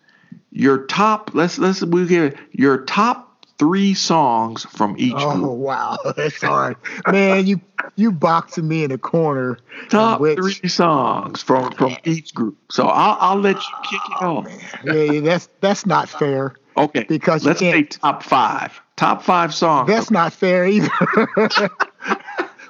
your 0.51 0.85
top 0.87 1.31
let's 1.33 1.57
let's 1.57 1.81
we 1.83 2.05
get 2.05 2.37
your 2.51 2.83
top 2.83 3.22
three 3.57 3.93
songs 3.93 4.65
from 4.65 4.95
each 4.97 5.13
oh, 5.15 5.35
group. 5.35 5.51
wow, 5.51 5.97
that's 6.17 6.41
hard, 6.41 6.77
man. 7.07 7.45
You 7.47 7.61
you 7.95 8.11
boxing 8.11 8.67
me 8.67 8.83
in 8.83 8.91
a 8.91 8.97
corner. 8.97 9.57
Top 9.89 10.19
which, 10.19 10.37
three 10.37 10.69
songs 10.69 11.41
from 11.41 11.71
from 11.73 11.95
each 12.03 12.33
group. 12.33 12.57
So 12.71 12.87
I'll 12.87 13.17
I'll 13.19 13.39
let 13.39 13.55
you 13.55 13.61
oh, 13.73 13.81
kick 13.89 14.01
it 14.05 14.17
oh, 14.21 14.37
off. 14.37 14.45
Man. 14.45 15.13
Yeah, 15.13 15.19
that's 15.21 15.49
that's 15.61 15.85
not 15.85 16.09
fair. 16.09 16.55
Okay, 16.75 17.05
because 17.07 17.45
let's 17.45 17.59
say 17.59 17.83
top 17.83 18.23
five. 18.23 18.81
Top 18.95 19.21
five 19.21 19.53
songs. 19.53 19.87
That's 19.87 20.11
not 20.11 20.33
fair 20.33 20.67
either. 20.67 20.89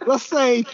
let's 0.06 0.26
say 0.26 0.66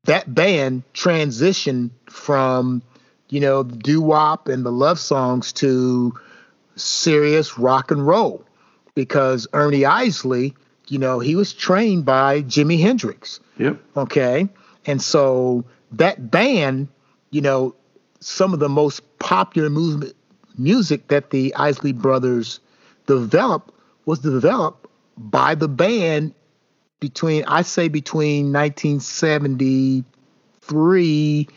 that 0.04 0.34
band 0.34 0.84
transitioned 0.94 1.90
from 2.08 2.80
you 3.30 3.40
know, 3.40 3.62
the 3.62 3.76
doo 3.76 4.00
wop 4.00 4.48
and 4.48 4.66
the 4.66 4.72
love 4.72 4.98
songs 4.98 5.52
to 5.54 6.14
serious 6.76 7.58
rock 7.58 7.90
and 7.90 8.06
roll 8.06 8.44
because 8.94 9.48
Ernie 9.52 9.84
Isley, 9.84 10.54
you 10.88 10.98
know, 10.98 11.18
he 11.20 11.36
was 11.36 11.52
trained 11.52 12.04
by 12.04 12.42
Jimi 12.42 12.80
Hendrix. 12.80 13.40
Yep. 13.58 13.80
Okay. 13.96 14.48
And 14.86 15.00
so 15.00 15.64
that 15.92 16.30
band, 16.30 16.88
you 17.30 17.40
know, 17.40 17.74
some 18.18 18.52
of 18.52 18.60
the 18.60 18.68
most 18.68 19.18
popular 19.18 19.70
movement, 19.70 20.14
music 20.58 21.08
that 21.08 21.30
the 21.30 21.54
Isley 21.54 21.92
brothers 21.92 22.60
developed 23.06 23.72
was 24.04 24.18
developed 24.18 24.86
by 25.16 25.54
the 25.54 25.68
band 25.68 26.34
between, 26.98 27.44
I 27.46 27.62
say, 27.62 27.88
between 27.88 28.52
1973 28.52 31.48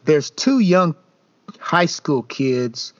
there's 0.07 0.31
two 0.31 0.61
young 0.61 0.95
high 1.61 1.85
school 1.87 2.23
kids, 2.23 2.95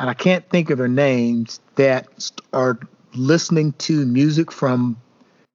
and 0.00 0.10
I 0.10 0.14
can't 0.14 0.48
think 0.50 0.70
of 0.70 0.78
their 0.78 0.88
names 0.88 1.60
that 1.76 2.08
are 2.52 2.78
listening 3.14 3.72
to 3.74 4.04
music 4.04 4.50
from 4.50 4.96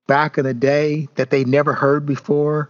back 0.07 0.37
in 0.37 0.45
the 0.45 0.53
day 0.53 1.07
that 1.15 1.29
they 1.29 1.43
never 1.43 1.73
heard 1.73 2.05
before. 2.05 2.69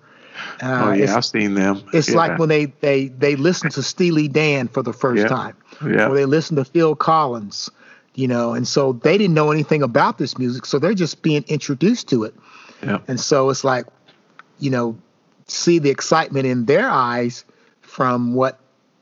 Uh, 0.62 0.90
oh 0.90 0.92
yeah, 0.94 1.16
I've 1.16 1.26
seen 1.26 1.54
them. 1.56 1.82
it's 1.94 2.10
yeah. 2.10 2.16
like 2.16 2.40
when 2.40 2.50
they 2.50 2.66
they 2.66 3.08
they 3.08 3.36
listen 3.36 3.70
to 3.72 3.84
Steely 3.84 4.28
Dan 4.28 4.68
for 4.68 4.82
the 4.84 4.94
first 4.94 5.24
Yeah. 5.24 5.28
time, 5.28 5.56
yeah, 5.86 6.08
or 6.10 6.16
they 6.16 6.26
listen 6.26 6.56
to 6.58 6.66
Phil 6.66 6.96
Collins, 6.96 7.70
you 8.16 8.28
know, 8.28 8.54
and 8.54 8.68
so 8.68 8.94
they 8.94 9.18
didn't 9.18 9.34
know 9.34 9.52
anything 9.52 9.84
about 9.84 10.18
this 10.18 10.38
music, 10.38 10.66
so 10.66 10.80
they're 10.80 10.94
just 10.94 11.22
being 11.22 11.44
introduced 11.48 12.10
to 12.10 12.24
it, 12.24 12.34
yeah, 12.84 13.00
and 13.08 13.20
so 13.20 13.50
it's 13.50 13.64
like, 13.64 13.86
you 14.60 14.70
know, 14.70 14.98
see 15.48 15.80
the 15.80 15.90
excitement 15.90 16.46
in 16.46 16.66
their 16.66 16.90
eyes 16.90 17.44
from 17.82 18.34
what 18.34 18.58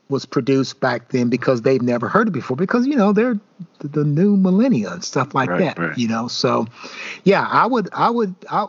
was 0.08 0.26
produced 0.26 0.80
back 0.80 1.10
then 1.10 1.28
because 1.30 1.62
they've 1.62 1.82
never 1.82 2.08
heard 2.08 2.26
it 2.26 2.32
before 2.32 2.56
because 2.56 2.84
you 2.84 2.96
know 2.96 3.12
they're 3.12 3.38
the, 3.78 4.02
new 4.04 4.36
millennia 4.36 4.90
and 4.90 5.04
stuff 5.04 5.32
like 5.36 5.48
Right, 5.48 5.60
that 5.60 5.78
right. 5.78 5.96
you 5.96 6.08
know 6.08 6.26
so 6.26 6.66
yeah 7.22 7.46
i 7.48 7.64
would 7.64 7.88
i 7.92 8.10
would 8.10 8.34
I- 8.50 8.66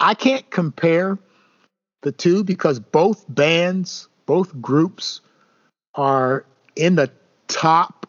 I 0.00 0.12
can't 0.14 0.48
compare 0.50 1.18
the 2.02 2.12
two 2.12 2.44
because 2.44 2.78
both 2.78 3.24
bands 3.28 4.08
both 4.26 4.60
groups 4.60 5.20
are 5.94 6.44
in 6.76 6.94
the 6.94 7.10
top 7.48 8.06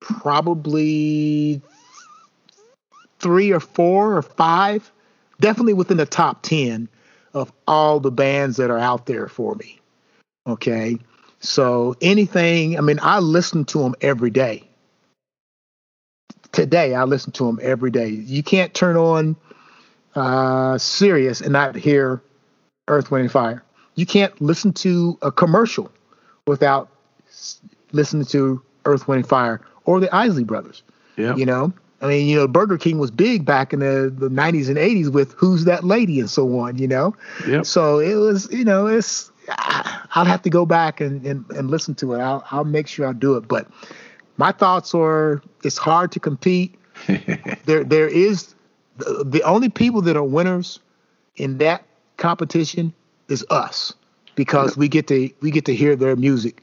probably 0.00 1.60
three 3.18 3.50
or 3.50 3.60
four 3.60 4.16
or 4.16 4.22
five 4.22 4.90
definitely 5.40 5.72
within 5.72 5.96
the 5.96 6.06
top 6.06 6.42
10 6.42 6.88
of 7.34 7.52
all 7.66 8.00
the 8.00 8.10
bands 8.10 8.56
that 8.56 8.70
are 8.70 8.78
out 8.78 9.06
there 9.06 9.28
for 9.28 9.54
me 9.56 9.80
okay? 10.46 10.98
So 11.40 11.94
anything 12.00 12.76
i 12.78 12.80
mean 12.80 12.98
i 13.02 13.18
listen 13.18 13.64
to 13.66 13.78
them 13.78 13.94
every 14.00 14.30
day. 14.30 14.64
Today 16.52 16.94
i 16.94 17.04
listen 17.04 17.32
to 17.32 17.44
them 17.44 17.58
every 17.62 17.90
day. 17.90 18.08
You 18.08 18.42
can't 18.42 18.74
turn 18.74 18.96
on 18.96 19.36
uh 20.18 20.78
Sirius 20.78 21.40
and 21.40 21.52
not 21.52 21.74
hear 21.76 22.20
earth 22.88 23.10
wind 23.10 23.22
and 23.22 23.32
fire. 23.32 23.62
You 23.94 24.06
can't 24.06 24.38
listen 24.40 24.72
to 24.74 25.18
a 25.22 25.30
commercial 25.32 25.90
without 26.46 26.88
s- 27.28 27.60
listening 27.92 28.26
to 28.26 28.62
earth 28.84 29.06
wind 29.08 29.20
and 29.22 29.28
fire 29.28 29.60
or 29.84 30.00
the 30.00 30.14
isley 30.14 30.44
brothers 30.44 30.82
yeah. 31.16 31.34
you 31.36 31.44
know? 31.44 31.72
I 32.00 32.06
mean 32.06 32.28
you 32.28 32.36
know 32.36 32.48
burger 32.48 32.78
king 32.78 32.98
was 32.98 33.10
big 33.10 33.44
back 33.44 33.72
in 33.72 33.80
the, 33.80 34.12
the 34.16 34.28
90s 34.28 34.68
and 34.68 34.76
80s 34.78 35.12
with 35.12 35.32
who's 35.32 35.64
that 35.64 35.84
lady 35.84 36.20
and 36.20 36.30
so 36.30 36.58
on 36.58 36.78
you 36.78 36.88
know? 36.88 37.14
Yep. 37.46 37.66
so 37.66 37.98
it 37.98 38.14
was 38.14 38.48
you 38.52 38.64
know 38.64 38.86
it's 38.86 39.30
i'll 39.50 40.24
have 40.24 40.42
to 40.42 40.50
go 40.50 40.64
back 40.66 41.00
and, 41.00 41.24
and, 41.26 41.44
and 41.50 41.70
listen 41.70 41.94
to 41.96 42.14
it. 42.14 42.20
I'll, 42.20 42.44
I'll 42.50 42.64
make 42.64 42.86
sure 42.86 43.06
i'll 43.06 43.14
do 43.14 43.36
it. 43.36 43.48
But 43.48 43.66
my 44.36 44.52
thoughts 44.52 44.94
are 44.94 45.42
it's 45.64 45.78
hard 45.78 46.12
to 46.12 46.20
compete. 46.20 46.74
There 47.64 47.84
there 47.84 48.08
is 48.08 48.54
the, 48.98 49.24
the 49.24 49.42
only 49.42 49.68
people 49.68 50.02
that 50.02 50.16
are 50.16 50.24
winners 50.24 50.80
in 51.36 51.58
that 51.58 51.84
competition 52.16 52.92
is 53.28 53.44
us 53.50 53.94
because 54.34 54.76
we 54.76 54.88
get 54.88 55.06
to 55.08 55.30
we 55.40 55.50
get 55.50 55.64
to 55.66 55.74
hear 55.74 55.96
their 55.96 56.16
music 56.16 56.62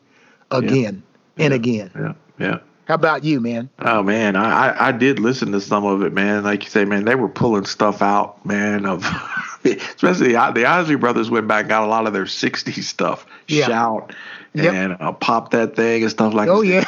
again 0.51 1.01
and 1.37 1.53
again 1.53 1.91
yeah, 1.95 2.13
yeah. 2.39 2.59
how 2.87 2.95
about 2.95 3.23
you 3.23 3.39
man 3.41 3.69
Oh 3.79 4.03
man, 4.03 4.35
I, 4.35 4.69
I 4.69 4.87
I 4.87 4.91
did 4.91 5.19
listen 5.19 5.51
to 5.53 5.61
some 5.61 5.85
of 5.85 6.01
it, 6.03 6.13
man. 6.13 6.43
Like 6.43 6.63
you 6.63 6.69
say, 6.69 6.85
man, 6.85 7.05
they 7.05 7.15
were 7.15 7.29
pulling 7.29 7.65
stuff 7.65 8.01
out, 8.01 8.45
man. 8.45 8.85
Of 8.85 9.05
especially 9.65 10.33
the, 10.33 10.51
the 10.53 10.65
Isley 10.65 10.95
Brothers 10.95 11.29
went 11.29 11.47
back, 11.47 11.61
and 11.61 11.69
got 11.69 11.83
a 11.83 11.87
lot 11.87 12.07
of 12.07 12.13
their 12.13 12.25
'60s 12.25 12.83
stuff, 12.83 13.25
Yeah. 13.47 13.65
shout 13.67 14.13
Yep. 14.53 14.73
and 14.73 14.97
uh, 15.01 15.11
pop 15.11 15.51
that 15.51 15.75
thing 15.75 16.01
and 16.03 16.11
stuff 16.11 16.33
like. 16.33 16.47
oh 16.47 16.61
yeah 16.61 16.85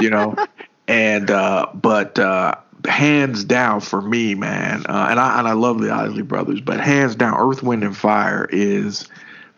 you 0.00 0.10
know, 0.10 0.36
and 0.88 1.30
uh, 1.30 1.66
but 1.74 2.18
uh, 2.18 2.54
hands 2.86 3.44
down 3.44 3.80
for 3.80 4.00
me, 4.00 4.34
man, 4.34 4.86
uh, 4.86 5.08
and 5.10 5.20
I 5.20 5.38
and 5.38 5.48
I 5.48 5.52
love 5.52 5.80
the 5.80 5.90
Isley 5.90 6.22
Brothers, 6.22 6.60
but 6.60 6.80
hands 6.80 7.14
down, 7.16 7.34
Earth, 7.38 7.62
Wind, 7.62 7.84
and 7.84 7.96
Fire 7.96 8.48
is 8.50 9.08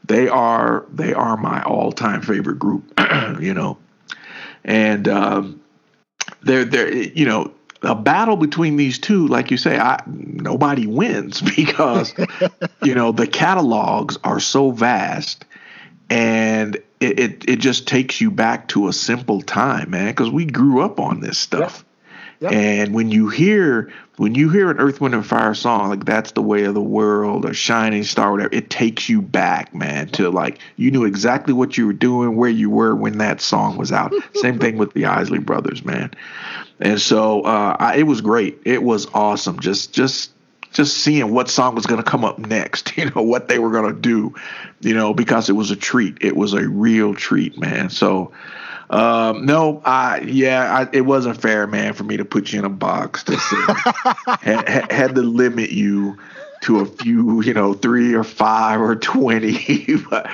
they 0.04 0.28
are 0.28 0.86
they 0.92 1.14
are 1.14 1.36
my 1.36 1.62
all 1.62 1.92
time 1.92 2.22
favorite 2.22 2.58
group, 2.58 2.84
you 3.40 3.54
know, 3.54 3.78
and 4.64 5.08
um, 5.08 5.60
they're 6.42 6.64
they're 6.64 6.92
you 6.92 7.26
know 7.26 7.52
a 7.82 7.94
battle 7.94 8.36
between 8.36 8.76
these 8.76 8.98
two, 8.98 9.26
like 9.28 9.50
you 9.50 9.56
say, 9.56 9.78
I 9.78 10.02
nobody 10.06 10.86
wins 10.86 11.42
because 11.56 12.14
you 12.82 12.94
know 12.94 13.12
the 13.12 13.26
catalogs 13.26 14.18
are 14.24 14.40
so 14.40 14.70
vast 14.70 15.44
and 16.08 16.76
it, 17.00 17.18
it, 17.18 17.48
it 17.48 17.56
just 17.56 17.86
takes 17.86 18.20
you 18.20 18.30
back 18.30 18.68
to 18.68 18.88
a 18.88 18.92
simple 18.92 19.42
time, 19.42 19.90
man, 19.90 20.08
because 20.08 20.30
we 20.30 20.46
grew 20.46 20.82
up 20.82 21.00
on 21.00 21.20
this 21.20 21.38
stuff. 21.38 21.84
Yep. 22.40 22.52
And 22.52 22.94
when 22.94 23.10
you 23.10 23.28
hear 23.28 23.90
when 24.16 24.34
you 24.34 24.48
hear 24.48 24.70
an 24.70 24.78
Earth, 24.78 25.00
Wind, 25.00 25.14
and 25.14 25.24
Fire 25.24 25.54
song, 25.54 25.90
like 25.90 26.04
that's 26.04 26.32
the 26.32 26.42
way 26.42 26.64
of 26.64 26.74
the 26.74 26.82
world 26.82 27.44
or 27.44 27.54
Shining 27.54 28.04
Star, 28.04 28.32
whatever, 28.32 28.54
it 28.54 28.70
takes 28.70 29.08
you 29.08 29.22
back, 29.22 29.74
man, 29.74 30.08
to 30.08 30.30
like 30.30 30.58
you 30.76 30.90
knew 30.90 31.04
exactly 31.04 31.52
what 31.52 31.76
you 31.76 31.86
were 31.86 31.92
doing, 31.92 32.36
where 32.36 32.50
you 32.50 32.70
were 32.70 32.94
when 32.94 33.18
that 33.18 33.40
song 33.40 33.76
was 33.76 33.92
out. 33.92 34.12
Same 34.34 34.58
thing 34.58 34.76
with 34.78 34.92
the 34.92 35.06
Isley 35.06 35.38
Brothers, 35.38 35.84
man. 35.84 36.12
And 36.80 37.00
so 37.00 37.42
uh, 37.42 37.76
I, 37.78 37.96
it 37.96 38.02
was 38.04 38.20
great. 38.20 38.60
It 38.64 38.82
was 38.82 39.06
awesome. 39.14 39.60
Just 39.60 39.92
just 39.92 40.32
just 40.76 40.98
seeing 40.98 41.32
what 41.32 41.48
song 41.48 41.74
was 41.74 41.86
going 41.86 42.02
to 42.02 42.08
come 42.08 42.24
up 42.24 42.38
next, 42.38 42.96
you 42.98 43.10
know, 43.10 43.22
what 43.22 43.48
they 43.48 43.58
were 43.58 43.70
going 43.70 43.92
to 43.94 43.98
do, 43.98 44.34
you 44.80 44.94
know, 44.94 45.14
because 45.14 45.48
it 45.48 45.54
was 45.54 45.70
a 45.70 45.76
treat. 45.76 46.18
It 46.20 46.36
was 46.36 46.52
a 46.52 46.68
real 46.68 47.14
treat, 47.14 47.58
man. 47.58 47.88
So, 47.90 48.32
um, 48.90 49.46
no, 49.46 49.82
I, 49.84 50.20
yeah, 50.20 50.78
I, 50.80 50.88
it 50.96 51.02
wasn't 51.02 51.40
fair, 51.40 51.66
man, 51.66 51.92
for 51.92 52.04
me 52.04 52.16
to 52.16 52.24
put 52.24 52.52
you 52.52 52.58
in 52.60 52.64
a 52.64 52.70
box 52.70 53.24
to 53.24 53.38
say, 53.38 53.56
had, 54.40 54.68
had- 54.68 54.92
had 54.92 55.14
to 55.14 55.22
limit 55.22 55.70
you 55.70 56.18
to 56.62 56.80
a 56.80 56.86
few, 56.86 57.42
you 57.42 57.52
know, 57.52 57.74
three 57.74 58.14
or 58.14 58.24
five 58.24 58.80
or 58.80 58.96
20. 58.96 59.96
but, 60.10 60.30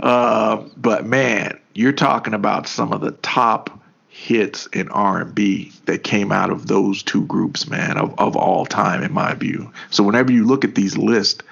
uh, 0.00 0.64
but 0.76 1.04
man, 1.06 1.58
you're 1.74 1.92
talking 1.92 2.34
about 2.34 2.66
some 2.66 2.92
of 2.92 3.00
the 3.00 3.12
top 3.12 3.70
hits 4.08 4.66
in 4.68 4.88
R&B 4.88 5.72
that 5.84 6.02
came 6.02 6.32
out 6.32 6.50
of 6.50 6.66
those 6.68 7.02
two 7.02 7.24
groups, 7.26 7.68
man, 7.68 7.98
of, 7.98 8.18
of 8.18 8.34
all 8.34 8.64
time 8.64 9.02
in 9.02 9.12
my 9.12 9.34
view. 9.34 9.70
So 9.90 10.02
whenever 10.02 10.32
you 10.32 10.46
look 10.46 10.64
at 10.64 10.74
these 10.74 10.96
lists 10.96 11.42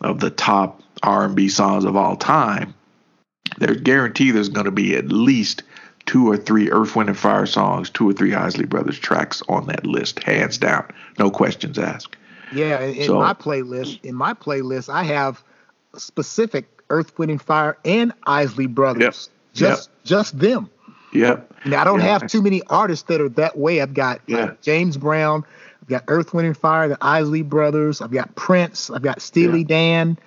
of 0.00 0.20
the 0.20 0.30
top 0.30 0.80
R&B 1.02 1.48
songs 1.48 1.84
of 1.84 1.96
all 1.96 2.16
time, 2.16 2.74
there's 3.58 3.80
guarantee 3.80 4.30
there's 4.30 4.48
going 4.48 4.66
to 4.66 4.70
be 4.70 4.94
at 4.94 5.08
least 5.08 5.64
two 6.06 6.28
or 6.30 6.36
three 6.36 6.70
Earth, 6.70 6.94
Wind, 6.96 7.08
and 7.08 7.18
Fire 7.18 7.46
songs, 7.46 7.88
two 7.90 8.08
or 8.08 8.12
three 8.12 8.34
Isley 8.34 8.64
Brothers 8.66 8.98
tracks 8.98 9.42
on 9.48 9.66
that 9.66 9.86
list, 9.86 10.22
hands 10.22 10.58
down, 10.58 10.84
no 11.18 11.30
questions 11.30 11.78
asked. 11.78 12.16
Yeah, 12.54 12.80
in, 12.80 13.06
So- 13.06 13.18
my 13.20 13.32
playlist, 13.34 14.00
in 14.02 14.14
my 14.14 14.34
playlist, 14.34 14.88
I 14.92 15.04
have 15.04 15.42
specific 15.96 16.66
Earth, 16.90 17.16
Wind, 17.18 17.30
and 17.30 17.40
Fire 17.42 17.76
and 17.84 18.12
Isley 18.26 18.66
Brothers. 18.66 19.00
Yep. 19.02 19.14
Just 19.54 19.90
just 20.04 20.38
them. 20.38 20.68
Yep. 21.12 21.54
Now 21.66 21.82
I 21.82 21.84
don't 21.84 22.00
Yeah. 22.00 22.06
have 22.18 22.26
too 22.26 22.42
many 22.42 22.62
artists 22.68 23.04
that 23.08 23.20
are 23.20 23.28
that 23.30 23.56
way. 23.58 23.80
I've 23.80 23.94
got 23.94 24.20
Yeah. 24.26 24.36
like 24.40 24.60
James 24.62 24.96
Brown, 24.96 25.44
I've 25.82 25.88
got 25.88 26.04
Earth, 26.08 26.32
Wind, 26.34 26.46
and 26.46 26.56
Fire, 26.56 26.88
the 26.88 26.98
Isley 27.02 27.42
Brothers, 27.42 28.00
I've 28.00 28.10
got 28.10 28.34
Prince, 28.34 28.90
I've 28.90 29.02
got 29.02 29.20
Steely 29.22 29.60
Yeah. 29.60 29.66
Dan, 29.68 30.18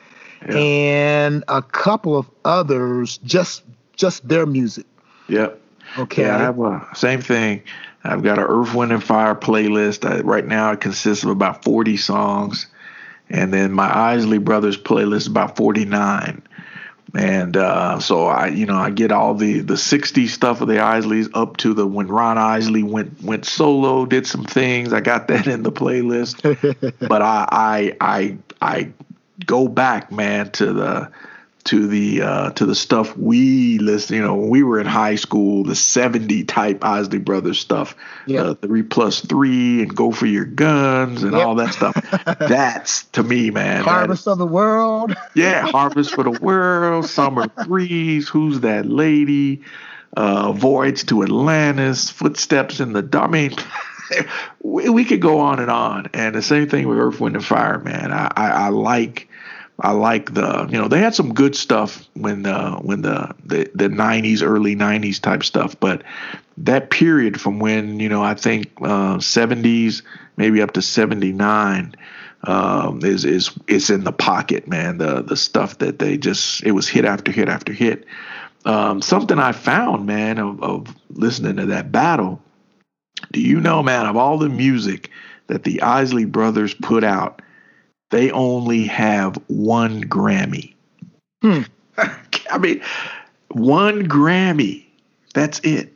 and 0.49 1.43
a 1.47 1.61
couple 1.61 2.17
of 2.17 2.30
others. 2.43 3.17
Just 3.23 3.63
just 3.95 4.28
their 4.28 4.45
music. 4.45 4.86
Yep. 5.28 5.59
Okay. 5.97 6.23
Yeah, 6.23 6.35
I 6.35 6.39
have 6.39 6.59
a 6.59 6.87
same 6.93 7.21
thing. 7.21 7.63
I've 8.03 8.21
got 8.21 8.37
an 8.37 8.45
Earth, 8.45 8.73
Wind, 8.73 8.91
and 8.91 9.03
Fire 9.03 9.35
playlist. 9.35 10.09
I, 10.09 10.19
right 10.21 10.45
now, 10.45 10.71
it 10.71 10.81
consists 10.81 11.23
of 11.23 11.31
about 11.31 11.63
40 11.63 11.97
songs, 11.97 12.67
and 13.29 13.51
then 13.51 13.71
my 13.71 13.95
Isley 14.13 14.37
Brothers 14.37 14.77
playlist 14.77 15.15
is 15.15 15.27
about 15.27 15.57
49. 15.57 16.43
And 17.15 17.55
uh, 17.55 17.99
so 17.99 18.25
I, 18.25 18.47
you 18.47 18.65
know, 18.65 18.75
I 18.75 18.89
get 18.89 19.11
all 19.11 19.35
the 19.35 19.61
the 19.61 19.75
60s 19.75 20.29
stuff 20.29 20.59
of 20.61 20.67
the 20.67 20.75
Isleys 20.75 21.29
up 21.33 21.57
to 21.57 21.73
the 21.73 21.87
when 21.87 22.07
Ron 22.07 22.37
Isley 22.37 22.83
went 22.83 23.21
went 23.23 23.45
solo, 23.45 24.05
did 24.05 24.27
some 24.27 24.43
things. 24.43 24.91
I 24.91 24.99
got 24.99 25.27
that 25.29 25.47
in 25.47 25.63
the 25.63 25.71
playlist. 25.71 26.41
but 27.07 27.21
I 27.21 27.47
I 27.51 27.97
I 28.01 28.37
I 28.61 28.91
go 29.45 29.67
back, 29.67 30.11
man, 30.11 30.51
to 30.51 30.73
the 30.73 31.11
to 31.66 31.88
the 31.88 32.22
uh, 32.22 32.49
to 32.51 32.66
the 32.66 32.76
stuff 32.76 33.18
we 33.18 33.80
listen. 33.80 34.16
You 34.16 34.22
know, 34.22 34.36
when 34.36 34.49
we 34.49 34.63
were 34.63 34.80
in 34.80 34.86
high 34.86 35.16
school, 35.16 35.63
the 35.63 35.76
'70 35.76 36.43
type 36.45 36.84
Isley 36.84 37.18
Brothers 37.20 37.59
stuff, 37.59 37.95
Yeah. 38.28 38.41
uh, 38.41 38.53
three 38.53 38.84
plus 38.84 39.22
three, 39.22 39.82
and 39.82 39.95
go 39.95 40.11
for 40.11 40.28
your 40.28 40.45
guns 40.45 41.24
and 41.24 41.34
Yep. 41.34 41.45
all 41.45 41.55
that 41.55 41.74
stuff. 41.74 41.95
That's 42.39 43.05
to 43.13 43.24
me, 43.24 43.49
man. 43.51 43.84
that 43.84 43.89
Harvest 43.91 44.28
of 44.28 44.38
the 44.38 44.45
World. 44.47 45.16
yeah, 45.36 45.63
Harvest 45.68 46.13
for 46.13 46.24
the 46.24 46.32
World, 46.32 47.05
Summer 47.07 47.47
Breeze, 47.66 48.30
Who's 48.30 48.59
That 48.59 48.86
Lady, 48.86 49.61
uh, 50.16 50.51
Voyage 50.51 51.05
to 51.07 51.24
Atlantis, 51.24 52.09
Footsteps 52.11 52.80
in 52.80 52.93
the 52.93 53.01
Dark. 53.01 53.30
I 53.30 53.32
mean, 53.32 53.55
we, 54.61 54.88
we 54.89 55.03
could 55.03 55.20
go 55.22 55.39
on 55.39 55.59
and 55.59 55.72
on. 55.72 56.09
And 56.13 56.36
the 56.36 56.41
same 56.43 56.70
thing 56.70 56.88
with 56.88 56.99
Earth, 56.99 57.20
Wind, 57.20 57.36
and 57.36 57.43
Fire, 57.43 57.80
man. 57.80 58.11
I, 58.11 58.32
I, 58.36 58.49
I 58.49 58.68
like. 58.70 59.30
I 59.80 59.91
like 59.91 60.34
the 60.34 60.67
you 60.69 60.78
know 60.78 60.88
they 60.88 60.99
had 60.99 61.15
some 61.15 61.34
good 61.34 61.55
stuff 61.55 62.07
when 62.13 62.43
the 62.43 62.80
when 62.82 63.01
the 63.01 63.36
the, 63.43 63.69
the 63.73 63.89
90s 63.89 64.41
early 64.41 64.76
90s 64.76 65.19
type 65.19 65.43
stuff 65.43 65.78
but 65.80 66.03
that 66.57 66.89
period 66.89 67.41
from 67.41 67.59
when 67.59 67.99
you 67.99 68.07
know 68.07 68.23
I 68.23 68.36
think 68.36 68.71
uh, 68.82 69.17
70s 69.17 70.01
maybe 70.38 70.61
up 70.61 70.71
to 70.73 70.82
79 70.82 71.95
um, 72.47 73.03
is 73.03 73.26
is 73.26 73.51
is 73.67 73.89
in 73.89 74.03
the 74.03 74.11
pocket, 74.11 74.67
man. 74.67 74.97
The 74.97 75.21
the 75.21 75.38
stuff 75.38 75.80
that 75.80 75.99
they 75.99 76.17
just 76.17 76.63
it 76.63 76.71
was 76.71 76.88
hit 76.88 77.05
after 77.05 77.32
hit 77.32 77.49
after 77.49 77.73
hit. 77.73 78.05
Um, 78.65 79.01
something 79.01 79.38
I 79.38 79.51
found, 79.51 80.05
man, 80.05 80.39
of, 80.39 80.61
of 80.61 80.95
listening 81.09 81.57
to 81.57 81.67
that 81.67 81.91
battle. 81.91 82.41
Do 83.32 83.39
you 83.39 83.59
know, 83.59 83.84
man, 83.84 84.07
of 84.07 84.15
all 84.15 84.38
the 84.38 84.49
music 84.49 85.09
that 85.47 85.63
the 85.63 85.82
Isley 85.82 86.26
Brothers 86.26 86.73
put 86.73 87.03
out, 87.03 87.41
they 88.16 88.32
only 88.32 88.86
have 88.86 89.36
one 89.47 90.01
Grammy. 90.05 90.74
Hmm. 91.41 91.63
I 91.97 92.57
mean, 92.57 92.82
one 93.51 94.07
Grammy. 94.07 94.86
That's 95.34 95.59
it. 95.59 95.91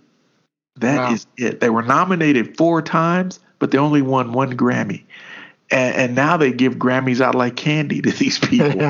That 0.76 1.14
is 1.14 1.26
Wow. 1.40 1.48
it. 1.48 1.60
They 1.62 1.70
were 1.70 1.82
nominated 1.82 2.58
four 2.58 2.82
times, 2.82 3.40
but 3.60 3.72
they 3.72 3.78
only 3.78 4.02
won 4.02 4.34
one 4.34 4.58
Grammy. 4.58 5.04
And, 5.72 5.96
and 5.96 6.16
now 6.16 6.36
they 6.36 6.52
give 6.52 6.76
Grammys 6.76 7.22
out 7.22 7.36
like 7.36 7.56
candy 7.56 8.02
to 8.02 8.12
these 8.12 8.38
people. 8.50 8.82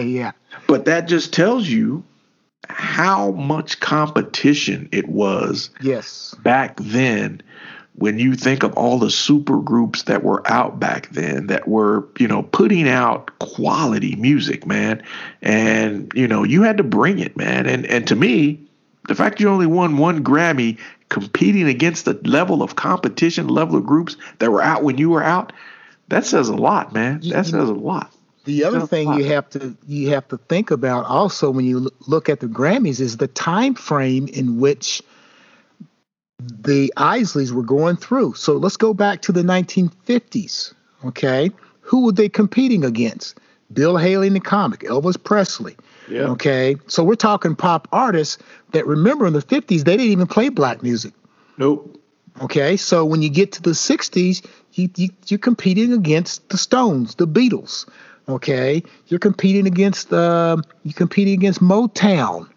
yeah. 0.00 0.32
but 0.66 0.86
that 0.86 1.06
just 1.06 1.34
tells 1.34 1.68
you 1.68 2.02
how 2.68 3.32
much 3.32 3.80
competition 3.80 4.88
it 4.90 5.06
was 5.08 5.68
Yes. 5.82 6.34
back 6.42 6.76
then 6.78 7.42
when 8.00 8.18
you 8.18 8.34
think 8.34 8.62
of 8.62 8.72
all 8.74 8.98
the 8.98 9.10
super 9.10 9.58
groups 9.58 10.04
that 10.04 10.24
were 10.24 10.42
out 10.50 10.80
back 10.80 11.10
then 11.10 11.46
that 11.46 11.68
were 11.68 12.08
you 12.18 12.26
know 12.26 12.42
putting 12.42 12.88
out 12.88 13.38
quality 13.38 14.16
music 14.16 14.66
man 14.66 15.02
and 15.42 16.12
you 16.14 16.26
know 16.26 16.42
you 16.42 16.62
had 16.62 16.76
to 16.76 16.84
bring 16.84 17.18
it 17.18 17.36
man 17.36 17.66
and 17.66 17.86
and 17.86 18.08
to 18.08 18.16
me 18.16 18.60
the 19.08 19.14
fact 19.14 19.40
you 19.40 19.48
only 19.48 19.66
won 19.66 19.96
one 19.98 20.24
grammy 20.24 20.78
competing 21.08 21.66
against 21.66 22.04
the 22.04 22.14
level 22.24 22.62
of 22.62 22.76
competition 22.76 23.48
level 23.48 23.76
of 23.76 23.86
groups 23.86 24.16
that 24.38 24.50
were 24.50 24.62
out 24.62 24.82
when 24.82 24.98
you 24.98 25.10
were 25.10 25.22
out 25.22 25.52
that 26.10 26.26
says 26.26 26.48
a 26.48 26.56
lot 26.56 26.92
man. 26.92 27.20
That 27.28 27.46
says 27.46 27.68
a 27.68 27.74
lot. 27.74 28.12
The 28.44 28.64
other 28.64 28.86
thing 28.86 29.12
you 29.14 29.24
have 29.26 29.48
to 29.50 29.76
you 29.86 30.10
have 30.10 30.26
to 30.28 30.36
think 30.36 30.70
about 30.70 31.06
also 31.06 31.50
when 31.50 31.64
you 31.64 31.90
look 32.08 32.28
at 32.28 32.40
the 32.40 32.46
Grammys 32.46 33.00
is 33.00 33.16
the 33.16 33.28
time 33.28 33.74
frame 33.74 34.26
in 34.28 34.58
which 34.58 35.02
the 36.40 36.92
Isleys 36.96 37.52
were 37.52 37.62
going 37.62 37.96
through. 37.96 38.34
So 38.34 38.54
let's 38.54 38.76
go 38.76 38.94
back 38.94 39.22
to 39.22 39.32
the 39.32 39.42
1950s. 39.42 40.74
Okay, 41.04 41.50
who 41.80 42.04
were 42.04 42.12
they 42.12 42.28
competing 42.28 42.84
against? 42.84 43.38
Bill 43.72 43.96
Haley 43.96 44.26
and 44.26 44.36
the 44.36 44.40
comic, 44.40 44.80
Elvis 44.80 45.22
Presley. 45.22 45.76
yeah 46.08 46.22
Okay, 46.22 46.76
so 46.88 47.04
we're 47.04 47.14
talking 47.14 47.54
pop 47.54 47.88
artists 47.92 48.38
that 48.72 48.86
remember 48.86 49.26
in 49.26 49.32
the 49.32 49.42
50s 49.42 49.84
they 49.84 49.96
didn't 49.96 50.12
even 50.12 50.26
play 50.26 50.48
black 50.48 50.82
music. 50.82 51.12
nope 51.56 51.96
Okay, 52.40 52.76
so 52.76 53.04
when 53.04 53.22
you 53.22 53.28
get 53.28 53.52
to 53.52 53.62
the 53.62 53.70
60s, 53.70 54.46
you, 54.72 54.88
you, 54.96 55.08
you're 55.26 55.38
competing 55.38 55.92
against 55.92 56.48
the 56.48 56.56
Stones, 56.56 57.16
the 57.16 57.26
Beatles. 57.26 57.88
Okay, 58.28 58.82
you're 59.08 59.20
competing 59.20 59.66
against 59.66 60.12
um, 60.12 60.62
you're 60.84 60.94
competing 60.94 61.34
against 61.34 61.60
Motown. 61.60 62.48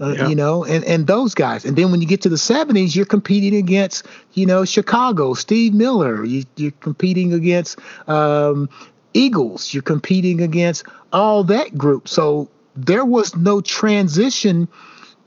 Uh, 0.00 0.14
Yeah. 0.16 0.28
You 0.28 0.36
know, 0.36 0.64
and, 0.64 0.84
and 0.84 1.06
those 1.06 1.34
guys. 1.34 1.64
And 1.64 1.76
then 1.76 1.90
when 1.90 2.00
you 2.00 2.06
get 2.06 2.20
to 2.22 2.28
the 2.28 2.36
70s, 2.36 2.94
you're 2.94 3.04
competing 3.06 3.56
against, 3.56 4.06
you 4.32 4.46
know, 4.46 4.64
Chicago, 4.64 5.34
Steve 5.34 5.74
Miller. 5.74 6.24
You, 6.24 6.44
you're 6.56 6.70
competing 6.80 7.32
against 7.32 7.78
um, 8.06 8.68
Eagles. 9.12 9.74
You're 9.74 9.82
competing 9.82 10.40
against 10.40 10.84
all 11.12 11.42
that 11.44 11.76
group. 11.76 12.06
So 12.08 12.48
there 12.76 13.04
was 13.04 13.34
no 13.34 13.60
transition 13.60 14.68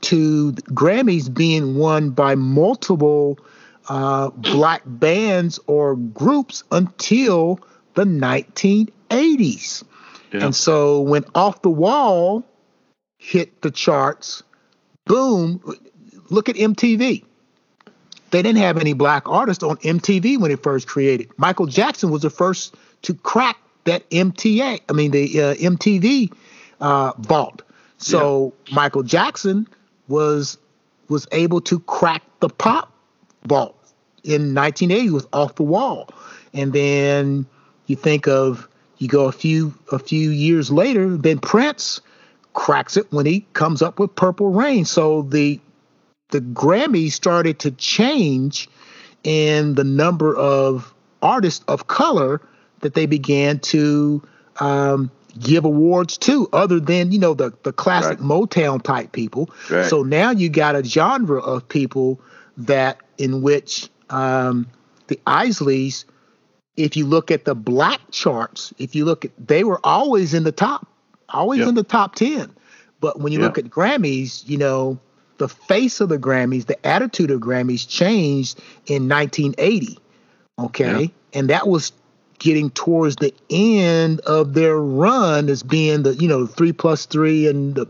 to 0.02 0.52
Grammys 0.52 1.32
being 1.32 1.76
won 1.76 2.10
by 2.10 2.34
multiple 2.34 3.38
uh, 3.88 4.30
black 4.30 4.82
bands 4.86 5.60
or 5.66 5.96
groups 5.96 6.64
until 6.72 7.60
the 7.94 8.04
1980s. 8.04 9.84
yeah 10.32 10.44
And 10.44 10.54
so 10.56 11.00
when 11.02 11.24
Off 11.34 11.62
the 11.62 11.70
Wall 11.70 12.44
hit 13.18 13.60
the 13.62 13.70
charts, 13.70 14.42
boom, 15.04 15.60
look 16.30 16.48
at 16.48 16.56
MTV. 16.56 17.24
They 18.30 18.42
didn't 18.42 18.58
have 18.58 18.78
any 18.78 18.94
black 18.94 19.28
artists 19.28 19.62
on 19.62 19.76
MTV 19.76 20.38
when 20.38 20.50
it 20.50 20.62
first 20.62 20.88
created. 20.88 21.28
Michael 21.36 21.66
Jackson 21.66 22.10
was 22.10 22.22
the 22.22 22.30
first 22.30 22.74
to 23.02 23.14
crack 23.14 23.58
that 23.84 24.08
MTA, 24.10 24.80
I 24.88 24.92
mean 24.92 25.10
the 25.10 25.40
uh, 25.40 25.54
MTV 25.54 26.32
uh, 26.80 27.12
vault. 27.18 27.62
So 27.98 28.52
Michael 28.72 29.02
Jackson 29.02 29.68
was 30.08 30.58
was 31.08 31.26
able 31.32 31.60
to 31.60 31.78
crack 31.80 32.22
the 32.40 32.48
pop 32.48 32.92
vault 33.44 33.76
in 34.24 34.54
1980 34.54 35.10
with 35.10 35.26
Off 35.32 35.56
the 35.56 35.62
Wall, 35.62 36.08
and 36.54 36.72
then 36.72 37.46
you 37.86 37.96
think 37.96 38.26
of 38.26 38.68
you 38.98 39.08
go 39.08 39.26
a 39.26 39.32
few 39.32 39.74
a 39.90 39.98
few 39.98 40.30
years 40.30 40.70
later, 40.70 41.16
then 41.16 41.38
Prince 41.38 42.00
cracks 42.54 42.96
it 42.96 43.10
when 43.12 43.26
he 43.26 43.46
comes 43.52 43.82
up 43.82 43.98
with 43.98 44.14
Purple 44.14 44.50
Rain. 44.50 44.84
So 44.84 45.22
the 45.22 45.60
the 46.30 46.40
Grammys 46.40 47.12
started 47.12 47.58
to 47.60 47.70
change 47.72 48.68
in 49.22 49.74
the 49.74 49.84
number 49.84 50.34
of 50.36 50.94
artists 51.20 51.64
of 51.68 51.86
color 51.86 52.40
that 52.80 52.94
they 52.94 53.06
began 53.06 53.58
to 53.60 54.22
um, 54.58 55.10
give 55.38 55.64
awards 55.64 56.18
to, 56.18 56.48
other 56.52 56.80
than 56.80 57.12
you 57.12 57.18
know 57.18 57.34
the 57.34 57.52
the 57.62 57.72
classic 57.72 58.18
Right. 58.18 58.28
Motown 58.28 58.82
type 58.82 59.12
people. 59.12 59.50
Right. 59.70 59.86
So 59.86 60.02
now 60.02 60.30
you 60.30 60.48
got 60.48 60.74
a 60.74 60.84
genre 60.84 61.40
of 61.40 61.68
people 61.68 62.20
that 62.56 62.98
in 63.18 63.42
which 63.42 63.88
um, 64.10 64.68
the 65.06 65.18
Isleys, 65.26 66.04
if 66.76 66.96
you 66.96 67.06
look 67.06 67.30
at 67.30 67.44
the 67.44 67.54
black 67.54 68.00
charts, 68.10 68.72
if 68.78 68.94
you 68.94 69.04
look 69.04 69.24
at 69.24 69.30
they 69.38 69.64
were 69.64 69.80
always 69.84 70.34
in 70.34 70.44
the 70.44 70.52
top, 70.52 70.86
always 71.32 71.60
Yep. 71.60 71.68
in 71.68 71.74
the 71.74 71.82
top 71.82 72.14
ten. 72.14 72.50
But 73.00 73.20
when 73.20 73.32
you 73.32 73.40
look 73.40 73.58
at 73.58 73.64
Grammys, 73.64 74.48
you 74.48 74.58
know 74.58 74.98
the 75.38 75.48
face 75.48 76.00
of 76.00 76.08
the 76.08 76.18
Grammys, 76.18 76.66
the 76.66 76.86
attitude 76.86 77.30
of 77.30 77.40
Grammys 77.40 77.86
changed 77.88 78.60
in 78.86 79.08
1980. 79.08 79.98
Okay, 80.58 81.00
Yeah. 81.02 81.06
and 81.40 81.50
that 81.50 81.66
was 81.66 81.92
getting 82.38 82.70
towards 82.70 83.16
the 83.16 83.32
end 83.50 84.20
of 84.20 84.54
their 84.54 84.76
run 84.78 85.48
as 85.48 85.62
being 85.62 86.02
the 86.02 86.14
you 86.16 86.28
know 86.28 86.46
three 86.46 86.72
plus 86.72 87.06
three 87.06 87.46
and 87.48 87.74
the 87.74 87.86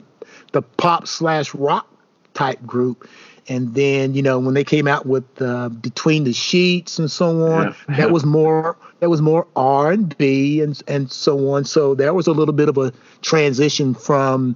the 0.53 0.62
pop 0.62 1.07
slash 1.09 1.55
rock 1.55 1.86
type 2.34 2.64
group. 2.66 3.07
And 3.49 3.74
then 3.74 4.14
you 4.14 4.22
know 4.22 4.38
when 4.38 4.55
they 4.55 4.64
came 4.64 4.86
out 4.86 5.05
with 5.07 5.24
uh, 5.43 5.68
Between 5.68 6.24
the 6.24 6.32
Sheets 6.32 6.99
and 6.99 7.11
so 7.11 7.53
on, 7.53 7.74
Yeah. 7.88 7.97
that 7.97 8.11
was 8.11 8.24
more 8.24 8.76
that 9.01 9.11
was 9.11 9.20
more 9.20 9.47
R 9.57 9.90
and 9.93 10.16
B 10.16 10.61
and 10.61 10.80
and 10.86 11.11
so 11.11 11.51
on. 11.51 11.64
So 11.64 11.95
there 11.95 12.14
was 12.14 12.26
a 12.28 12.32
little 12.32 12.55
bit 12.55 12.68
of 12.68 12.78
a 12.78 12.93
transition 13.22 13.95
from 13.95 14.55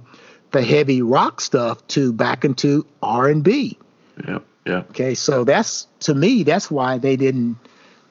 the 0.51 0.63
heavy 0.63 1.01
rock 1.01 1.41
stuff 1.41 1.85
to 1.87 2.13
back 2.13 2.45
into 2.45 2.85
R 3.03 3.27
and 3.27 3.43
B. 3.43 3.77
yeah 4.25 4.39
yeah 4.65 4.83
Okay, 4.89 5.13
so 5.15 5.43
that's 5.43 5.87
to 6.01 6.15
me 6.15 6.43
that's 6.43 6.71
why 6.71 6.97
they 6.97 7.17
didn't, 7.17 7.57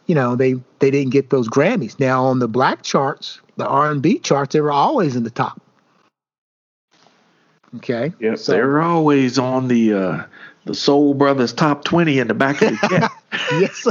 you 0.06 0.14
know, 0.14 0.36
they 0.36 0.54
they 0.80 0.90
didn't 0.90 1.12
get 1.12 1.30
those 1.30 1.48
Grammys. 1.48 1.98
Now 1.98 2.24
on 2.26 2.38
the 2.38 2.48
black 2.48 2.82
charts, 2.82 3.40
the 3.56 3.66
R 3.66 3.90
and 3.90 4.02
B 4.02 4.18
charts, 4.18 4.52
they 4.52 4.60
were 4.60 4.72
always 4.72 5.16
in 5.16 5.22
the 5.22 5.30
top. 5.30 5.60
Okay. 7.76 8.12
Yep, 8.20 8.38
So 8.38 8.52
they're 8.52 8.80
always 8.80 9.38
on 9.38 9.68
the 9.68 9.92
uh, 9.94 10.22
the 10.66 10.74
Soul 10.74 11.14
Brothers 11.14 11.52
top 11.52 11.84
twenty 11.84 12.18
in 12.18 12.28
the 12.28 12.34
back 12.34 12.60
of 12.60 12.70
the 12.72 12.88
jet. 12.90 13.10
yes. 13.52 13.86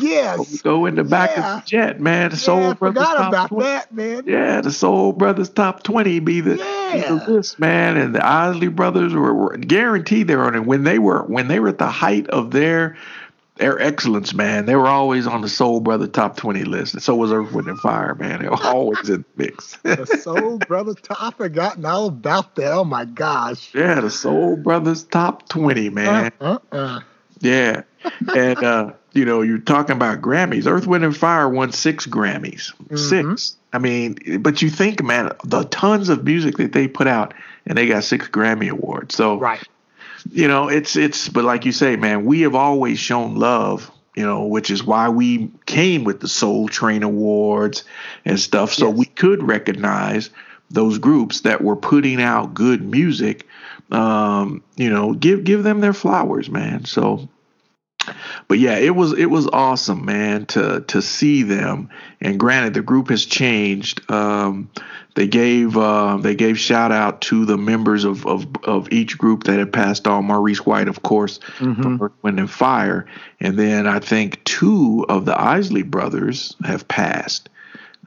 yes. 0.00 0.62
Go 0.62 0.86
in 0.86 0.94
the 0.96 1.04
back 1.04 1.30
Yeah. 1.36 1.56
of 1.56 1.62
the 1.62 1.66
jet, 1.68 2.00
man. 2.00 2.30
The 2.30 2.36
Soul 2.36 2.60
yeah, 2.60 2.70
I 2.70 2.72
Brothers 2.74 3.02
forgot 3.04 3.16
top 3.16 3.28
about 3.28 3.48
20. 3.48 3.64
that, 3.64 3.92
man. 3.94 4.22
Yeah, 4.26 4.60
the 4.60 4.72
Soul 4.72 5.12
Brothers 5.12 5.50
top 5.50 5.82
twenty 5.82 6.18
be 6.20 6.40
the, 6.40 6.56
be 6.56 7.00
the 7.00 7.24
list, 7.28 7.58
man. 7.58 7.96
And 7.96 8.14
the 8.14 8.24
Isley 8.26 8.68
Brothers 8.68 9.14
were, 9.14 9.34
were 9.34 9.56
guaranteed 9.56 10.28
they 10.28 10.36
were 10.36 10.44
on 10.44 10.54
it 10.54 10.64
when 10.66 10.84
they 10.84 10.98
were 10.98 11.22
when 11.24 11.48
they 11.48 11.60
were 11.60 11.68
at 11.68 11.78
the 11.78 11.86
height 11.88 12.26
of 12.28 12.50
their 12.52 12.96
their 13.56 13.80
excellence, 13.80 14.34
man. 14.34 14.66
They 14.66 14.76
were 14.76 14.86
always 14.86 15.26
on 15.26 15.40
the 15.40 15.48
Soul 15.48 15.80
Brother 15.80 16.06
top 16.06 16.36
twenty 16.36 16.64
list, 16.64 16.94
and 16.94 17.02
so 17.02 17.14
was 17.14 17.32
Earth, 17.32 17.52
Wind, 17.52 17.68
and 17.68 17.78
Fire, 17.78 18.14
man. 18.14 18.42
They 18.42 18.48
were 18.48 18.56
always 18.62 19.08
in 19.08 19.22
the 19.22 19.44
mix. 19.44 19.76
the 19.82 20.06
Soul 20.06 20.58
Brother 20.58 20.94
top. 20.94 21.22
I 21.22 21.30
forgotten 21.30 21.84
all 21.84 22.06
about 22.06 22.54
that. 22.56 22.72
Oh 22.72 22.84
my 22.84 23.04
gosh. 23.04 23.74
Yeah, 23.74 24.00
the 24.00 24.10
Soul 24.10 24.56
Brothers 24.56 25.04
top 25.04 25.48
twenty, 25.48 25.90
man. 25.90 26.32
Uh, 26.40 26.58
uh, 26.72 26.76
uh. 26.76 27.00
Yeah, 27.40 27.82
and 28.34 28.62
uh, 28.62 28.92
you 29.12 29.24
know, 29.24 29.42
you're 29.42 29.58
talking 29.58 29.96
about 29.96 30.20
Grammys. 30.20 30.66
Earth, 30.66 30.86
Wind, 30.86 31.04
and 31.04 31.16
Fire 31.16 31.48
won 31.48 31.72
six 31.72 32.06
Grammys. 32.06 32.74
Mm-hmm. 32.84 32.96
Six. 32.96 33.56
I 33.72 33.78
mean, 33.78 34.40
but 34.40 34.62
you 34.62 34.70
think, 34.70 35.02
man, 35.02 35.32
the 35.44 35.64
tons 35.64 36.08
of 36.08 36.24
music 36.24 36.56
that 36.56 36.72
they 36.72 36.88
put 36.88 37.06
out, 37.06 37.34
and 37.66 37.76
they 37.76 37.86
got 37.86 38.04
six 38.04 38.28
Grammy 38.28 38.70
awards. 38.70 39.14
So 39.14 39.38
right 39.38 39.62
you 40.32 40.48
know, 40.48 40.68
it's 40.68 40.96
it's 40.96 41.28
but 41.28 41.44
like 41.44 41.64
you 41.64 41.72
say, 41.72 41.96
man, 41.96 42.24
we 42.24 42.42
have 42.42 42.54
always 42.54 42.98
shown 42.98 43.36
love, 43.36 43.90
you 44.14 44.24
know, 44.24 44.46
which 44.46 44.70
is 44.70 44.84
why 44.84 45.08
we 45.08 45.50
came 45.66 46.04
with 46.04 46.20
the 46.20 46.28
Soul 46.28 46.68
Train 46.68 47.02
Awards 47.02 47.84
and 48.24 48.38
stuff, 48.38 48.72
so 48.72 48.88
yes. 48.88 48.96
we 48.96 49.04
could 49.06 49.42
recognize 49.42 50.30
those 50.70 50.98
groups 50.98 51.42
that 51.42 51.62
were 51.62 51.76
putting 51.76 52.20
out 52.20 52.54
good 52.54 52.82
music. 52.82 53.46
Um, 53.90 54.64
you 54.76 54.90
know, 54.90 55.14
give 55.14 55.44
give 55.44 55.62
them 55.62 55.80
their 55.80 55.92
flowers, 55.92 56.50
man. 56.50 56.84
So 56.84 57.28
but 58.48 58.58
yeah, 58.58 58.76
it 58.76 58.94
was 58.94 59.12
it 59.12 59.26
was 59.26 59.46
awesome, 59.48 60.04
man, 60.04 60.46
to 60.46 60.80
to 60.88 61.02
see 61.02 61.42
them. 61.42 61.90
And 62.20 62.38
granted, 62.38 62.74
the 62.74 62.82
group 62.82 63.10
has 63.10 63.24
changed. 63.24 64.10
Um, 64.10 64.70
they 65.14 65.26
gave 65.26 65.76
uh, 65.76 66.18
they 66.18 66.34
gave 66.34 66.58
shout 66.58 66.92
out 66.92 67.22
to 67.22 67.44
the 67.44 67.56
members 67.56 68.04
of, 68.04 68.26
of 68.26 68.46
of 68.64 68.92
each 68.92 69.16
group 69.16 69.44
that 69.44 69.58
had 69.58 69.72
passed 69.72 70.06
on. 70.06 70.26
Maurice 70.26 70.64
White, 70.66 70.88
of 70.88 71.02
course, 71.02 71.38
mm-hmm. 71.58 71.82
from 71.82 72.02
Earth, 72.02 72.12
Wind 72.22 72.38
and 72.38 72.50
Fire, 72.50 73.06
and 73.40 73.58
then 73.58 73.86
I 73.86 73.98
think 73.98 74.44
two 74.44 75.06
of 75.08 75.24
the 75.24 75.38
Isley 75.38 75.82
brothers 75.82 76.54
have 76.64 76.86
passed. 76.86 77.48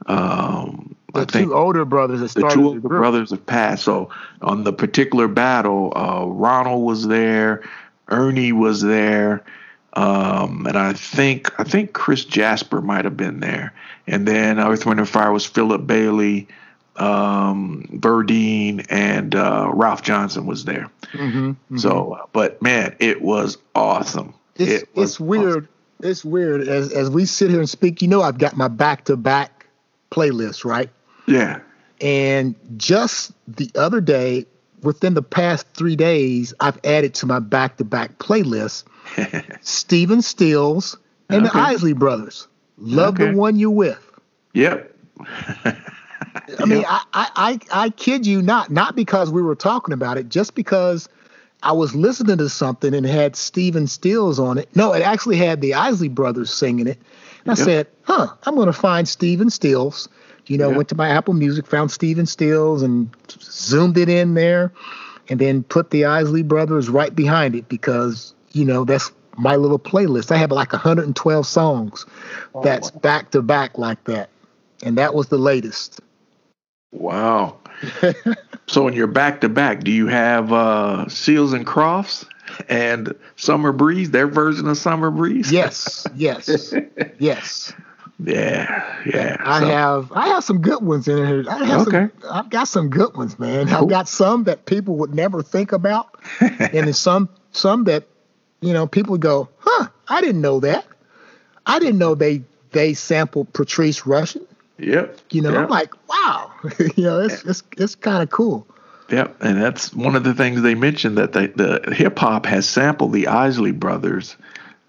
Um, 0.06 0.94
the 1.14 1.26
two 1.26 1.54
older 1.54 1.84
brothers 1.84 2.20
that 2.20 2.40
the 2.40 2.48
two 2.48 2.66
older 2.66 2.80
the 2.80 2.88
brothers 2.88 3.30
have 3.30 3.44
passed. 3.44 3.84
So 3.84 4.10
on 4.40 4.64
the 4.64 4.72
particular 4.72 5.28
battle, 5.28 5.92
uh, 5.96 6.24
Ronald 6.26 6.84
was 6.84 7.06
there, 7.06 7.62
Ernie 8.08 8.52
was 8.52 8.82
there. 8.82 9.44
Um, 9.94 10.66
and 10.66 10.76
I 10.76 10.92
think 10.92 11.58
I 11.58 11.64
think 11.64 11.92
Chris 11.92 12.24
Jasper 12.24 12.80
might 12.80 13.04
have 13.04 13.16
been 13.16 13.40
there. 13.40 13.72
And 14.06 14.26
then 14.26 14.58
Earth, 14.58 14.86
Wind, 14.86 15.00
and 15.00 15.08
Fire 15.08 15.32
was 15.32 15.46
Philip 15.46 15.86
Bailey, 15.86 16.48
um, 16.96 17.88
Verdine, 17.92 18.86
and 18.88 19.34
uh, 19.34 19.70
Ralph 19.72 20.02
Johnson 20.02 20.46
was 20.46 20.64
there. 20.64 20.90
Mm-hmm, 21.12 21.50
mm-hmm. 21.50 21.78
So, 21.78 22.28
but 22.32 22.60
man, 22.62 22.94
it 22.98 23.22
was 23.22 23.58
awesome. 23.74 24.34
It's, 24.56 24.82
it 24.82 24.96
was 24.96 25.10
it's 25.10 25.20
weird. 25.20 25.64
Awesome. 25.64 25.68
It's 26.02 26.24
weird 26.24 26.66
as 26.68 26.92
as 26.92 27.10
we 27.10 27.26
sit 27.26 27.50
here 27.50 27.60
and 27.60 27.68
speak. 27.68 28.00
You 28.00 28.08
know, 28.08 28.22
I've 28.22 28.38
got 28.38 28.56
my 28.56 28.68
back 28.68 29.04
to 29.06 29.16
back 29.16 29.66
playlist, 30.10 30.64
right? 30.64 30.90
Yeah. 31.26 31.60
And 32.00 32.54
just 32.76 33.32
the 33.46 33.70
other 33.74 34.00
day, 34.00 34.46
within 34.82 35.14
the 35.14 35.22
past 35.22 35.66
three 35.74 35.96
days, 35.96 36.54
I've 36.60 36.78
added 36.84 37.14
to 37.14 37.26
my 37.26 37.38
back 37.38 37.76
to 37.76 37.84
back 37.84 38.18
playlist 38.18 38.84
Stephen 39.60 40.22
Stills 40.22 40.96
and 41.28 41.46
okay. 41.46 41.58
the 41.58 41.64
Isley 41.64 41.92
Brothers. 41.92 42.48
Love 42.78 43.14
okay. 43.14 43.30
the 43.30 43.36
one 43.36 43.56
you're 43.56 43.70
with. 43.70 44.10
Yep. 44.54 44.94
I 46.58 46.64
mean, 46.66 46.84
I, 46.86 47.02
I, 47.12 47.58
I 47.72 47.90
kid 47.90 48.26
you 48.26 48.42
not, 48.42 48.70
not 48.70 48.96
because 48.96 49.30
we 49.30 49.42
were 49.42 49.54
talking 49.54 49.92
about 49.92 50.18
it, 50.18 50.28
just 50.28 50.54
because 50.54 51.08
I 51.62 51.72
was 51.72 51.94
listening 51.94 52.38
to 52.38 52.48
something 52.48 52.94
and 52.94 53.04
had 53.06 53.36
Stephen 53.36 53.86
Stills 53.86 54.38
on 54.38 54.58
it. 54.58 54.68
No, 54.74 54.92
it 54.92 55.02
actually 55.02 55.36
had 55.36 55.60
the 55.60 55.74
Isley 55.74 56.08
Brothers 56.08 56.52
singing 56.52 56.86
it. 56.86 56.98
And 57.44 57.52
I 57.52 57.54
said, 57.54 57.86
huh, 58.02 58.28
I'm 58.44 58.54
going 58.54 58.66
to 58.66 58.72
find 58.72 59.08
Stephen 59.08 59.50
Stills. 59.50 60.08
You 60.46 60.58
know, 60.58 60.68
yep. 60.68 60.76
went 60.76 60.88
to 60.90 60.94
my 60.94 61.08
Apple 61.08 61.34
Music, 61.34 61.66
found 61.66 61.90
Stephen 61.90 62.26
Stills 62.26 62.82
and 62.82 63.08
zoomed 63.30 63.96
it 63.98 64.08
in 64.08 64.34
there 64.34 64.72
and 65.28 65.38
then 65.38 65.62
put 65.62 65.90
the 65.90 66.04
Isley 66.04 66.42
Brothers 66.42 66.88
right 66.88 67.14
behind 67.14 67.54
it 67.54 67.68
because 67.68 68.34
you 68.52 68.64
know, 68.64 68.84
that's 68.84 69.10
my 69.36 69.56
little 69.56 69.78
playlist. 69.78 70.30
I 70.30 70.36
have 70.36 70.50
like 70.50 70.72
112 70.72 71.46
songs 71.46 72.06
oh, 72.54 72.62
that's 72.62 72.90
back 72.90 73.30
to 73.30 73.42
back 73.42 73.78
like 73.78 74.04
that. 74.04 74.30
And 74.82 74.98
that 74.98 75.14
was 75.14 75.28
the 75.28 75.38
latest. 75.38 76.00
Wow. 76.92 77.58
so 78.66 78.84
when 78.84 78.94
you're 78.94 79.06
back 79.06 79.40
to 79.42 79.48
back, 79.48 79.84
do 79.84 79.90
you 79.90 80.06
have 80.08 80.52
uh, 80.52 81.08
Seals 81.08 81.52
and 81.52 81.66
Crofts 81.66 82.26
and 82.68 83.14
Summer 83.36 83.72
Breeze, 83.72 84.10
their 84.10 84.26
version 84.26 84.66
of 84.68 84.76
Summer 84.76 85.10
Breeze? 85.10 85.52
Yes, 85.52 86.06
yes, 86.14 86.74
yes. 87.18 87.72
Yeah, 88.22 89.02
yeah. 89.06 89.36
I 89.40 89.60
so. 89.60 89.66
have 89.66 90.12
I 90.12 90.28
have 90.28 90.44
some 90.44 90.60
good 90.60 90.82
ones 90.82 91.08
in 91.08 91.26
here. 91.26 91.44
I 91.48 91.64
have 91.64 91.88
okay. 91.88 92.10
Some, 92.20 92.30
I've 92.30 92.50
got 92.50 92.68
some 92.68 92.90
good 92.90 93.16
ones, 93.16 93.38
man. 93.38 93.70
I've 93.70 93.88
got 93.88 94.08
some 94.08 94.44
that 94.44 94.66
people 94.66 94.96
would 94.96 95.14
never 95.14 95.42
think 95.42 95.72
about, 95.72 96.20
and 96.40 96.70
then 96.70 96.92
some 96.92 97.30
some 97.52 97.84
that 97.84 98.06
you 98.60 98.72
know, 98.72 98.86
people 98.86 99.16
go, 99.18 99.48
huh, 99.58 99.88
I 100.08 100.20
didn't 100.20 100.40
know 100.40 100.60
that. 100.60 100.86
I 101.66 101.78
didn't 101.78 101.98
know 101.98 102.14
they 102.14 102.42
they 102.72 102.94
sampled 102.94 103.52
Patrice 103.52 104.00
Rushen. 104.02 104.46
Yep. 104.78 105.18
You 105.30 105.42
know, 105.42 105.52
yep. 105.52 105.64
I'm 105.64 105.68
like, 105.68 105.92
wow. 106.08 106.52
you 106.96 107.04
know, 107.04 107.20
it's 107.20 107.44
it's 107.44 107.62
it's 107.76 107.94
kind 107.94 108.22
of 108.22 108.30
cool. 108.30 108.66
Yep, 109.10 109.42
and 109.42 109.60
that's 109.60 109.92
one 109.92 110.14
of 110.14 110.22
the 110.22 110.34
things 110.34 110.62
they 110.62 110.76
mentioned 110.76 111.18
that 111.18 111.32
the, 111.32 111.52
the 111.56 111.94
hip 111.94 112.16
hop 112.18 112.46
has 112.46 112.68
sampled 112.68 113.12
the 113.12 113.26
Isley 113.26 113.72
brothers, 113.72 114.36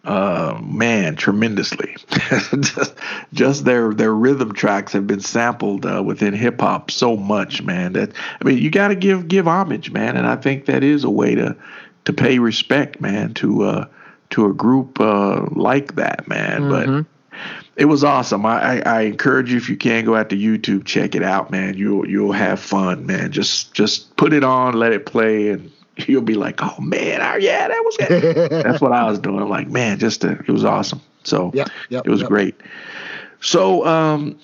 uh, 0.04 0.60
man, 0.64 1.16
tremendously. 1.16 1.96
just, 2.60 2.94
just 3.34 3.66
their 3.66 3.96
their 3.96 4.14
rhythm 4.14 4.54
tracks 4.54 4.94
have 4.94 5.08
been 5.08 5.22
sampled 5.22 5.88
uh, 5.88 6.04
within 6.04 6.36
hip 6.36 6.62
hop 6.62 6.92
so 6.92 7.18
much, 7.18 7.64
man. 7.64 7.94
That 7.94 8.12
I 8.40 8.44
mean, 8.44 8.60
you 8.60 8.70
got 8.70 8.90
to 8.90 8.96
give 8.96 9.28
give 9.28 9.48
homage, 9.48 9.92
man, 9.92 10.16
and 10.16 10.28
I 10.28 10.36
think 10.36 10.66
that 10.66 10.84
is 10.84 11.04
a 11.04 11.10
way 11.10 11.34
to 11.34 11.56
to 12.06 12.14
pay 12.14 12.40
respect, 12.40 13.02
man, 13.02 13.34
to 13.36 13.64
uh, 13.64 13.88
to 14.32 14.46
a 14.48 14.54
group 14.54 15.00
uh, 15.00 15.46
like 15.52 15.96
that, 15.96 16.28
man. 16.28 16.62
Mm-hmm. 16.62 16.98
But 17.02 17.06
it 17.76 17.86
was 17.86 18.04
awesome. 18.04 18.46
I, 18.46 18.62
I, 18.62 18.80
I, 18.80 19.02
encourage 19.02 19.52
you 19.52 19.58
if 19.58 19.70
you 19.70 19.78
can 19.78 20.04
go 20.04 20.16
out 20.16 20.30
to 20.30 20.38
YouTube, 20.38 20.86
check 20.86 21.16
it 21.16 21.24
out, 21.24 21.52
man. 21.52 21.78
You'll 21.78 22.08
you'll 22.08 22.34
have 22.34 22.60
fun, 22.60 23.06
man. 23.06 23.32
Just 23.32 23.74
just 23.74 24.16
put 24.18 24.34
it 24.34 24.44
on, 24.44 24.74
let 24.74 24.92
it 24.92 25.06
play, 25.06 25.50
and 25.50 25.72
you'll 26.08 26.22
be 26.22 26.36
like, 26.36 26.62
oh 26.62 26.80
man, 26.80 27.22
oh, 27.22 27.38
yeah, 27.38 27.68
that 27.68 27.82
was 27.84 27.98
good. 27.98 28.50
That's 28.52 28.82
what 28.82 28.92
I 28.92 29.10
was 29.10 29.20
doing. 29.20 29.42
I'm 29.42 29.50
like, 29.50 29.70
man, 29.70 30.00
just 30.00 30.22
to, 30.22 30.32
it 30.32 30.50
was 30.50 30.66
awesome. 30.66 31.02
So 31.24 31.52
yep, 31.54 31.70
yep, 31.90 32.06
it 32.06 32.10
was 32.10 32.22
yep. 32.22 32.30
great. 32.30 32.56
So 33.40 33.86
um, 33.86 34.40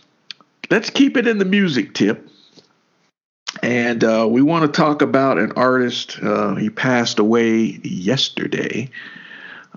let's 0.69 0.89
keep 0.89 1.17
it 1.17 1.27
in 1.27 1.37
the 1.37 1.45
music 1.45 1.93
tip. 1.93 2.26
And 3.61 4.03
uh, 4.03 4.27
we 4.29 4.41
want 4.41 4.65
to 4.65 4.71
talk 4.71 5.01
about 5.01 5.37
an 5.37 5.51
artist. 5.53 6.19
Uh, 6.21 6.55
he 6.55 6.69
passed 6.69 7.19
away 7.19 7.79
yesterday. 7.83 8.89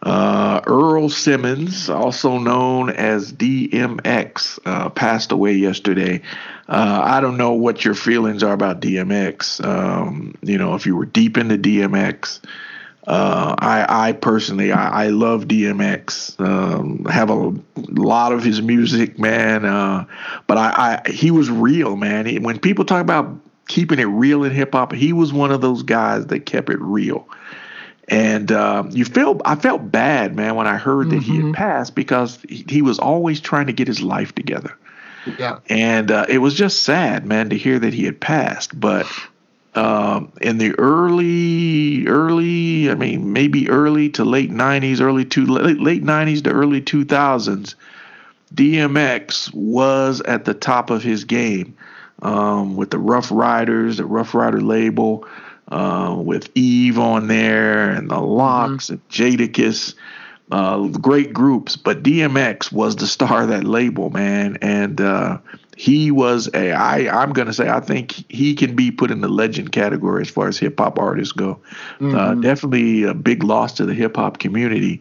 Uh, 0.03 0.63
Earl 0.67 1.11
Simmons, 1.11 1.91
also 1.91 2.39
known 2.39 2.89
as 2.91 3.33
DMX, 3.33 4.59
uh, 4.65 4.89
passed 4.89 5.31
away 5.31 5.53
yesterday. 5.53 6.23
Uh, 6.69 7.03
I 7.05 7.21
don't 7.21 7.37
know 7.37 7.53
what 7.53 7.85
your 7.85 7.95
feelings 7.95 8.43
are 8.43 8.55
about 8.55 8.81
DMX. 8.81 9.63
Um, 9.63 10.35
you 10.43 10.57
know, 10.57 10.75
if 10.75 10.87
you 10.87 10.97
were 10.97 11.05
deep 11.05 11.37
into 11.37 11.59
DMX, 11.59 12.41
uh, 13.07 13.55
I, 13.59 14.09
I 14.09 14.13
personally, 14.13 14.73
I, 14.73 15.07
I 15.07 15.09
love 15.09 15.45
DMX. 15.45 16.41
Um, 16.41 17.05
have 17.05 17.29
a 17.29 17.55
lot 17.77 18.33
of 18.33 18.43
his 18.43 18.63
music, 18.63 19.19
man. 19.19 19.67
Uh, 19.67 20.07
but 20.47 20.57
I, 20.57 21.03
I, 21.05 21.11
he 21.11 21.31
was 21.31 21.51
real, 21.51 21.97
man. 21.97 22.25
He, 22.25 22.39
when 22.39 22.59
people 22.59 22.85
talk 22.87 23.03
about 23.03 23.39
keeping 23.71 24.01
it 24.01 24.05
real 24.07 24.43
in 24.43 24.51
hip 24.51 24.73
hop. 24.73 24.93
He 24.93 25.13
was 25.13 25.33
one 25.33 25.53
of 25.53 25.61
those 25.61 25.85
guys 25.85 26.27
that 26.27 26.41
kept 26.41 26.71
it 26.71 26.81
real. 26.81 27.29
And 28.09 28.51
uh, 28.51 28.83
you 28.91 29.05
feel 29.05 29.41
I 29.45 29.55
felt 29.55 29.93
bad, 29.93 30.35
man, 30.35 30.57
when 30.57 30.67
I 30.67 30.77
heard 30.77 31.07
mm-hmm. 31.07 31.17
that 31.17 31.23
he 31.23 31.37
had 31.37 31.45
mm-hmm. 31.45 31.53
passed 31.53 31.95
because 31.95 32.41
he, 32.49 32.65
he, 32.69 32.83
was 32.83 32.99
always 32.99 33.41
trying 33.41 33.69
to 33.69 33.73
get 33.73 33.87
his 33.87 34.03
life 34.03 34.35
together. 34.35 34.77
Yeah. 35.39 35.61
And 35.69 36.11
uh, 36.11 36.27
it 36.29 36.39
was 36.39 36.55
just 36.55 36.83
sad, 36.83 37.25
man, 37.25 37.51
to 37.51 37.57
hear 37.57 37.79
that 37.79 37.95
he 37.95 38.05
had 38.05 38.21
passed. 38.21 38.79
But 38.79 39.07
um, 39.77 40.33
in 40.41 40.59
the 40.59 40.75
early, 40.77 42.09
early, 42.09 42.91
I 42.91 42.97
mean, 42.97 43.33
maybe 43.33 43.71
early 43.71 44.09
to 44.11 44.25
late 44.25 44.51
'90s, 44.51 45.01
early 45.01 45.25
to 45.27 45.47
late, 45.47 45.81
late 45.81 46.03
'90s 46.03 46.43
to 46.43 46.51
early 46.51 46.83
2000s, 46.83 47.77
DMX 48.53 49.55
was 49.55 50.21
at 50.23 50.45
the 50.45 50.55
top 50.55 50.91
of 50.91 51.05
his 51.05 51.23
game 51.23 51.77
um, 52.23 52.77
with 52.77 52.91
the 52.91 52.99
Ruff 52.99 53.31
Ryders, 53.31 53.99
the 53.99 54.05
Ruff 54.05 54.35
Ryder 54.35 54.61
label, 54.61 55.27
uh, 55.69 56.17
with 56.19 56.51
Eve 56.55 56.99
on 56.99 57.29
there 57.29 57.91
and 57.91 58.11
the 58.11 58.21
LOX 58.21 58.87
mm-hmm. 58.87 58.95
and 58.95 59.09
Jadakiss. 59.09 59.95
Uh, 60.53 60.89
great 60.89 61.33
groups, 61.33 61.77
but 61.77 62.03
DMX 62.03 62.73
was 62.73 62.97
the 62.97 63.07
star 63.07 63.43
of 63.43 63.51
that 63.51 63.63
label, 63.63 64.11
man, 64.11 64.59
and 64.61 65.01
uh, 65.01 65.39
he 65.81 66.11
was 66.11 66.51
a 66.53 66.73
I 66.73 67.23
I'm 67.23 67.33
gonna 67.33 67.55
say 67.55 67.71
I 67.71 67.79
think 67.79 68.25
he 68.29 68.55
can 68.55 68.77
be 68.77 68.91
put 68.91 69.11
in 69.11 69.23
the 69.23 69.29
legend 69.29 69.73
category 69.73 70.21
as 70.21 70.29
far 70.29 70.47
as 70.47 70.59
hip 70.59 70.79
hop 70.79 70.99
artists 70.99 71.33
go. 71.33 71.53
Uh, 71.53 72.03
mm-hmm. 72.03 72.15
Uh, 72.17 72.35
definitely 72.35 73.05
a 73.05 73.15
big 73.15 73.45
loss 73.45 73.75
to 73.75 73.87
the 73.87 73.95
hip 73.95 74.17
hop 74.17 74.39
community, 74.39 75.01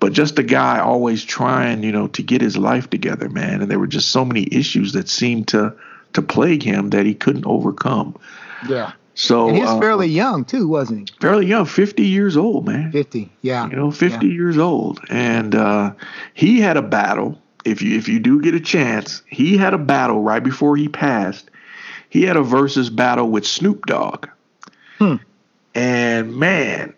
but 0.00 0.12
just 0.12 0.36
a 0.38 0.42
guy 0.42 0.80
always 0.80 1.24
trying, 1.24 1.84
you 1.84 1.92
know, 1.92 2.08
to 2.08 2.22
get 2.22 2.40
his 2.40 2.56
life 2.56 2.90
together, 2.90 3.28
man. 3.28 3.62
And 3.62 3.70
there 3.70 3.78
were 3.78 3.86
just 3.86 4.10
so 4.10 4.24
many 4.24 4.48
issues 4.50 4.94
that 4.94 5.08
seemed 5.08 5.46
to 5.48 5.76
to 6.16 6.22
plague 6.22 6.62
him 6.62 6.90
that 6.90 7.06
he 7.06 7.14
couldn't 7.14 7.46
overcome. 7.46 8.16
Yeah. 8.68 8.92
So 9.14 9.48
and 9.48 9.56
he's 9.56 9.66
uh, 9.66 9.80
fairly 9.80 10.08
young 10.08 10.44
too, 10.44 10.68
wasn't 10.68 11.08
he? 11.08 11.16
Fairly 11.20 11.46
young, 11.46 11.64
fifty 11.64 12.06
years 12.06 12.36
old, 12.36 12.66
man. 12.66 12.92
Fifty, 12.92 13.30
yeah. 13.40 13.68
You 13.68 13.76
know, 13.76 13.90
fifty 13.90 14.26
yeah. 14.26 14.34
years 14.34 14.58
old, 14.58 15.00
and 15.08 15.54
uh, 15.54 15.92
he 16.34 16.60
had 16.60 16.76
a 16.76 16.82
battle. 16.82 17.40
If 17.64 17.80
you 17.80 17.96
if 17.96 18.08
you 18.08 18.18
do 18.18 18.42
get 18.42 18.54
a 18.54 18.60
chance, 18.60 19.22
he 19.26 19.56
had 19.56 19.72
a 19.72 19.78
battle 19.78 20.22
right 20.22 20.44
before 20.44 20.76
he 20.76 20.88
passed. 20.88 21.50
He 22.10 22.24
had 22.24 22.36
a 22.36 22.42
versus 22.42 22.90
battle 22.90 23.30
with 23.30 23.46
Snoop 23.46 23.86
Dogg, 23.86 24.28
hmm. 24.98 25.16
and 25.74 26.36
man, 26.36 26.92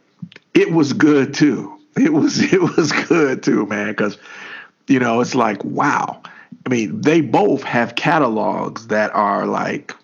it 0.54 0.72
was 0.72 0.92
good 0.92 1.34
too. 1.34 1.78
It 1.96 2.12
was 2.12 2.40
it 2.52 2.60
was 2.60 2.90
good 2.90 3.44
too, 3.44 3.64
man, 3.66 3.90
because 3.90 4.18
you 4.88 4.98
know 4.98 5.20
it's 5.20 5.36
like 5.36 5.64
wow. 5.64 6.20
I 6.66 6.68
mean, 6.68 7.00
they 7.00 7.20
both 7.20 7.62
have 7.62 7.94
catalogs 7.94 8.88
that 8.88 9.14
are 9.14 9.46
like 9.46 9.94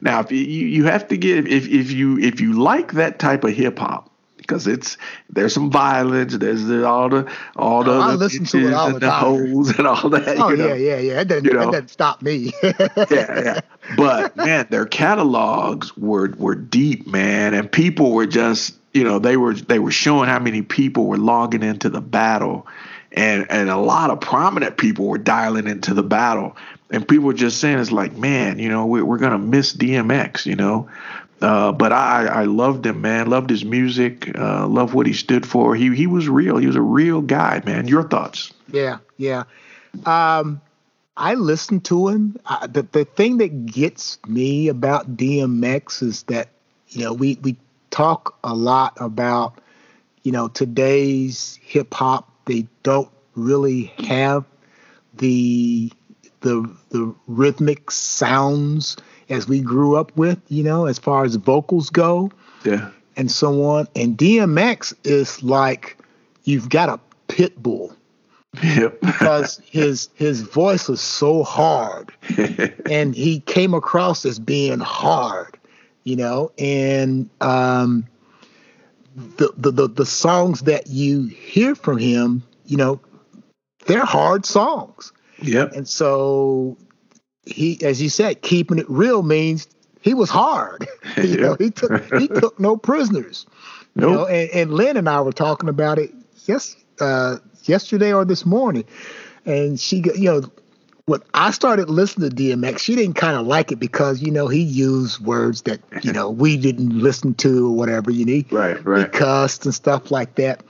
now, 0.00 0.20
if 0.20 0.32
you 0.32 0.38
you 0.38 0.84
have 0.84 1.08
to 1.08 1.16
get 1.16 1.46
if 1.46 1.68
if 1.68 1.90
you 1.90 2.18
if 2.18 2.40
you 2.40 2.54
like 2.54 2.92
that 2.92 3.18
type 3.18 3.44
of 3.44 3.52
hip 3.52 3.78
hop 3.78 4.10
because 4.36 4.66
it's 4.66 4.96
there's 5.28 5.52
some 5.52 5.70
violence, 5.70 6.36
there's 6.36 6.64
the, 6.64 6.86
all 6.86 7.08
the 7.08 7.30
all 7.54 7.84
the, 7.84 7.92
oh, 7.92 8.00
I 8.00 8.14
listen 8.14 8.46
to 8.46 8.68
it 8.68 8.72
all 8.72 8.92
the, 8.92 8.98
the 8.98 9.10
hoes 9.10 9.78
and 9.78 9.86
all 9.86 10.08
that. 10.08 10.38
Oh 10.38 10.50
you 10.50 10.56
know? 10.56 10.68
yeah, 10.68 10.74
yeah, 10.74 10.98
yeah. 10.98 11.20
It 11.20 11.28
doesn't, 11.28 11.44
you 11.44 11.52
know? 11.52 11.68
it 11.68 11.72
doesn't 11.72 11.90
stop 11.90 12.22
me. 12.22 12.52
yeah, 12.62 12.74
yeah. 13.10 13.60
But 13.96 14.36
man, 14.36 14.66
their 14.70 14.86
catalogs 14.86 15.96
were 15.96 16.30
were 16.38 16.54
deep, 16.54 17.06
man, 17.06 17.52
and 17.52 17.70
people 17.70 18.12
were 18.12 18.26
just 18.26 18.74
you 18.94 19.04
know 19.04 19.18
they 19.18 19.36
were 19.36 19.54
they 19.54 19.78
were 19.78 19.90
showing 19.90 20.28
how 20.28 20.38
many 20.38 20.62
people 20.62 21.06
were 21.06 21.18
logging 21.18 21.62
into 21.62 21.90
the 21.90 22.00
battle 22.00 22.66
and 23.12 23.50
and 23.50 23.70
a 23.70 23.76
lot 23.76 24.10
of 24.10 24.20
prominent 24.20 24.76
people 24.76 25.06
were 25.06 25.18
dialing 25.18 25.66
into 25.66 25.94
the 25.94 26.02
battle 26.02 26.56
and 26.90 27.06
people 27.06 27.26
were 27.26 27.32
just 27.32 27.60
saying 27.60 27.78
it's 27.78 27.92
like 27.92 28.16
man 28.16 28.58
you 28.58 28.68
know 28.68 28.86
we, 28.86 29.02
we're 29.02 29.18
gonna 29.18 29.38
miss 29.38 29.74
dmx 29.74 30.46
you 30.46 30.56
know 30.56 30.88
uh, 31.42 31.72
but 31.72 31.92
I, 31.92 32.26
I 32.26 32.44
loved 32.44 32.84
him, 32.84 33.00
man. 33.00 33.30
Loved 33.30 33.48
his 33.48 33.64
music. 33.64 34.30
Uh, 34.38 34.66
loved 34.66 34.92
what 34.92 35.06
he 35.06 35.14
stood 35.14 35.46
for. 35.46 35.74
He 35.74 35.94
he 35.94 36.06
was 36.06 36.28
real. 36.28 36.58
He 36.58 36.66
was 36.66 36.76
a 36.76 36.82
real 36.82 37.22
guy, 37.22 37.62
man. 37.64 37.88
Your 37.88 38.02
thoughts? 38.02 38.52
Yeah, 38.70 38.98
yeah. 39.16 39.44
Um, 40.04 40.60
I 41.16 41.34
listened 41.34 41.84
to 41.86 42.08
him. 42.08 42.36
I, 42.44 42.66
the 42.66 42.82
the 42.82 43.04
thing 43.04 43.38
that 43.38 43.66
gets 43.66 44.18
me 44.26 44.68
about 44.68 45.16
DMX 45.16 46.02
is 46.02 46.22
that 46.24 46.48
you 46.88 47.04
know 47.04 47.14
we 47.14 47.38
we 47.42 47.56
talk 47.90 48.38
a 48.44 48.54
lot 48.54 48.96
about 49.00 49.58
you 50.22 50.32
know 50.32 50.48
today's 50.48 51.58
hip 51.62 51.94
hop 51.94 52.29
they 52.50 52.66
don't 52.82 53.08
really 53.36 53.84
have 53.98 54.44
the 55.14 55.92
the 56.40 56.68
the 56.90 57.14
rhythmic 57.28 57.90
sounds 57.90 58.96
as 59.28 59.46
we 59.46 59.60
grew 59.60 59.96
up 59.96 60.16
with, 60.16 60.40
you 60.48 60.64
know, 60.64 60.86
as 60.86 60.98
far 60.98 61.24
as 61.24 61.36
vocals 61.36 61.90
go. 61.90 62.30
Yeah. 62.64 62.90
And 63.16 63.30
so 63.30 63.62
on. 63.64 63.86
And 63.94 64.18
DMX 64.18 64.94
is 65.04 65.42
like 65.42 65.96
you've 66.44 66.68
got 66.68 66.88
a 66.88 66.98
pit 67.28 67.62
bull. 67.62 67.94
Yep. 68.62 69.00
because 69.02 69.62
his 69.64 70.08
his 70.14 70.40
voice 70.40 70.88
was 70.88 71.00
so 71.00 71.44
hard. 71.44 72.12
and 72.90 73.14
he 73.14 73.40
came 73.40 73.74
across 73.74 74.24
as 74.24 74.40
being 74.40 74.80
hard, 74.80 75.56
you 76.02 76.16
know, 76.16 76.50
and 76.58 77.30
um 77.40 78.06
the, 79.36 79.52
the, 79.56 79.70
the, 79.70 79.88
the 79.88 80.06
songs 80.06 80.62
that 80.62 80.88
you 80.88 81.26
hear 81.26 81.74
from 81.74 81.98
him, 81.98 82.42
you 82.66 82.76
know, 82.76 83.00
they're 83.86 84.04
hard 84.04 84.44
songs. 84.46 85.12
Yeah. 85.42 85.68
And 85.74 85.88
so 85.88 86.76
he, 87.44 87.78
as 87.82 88.00
you 88.00 88.08
said, 88.08 88.42
keeping 88.42 88.78
it 88.78 88.88
real 88.88 89.22
means 89.22 89.68
he 90.00 90.14
was 90.14 90.30
hard. 90.30 90.86
you 91.16 91.22
yep. 91.24 91.40
know, 91.40 91.56
he 91.58 91.70
took 91.70 92.14
he 92.14 92.28
took 92.40 92.58
no 92.58 92.76
prisoners. 92.76 93.46
Nope. 93.94 94.10
You 94.10 94.16
know, 94.16 94.26
and, 94.26 94.50
and 94.50 94.74
Lynn 94.74 94.96
and 94.96 95.08
I 95.08 95.20
were 95.20 95.32
talking 95.32 95.68
about 95.68 95.98
it 95.98 96.12
yes 96.46 96.76
uh, 97.00 97.38
yesterday 97.64 98.12
or 98.12 98.24
this 98.24 98.46
morning, 98.46 98.84
and 99.44 99.80
she, 99.80 100.02
you 100.14 100.30
know, 100.30 100.42
when 101.06 101.20
I 101.34 101.50
started 101.50 101.90
listening 101.90 102.30
to 102.30 102.36
DMX, 102.36 102.78
she 102.78 102.94
didn't 102.94 103.14
kind 103.14 103.36
of 103.36 103.46
like 103.46 103.72
it 103.72 103.76
because 103.76 104.22
you 104.22 104.30
know 104.30 104.48
he 104.48 104.60
used 104.60 105.24
words 105.24 105.62
that 105.62 105.80
you 106.02 106.12
know 106.12 106.30
we 106.30 106.56
didn't 106.56 106.98
listen 106.98 107.34
to 107.34 107.68
or 107.68 107.76
whatever. 107.76 108.10
You 108.10 108.24
need, 108.24 108.52
right, 108.52 108.84
right, 108.84 109.12
he 109.12 109.18
cussed 109.18 109.64
and 109.64 109.74
stuff 109.74 110.10
like 110.10 110.36
that. 110.36 110.62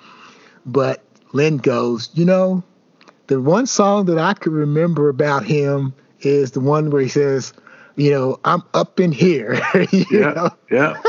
But 0.66 1.02
Lynn 1.32 1.58
goes, 1.58 2.10
you 2.14 2.24
know, 2.24 2.62
the 3.26 3.40
one 3.40 3.66
song 3.66 4.06
that 4.06 4.18
I 4.18 4.34
could 4.34 4.52
remember 4.52 5.08
about 5.08 5.44
him 5.44 5.94
is 6.20 6.52
the 6.52 6.60
one 6.60 6.90
where 6.90 7.02
he 7.02 7.08
says, 7.08 7.52
you 7.96 8.10
know, 8.10 8.38
I'm 8.44 8.62
up 8.74 9.00
in 9.00 9.12
here. 9.12 9.54
yeah, 9.92 10.32
know? 10.32 10.50
yeah. 10.70 11.00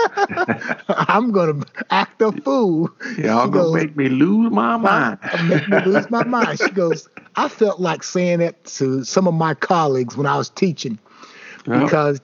I'm 0.90 1.32
gonna 1.32 1.64
act 1.90 2.22
a 2.22 2.32
fool. 2.32 2.90
Y'all 3.18 3.48
gonna 3.48 3.66
goes, 3.66 3.74
make 3.74 3.96
me 3.96 4.10
lose 4.10 4.52
my 4.52 4.78
mind. 4.78 5.20
make 5.44 5.68
me 5.68 5.80
lose 5.82 6.10
my 6.10 6.24
mind. 6.24 6.60
She 6.60 6.72
goes, 6.72 7.08
I 7.36 7.48
felt 7.48 7.80
like 7.80 8.04
saying 8.04 8.40
that 8.40 8.64
to 8.66 9.04
some 9.04 9.28
of 9.28 9.34
my 9.34 9.54
colleagues 9.54 10.18
when 10.18 10.26
I 10.26 10.38
was 10.38 10.50
teaching, 10.50 11.00
because, 11.66 12.22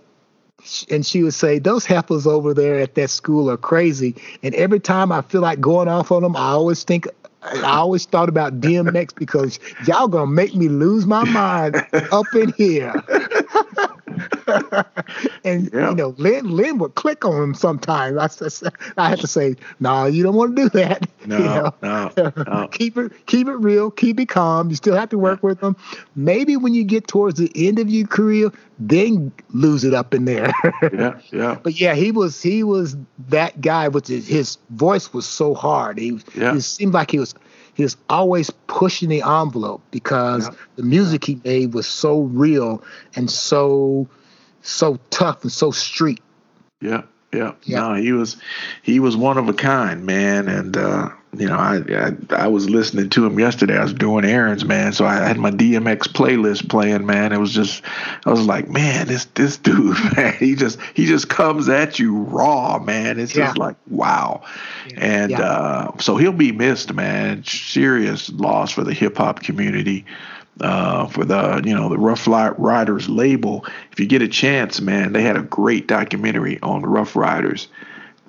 and 0.89 1.05
she 1.05 1.23
would 1.23 1.33
say, 1.33 1.59
those 1.59 1.85
heifers 1.85 2.27
over 2.27 2.53
there 2.53 2.79
at 2.79 2.95
that 2.95 3.09
school 3.09 3.49
are 3.49 3.57
crazy. 3.57 4.15
And 4.43 4.53
every 4.55 4.79
time 4.79 5.11
I 5.11 5.21
feel 5.21 5.41
like 5.41 5.59
going 5.59 5.87
off 5.87 6.11
on 6.11 6.23
them, 6.23 6.35
I 6.35 6.49
always 6.49 6.83
think 6.83 7.07
I 7.43 7.77
always 7.77 8.05
thought 8.05 8.29
about 8.29 8.59
DMX 8.59 9.15
because 9.15 9.59
y'all 9.85 10.07
gonna 10.07 10.27
make 10.27 10.55
me 10.55 10.67
lose 10.67 11.05
my 11.05 11.23
mind 11.25 11.75
up 12.11 12.25
in 12.35 12.53
here. 12.53 12.93
and 15.43 15.71
you 15.71 15.95
know, 15.95 16.15
Lynn 16.17 16.49
Lynn 16.49 16.77
would 16.79 16.95
click 16.95 17.25
on 17.25 17.41
him 17.41 17.53
sometimes. 17.53 18.17
I, 18.41 18.71
I 18.97 19.09
had 19.09 19.19
to 19.19 19.27
say, 19.27 19.55
"No, 19.79 19.89
nah, 19.89 20.05
you 20.05 20.23
don't 20.23 20.35
want 20.35 20.55
to 20.55 20.63
do 20.63 20.69
that. 20.69 21.07
No, 21.27 21.37
you 21.37 21.43
know? 21.43 21.73
no, 21.81 22.31
no. 22.47 22.67
keep 22.71 22.97
it 22.97 23.11
keep 23.25 23.49
it 23.49 23.55
real, 23.55 23.91
keep 23.91 24.17
it 24.17 24.29
calm. 24.29 24.69
You 24.69 24.77
still 24.77 24.95
have 24.95 25.09
to 25.09 25.17
work 25.17 25.43
with 25.43 25.59
them. 25.59 25.75
Maybe 26.15 26.55
when 26.55 26.73
you 26.73 26.85
get 26.85 27.09
towards 27.09 27.37
the 27.37 27.51
end 27.53 27.79
of 27.79 27.89
your 27.89 28.07
career, 28.07 28.49
then 28.79 29.33
lose 29.49 29.83
it 29.83 29.93
up 29.93 30.13
in 30.13 30.23
there. 30.23 30.53
yeah, 30.93 31.19
yeah. 31.33 31.57
But 31.61 31.81
yeah, 31.81 31.95
he 31.95 32.11
was 32.11 32.41
he 32.41 32.63
was 32.63 32.95
that 33.27 33.59
guy 33.59 33.89
with 33.89 34.07
his, 34.07 34.25
his 34.25 34.57
voice 34.69 35.11
was 35.11 35.25
so 35.25 35.53
hard. 35.53 35.97
He, 35.97 36.17
yeah. 36.33 36.53
he 36.53 36.61
seemed 36.61 36.93
like 36.93 37.11
he 37.11 37.19
was 37.19 37.35
he 37.77 37.83
was 37.83 37.95
always 38.09 38.49
pushing 38.65 39.07
the 39.07 39.21
envelope 39.21 39.83
because 39.91 40.47
yeah. 40.47 40.55
the 40.77 40.83
music 40.83 41.23
he 41.23 41.39
made 41.45 41.75
was 41.75 41.85
so 41.85 42.21
real 42.21 42.83
and 43.15 43.29
so 43.29 44.09
so 44.63 44.99
tough 45.11 45.43
and 45.43 45.51
so 45.51 45.69
street. 45.69 46.19
Yeah, 46.81 47.03
yeah. 47.31 47.53
yeah. 47.63 47.79
No, 47.79 47.93
he 47.93 48.13
was 48.13 48.37
he 48.81 48.99
was 48.99 49.15
one 49.15 49.37
of 49.37 49.47
a 49.47 49.53
kind, 49.53 50.07
man, 50.07 50.47
and 50.47 50.75
uh 50.75 51.09
you 51.39 51.47
know, 51.47 51.55
I, 51.55 51.81
I, 51.89 52.11
I 52.43 52.47
was 52.47 52.69
listening 52.69 53.09
to 53.11 53.25
him 53.25 53.39
yesterday. 53.39 53.77
I 53.77 53.83
was 53.83 53.93
doing 53.93 54.25
errands, 54.25 54.65
man. 54.65 54.93
So 54.93 55.05
I 55.05 55.15
had 55.15 55.37
my 55.37 55.51
DMX 55.51 56.07
playlist 56.07 56.69
playing, 56.69 57.05
man. 57.05 57.31
It 57.31 57.39
was 57.39 57.53
just, 57.53 57.83
I 58.25 58.31
was 58.31 58.45
like, 58.45 58.67
man, 58.69 59.07
this 59.07 59.25
this 59.35 59.57
dude, 59.57 59.97
man, 60.15 60.33
he 60.33 60.55
just 60.55 60.79
he 60.93 61.05
just 61.05 61.29
comes 61.29 61.69
at 61.69 61.99
you 61.99 62.17
raw, 62.17 62.79
man. 62.79 63.19
It's 63.19 63.35
yeah. 63.35 63.47
just 63.47 63.57
like 63.57 63.75
wow, 63.89 64.43
yeah. 64.89 64.97
and 64.99 65.31
yeah. 65.31 65.41
Uh, 65.41 65.97
so 65.99 66.17
he'll 66.17 66.31
be 66.31 66.51
missed, 66.51 66.93
man. 66.93 67.43
Serious 67.43 68.29
loss 68.31 68.71
for 68.71 68.83
the 68.83 68.93
hip 68.93 69.17
hop 69.17 69.41
community. 69.41 70.05
Uh, 70.59 71.05
for 71.05 71.23
the 71.23 71.61
you 71.63 71.75
know 71.75 71.87
the 71.87 71.99
Ruff 71.99 72.25
Ryders 72.27 73.07
label, 73.07 73.63
if 73.91 73.99
you 73.99 74.07
get 74.07 74.23
a 74.23 74.27
chance, 74.27 74.81
man, 74.81 75.13
they 75.13 75.21
had 75.21 75.37
a 75.37 75.43
great 75.43 75.87
documentary 75.87 76.59
on 76.63 76.81
the 76.81 76.87
Ruff 76.87 77.15
Ryders 77.15 77.67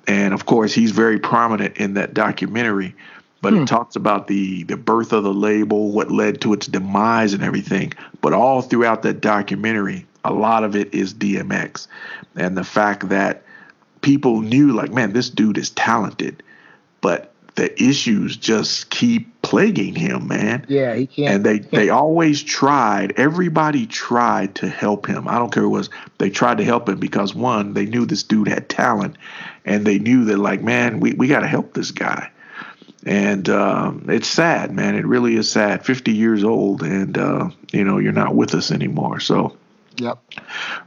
and 0.09 0.33
of 0.33 0.45
course 0.45 0.73
he's 0.73 0.91
very 0.91 1.19
prominent 1.19 1.77
in 1.77 1.93
that 1.93 2.13
documentary 2.13 2.93
but 3.41 3.53
hmm. 3.53 3.61
it 3.61 3.67
talks 3.67 3.95
about 3.95 4.27
the 4.27 4.63
the 4.63 4.75
birth 4.75 5.13
of 5.13 5.23
the 5.23 5.33
label 5.33 5.91
what 5.91 6.11
led 6.11 6.41
to 6.41 6.51
its 6.51 6.67
demise 6.67 7.33
and 7.33 7.43
everything 7.43 7.93
but 8.19 8.33
all 8.33 8.61
throughout 8.61 9.03
that 9.03 9.21
documentary 9.21 10.05
a 10.25 10.33
lot 10.33 10.63
of 10.63 10.75
it 10.75 10.93
is 10.93 11.13
DMX 11.13 11.87
and 12.35 12.57
the 12.57 12.63
fact 12.63 13.07
that 13.09 13.43
people 14.01 14.41
knew 14.41 14.73
like 14.73 14.91
man 14.91 15.13
this 15.13 15.29
dude 15.29 15.57
is 15.57 15.69
talented 15.69 16.43
but 17.01 17.31
the 17.55 17.81
issues 17.81 18.35
just 18.35 18.89
keep 18.89 19.38
plaguing 19.49 19.95
him, 19.95 20.27
man. 20.27 20.63
Yeah, 20.69 20.93
he 20.93 21.07
can't. 21.07 21.35
And 21.35 21.43
they 21.43 21.57
they 21.57 21.89
always 21.89 22.43
tried. 22.43 23.13
Everybody 23.17 23.87
tried 23.87 24.53
to 24.55 24.69
help 24.69 25.07
him. 25.07 25.27
I 25.27 25.39
don't 25.39 25.51
care 25.51 25.67
what 25.67 25.75
it 25.75 25.79
was. 25.79 25.89
They 26.19 26.29
tried 26.29 26.59
to 26.59 26.63
help 26.63 26.87
him 26.87 26.99
because 26.99 27.33
one, 27.33 27.73
they 27.73 27.87
knew 27.87 28.05
this 28.05 28.21
dude 28.21 28.47
had 28.47 28.69
talent, 28.69 29.17
and 29.65 29.87
they 29.87 29.97
knew 29.97 30.25
that 30.25 30.37
like, 30.37 30.61
man, 30.61 30.99
we 30.99 31.13
we 31.13 31.27
got 31.27 31.39
to 31.39 31.47
help 31.47 31.73
this 31.73 31.89
guy. 31.89 32.29
And 33.05 33.49
um, 33.49 34.05
it's 34.07 34.27
sad, 34.27 34.71
man. 34.71 34.93
It 34.93 35.07
really 35.07 35.35
is 35.35 35.51
sad. 35.51 35.83
Fifty 35.83 36.13
years 36.13 36.43
old, 36.43 36.83
and 36.83 37.17
uh, 37.17 37.49
you 37.71 37.83
know 37.83 37.97
you're 37.97 38.11
not 38.11 38.35
with 38.35 38.53
us 38.53 38.69
anymore. 38.69 39.19
So 39.19 39.57
Yep. 39.97 40.19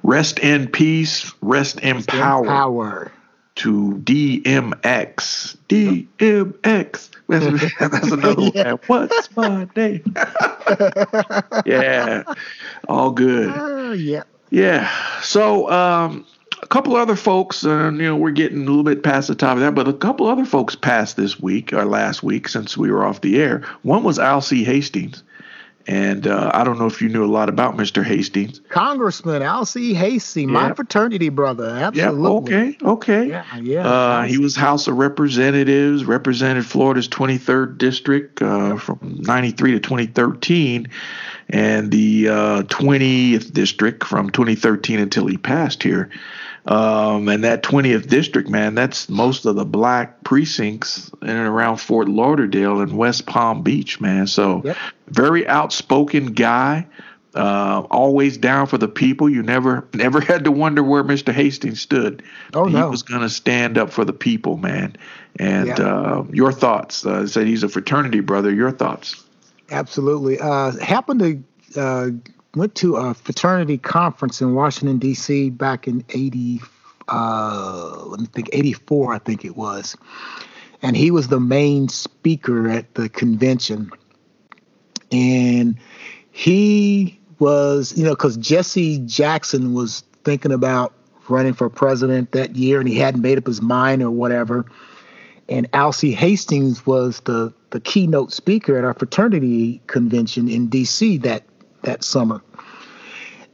Rest 0.03 0.39
in 0.39 0.69
peace. 0.69 1.33
Rest 1.41 1.81
in 1.81 1.97
Rest 1.97 2.09
power. 2.09 2.47
Power. 2.47 3.13
To 3.63 3.93
DMX. 4.05 5.57
DMX. 5.69 7.11
That's, 7.29 7.79
that's 7.79 8.11
another 8.11 8.51
Yeah. 8.55 8.73
one. 8.89 9.09
What's 9.09 9.37
my 9.37 9.69
name? 9.77 10.03
yeah. 11.67 12.25
All 12.89 13.13
good. 13.13 13.49
Uh, 13.51 13.93
yeah. 13.93 14.25
Yeah. 14.51 14.91
So, 15.23 15.71
um, 15.71 16.27
a 16.61 16.67
couple 16.67 16.97
other 16.97 17.15
folks, 17.17 17.65
uh, 17.65 17.91
you 17.93 18.03
know, 18.03 18.17
we're 18.17 18.33
getting 18.33 18.63
a 18.63 18.65
little 18.67 18.83
bit 18.83 19.03
past 19.05 19.29
the 19.29 19.35
top 19.37 19.55
of 19.55 19.61
that, 19.61 19.75
but 19.77 19.87
a 19.89 19.93
couple 19.93 20.27
other 20.27 20.45
folks 20.45 20.75
passed 20.75 21.17
this 21.17 21.39
week 21.41 21.73
or 21.73 21.85
last 21.85 22.23
week 22.25 22.49
since 22.49 22.77
we 22.77 22.91
were 22.91 23.05
off 23.05 23.21
the 23.21 23.41
air. 23.41 23.63
One 23.83 24.03
was 24.03 24.19
Alcee 24.19 24.65
Hastings. 24.65 25.23
And 25.87 26.27
uh, 26.27 26.51
I 26.55 26.65
don't 26.65 26.79
know 26.79 26.87
if 26.87 27.03
you 27.03 27.09
knew 27.09 27.25
a 27.25 27.27
lot 27.27 27.49
about 27.49 27.77
Mr. 27.77 28.05
Hastings. 28.05 28.61
Congressman 28.69 29.43
Alcee 29.43 29.95
Hasty, 29.95 30.47
my 30.47 30.73
fraternity 30.75 31.29
brother. 31.29 31.69
Yeah. 31.69 31.89
Absolutely. 31.89 32.55
Okay. 32.55 32.77
Okay. 32.83 33.29
Yeah. 33.29 33.57
Yeah. 33.57 33.87
Uh, 33.87 34.23
he 34.23 34.39
was 34.39 34.55
House 34.55 34.87
of 34.87 34.97
Representatives, 34.97 36.05
represented 36.05 36.67
Florida's 36.67 37.09
23rd 37.09 37.79
district 37.79 38.43
uh, 38.43 38.77
from 38.77 38.99
93 39.03 39.73
to 39.73 39.81
2013, 39.81 40.89
and 41.49 41.91
the 41.91 42.29
uh, 42.29 42.63
20th 42.63 43.53
district 43.53 44.05
from 44.05 44.31
2013 44.31 45.01
until 45.01 45.27
he 45.27 45.37
passed 45.37 45.83
here. 45.83 46.11
Um, 46.65 47.29
and 47.29 47.43
that 47.45 47.63
20th 47.65 48.07
district, 48.09 48.49
man, 48.49 48.75
that's 48.77 49.09
most 49.09 49.47
of 49.47 49.57
the 49.57 49.65
black 49.65 50.23
precincts 50.23 51.11
in 51.21 51.29
and 51.29 51.49
around 51.49 51.79
Fort 51.79 52.09
Lauderdale 52.09 52.81
and 52.81 52.97
West 52.97 53.27
Palm 53.27 53.63
Beach, 53.63 54.01
man. 54.01 54.27
So, 54.29 54.63
Yep. 54.65 54.77
very 55.09 55.47
outspoken 55.49 56.27
guy. 56.35 56.87
Uh, 57.35 57.87
always 57.91 58.37
down 58.37 58.67
for 58.67 58.77
the 58.77 58.87
people. 58.89 59.27
You 59.29 59.43
never, 59.43 59.89
never 59.95 60.21
had 60.21 60.45
to 60.45 60.53
wonder 60.53 60.83
where 60.85 61.03
Mr. 61.03 61.33
Hastings 61.33 61.81
stood 61.81 62.23
Oh, 62.53 62.67
he 62.67 62.75
no. 62.75 62.91
was 62.91 63.03
going 63.03 63.23
to 63.23 63.31
stand 63.31 63.79
up 63.79 63.91
for 63.91 64.05
the 64.05 64.13
people, 64.13 64.59
man. 64.59 64.97
And 65.41 65.67
Yeah. 65.67 65.75
uh, 65.83 66.25
your 66.31 66.53
thoughts? 66.53 67.05
Uh, 67.07 67.27
said 67.27 67.47
he's 67.47 67.63
a 67.63 67.69
fraternity 67.71 68.21
brother. 68.21 68.53
Your 68.53 68.71
thoughts? 68.71 69.25
Absolutely. 69.71 70.39
Uh, 70.39 70.73
happened 70.79 71.45
to 71.75 71.81
uh, 71.81 72.11
went 72.55 72.75
to 72.77 72.97
a 72.97 73.15
fraternity 73.15 73.79
conference 73.79 74.41
in 74.41 74.55
Washington 74.55 74.99
D.C. 74.99 75.51
back 75.51 75.87
in 75.89 76.05
eighty. 76.11 76.61
Uh, 77.09 78.05
let 78.07 78.21
me 78.21 78.27
think. 78.27 78.51
Eighty 78.53 78.73
four, 78.73 79.13
I 79.13 79.19
think 79.19 79.45
it 79.45 79.57
was, 79.57 79.97
and 80.83 80.97
he 80.97 81.11
was 81.11 81.29
the 81.29 81.41
main 81.41 81.89
speaker 81.89 82.69
at 82.69 82.95
the 82.95 83.09
convention, 83.09 83.91
and 85.11 85.77
he 86.31 87.19
was, 87.39 87.97
you 87.97 88.05
know, 88.05 88.11
because 88.11 88.37
Jesse 88.37 88.99
Jackson 88.99 89.75
was 89.75 90.05
thinking 90.25 90.53
about 90.53 90.95
running 91.29 91.55
for 91.55 91.69
president 91.69 92.33
that 92.33 92.57
year, 92.57 92.79
and 92.81 92.89
he 92.89 92.99
hadn't 92.99 93.23
made 93.23 93.39
up 93.39 93.47
his 93.47 93.63
mind 93.63 94.03
or 94.03 94.11
whatever 94.11 94.67
and 95.49 95.71
Alcee 95.73 96.15
Hastings 96.15 96.87
was 96.87 97.21
the 97.21 97.53
the 97.71 97.81
keynote 97.81 98.33
speaker 98.33 98.77
at 98.77 98.85
our 98.85 98.95
fraternity 98.95 99.81
convention 99.87 100.49
in 100.49 100.69
D.C. 100.69 101.19
that 101.19 101.45
that 101.83 102.05
summer. 102.05 102.43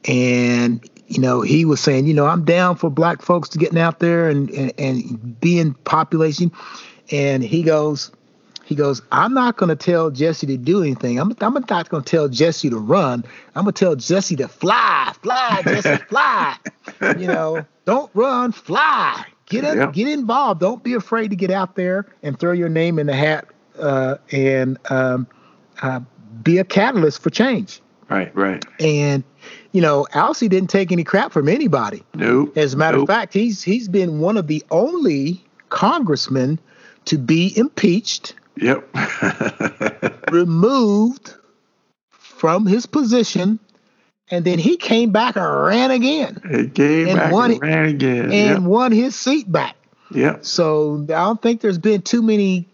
And 0.07 0.89
you 1.07 1.21
know, 1.21 1.41
he 1.41 1.65
was 1.65 1.81
saying, 1.81 2.07
you 2.07 2.13
know, 2.15 2.27
I'm 2.27 2.45
down 2.45 2.77
for 2.77 2.91
black 2.91 3.23
folks 3.23 3.49
to 3.51 3.59
getting 3.59 3.79
out 3.79 3.99
there 3.99 4.29
and 4.29 4.51
and, 4.51 4.73
and 4.79 5.41
being 5.41 5.75
population. 5.85 6.53
And 7.11 7.43
he 7.43 7.63
goes, 7.63 8.11
he 8.65 8.75
goes, 8.75 9.01
I'm 9.13 9.33
not 9.33 9.57
going 9.57 9.71
to 9.71 9.77
tell 9.77 10.11
Jesse 10.11 10.47
to 10.47 10.59
do 10.59 10.83
anything. 10.83 11.19
I'm, 11.19 11.35
I'm 11.41 11.55
not 11.55 11.89
going 11.89 12.03
to 12.05 12.11
tell 12.11 12.29
Jesse 12.29 12.69
to 12.69 12.77
run. 12.79 13.25
I'm 13.55 13.65
going 13.65 13.73
to 13.73 13.85
tell 13.85 13.97
Jesse 13.97 14.37
to 14.37 14.47
fly, 14.49 15.15
fly, 15.23 15.63
Jesse, 15.65 15.97
fly. 16.09 16.55
You 17.01 17.27
know, 17.29 17.65
don't 17.87 18.11
run, 18.13 18.53
fly. 18.53 19.25
Get 19.47 19.65
in, 19.65 19.79
Yep. 19.79 19.93
get 19.95 20.09
involved. 20.09 20.61
Don't 20.61 20.85
be 20.85 20.93
afraid 20.93 21.31
to 21.31 21.37
get 21.37 21.51
out 21.51 21.77
there 21.77 22.05
and 22.23 22.39
throw 22.39 22.53
your 22.53 22.69
name 22.69 22.99
in 22.99 23.07
the 23.07 23.17
hat 23.17 23.47
uh, 23.79 24.17
and 24.31 24.77
um, 24.91 25.27
uh, 25.81 26.01
be 26.43 26.59
a 26.59 26.65
catalyst 26.65 27.23
for 27.23 27.31
change. 27.31 27.81
Right, 28.11 28.35
right. 28.35 28.65
And 28.81 29.23
you 29.73 29.81
know, 29.83 30.07
Alcee 30.15 30.49
didn't 30.49 30.71
take 30.71 30.91
any 30.93 31.05
crap 31.05 31.31
from 31.33 31.49
anybody. 31.49 32.03
Nope. 32.15 32.57
As 32.57 32.75
a 32.75 32.77
matter 32.77 32.97
nope. 32.99 33.09
of 33.09 33.15
fact, 33.15 33.35
he's 33.35 33.63
he's 33.63 33.89
been 33.89 34.19
one 34.21 34.37
of 34.37 34.47
the 34.47 34.65
only 34.71 35.45
congressmen 35.69 36.59
to 37.05 37.19
be 37.19 37.53
impeached, 37.57 38.35
Yep. 38.57 38.89
removed 40.31 41.35
from 42.11 42.67
his 42.67 42.87
position, 42.87 43.59
and 44.31 44.45
then 44.45 44.59
he 44.59 44.77
came 44.77 45.11
back 45.11 45.37
and 45.37 45.63
ran 45.65 45.91
again 45.91 46.41
it 46.45 46.75
came 46.75 47.09
And 47.09 47.17
back 47.19 47.33
won 47.33 47.51
and 47.53 47.55
it- 47.63 47.67
ran 47.67 47.85
again. 47.87 48.33
and 48.33 48.67
won 48.67 48.93
his 48.93 49.15
seat 49.17 49.51
back. 49.51 49.77
Yep. 50.11 50.17
Yep. 50.37 50.45
So 50.45 51.03
I 51.05 51.07
don't 51.07 51.41
think 51.43 51.61
there's 51.61 51.79
been 51.79 52.03
too 52.03 52.23
many 52.23 52.69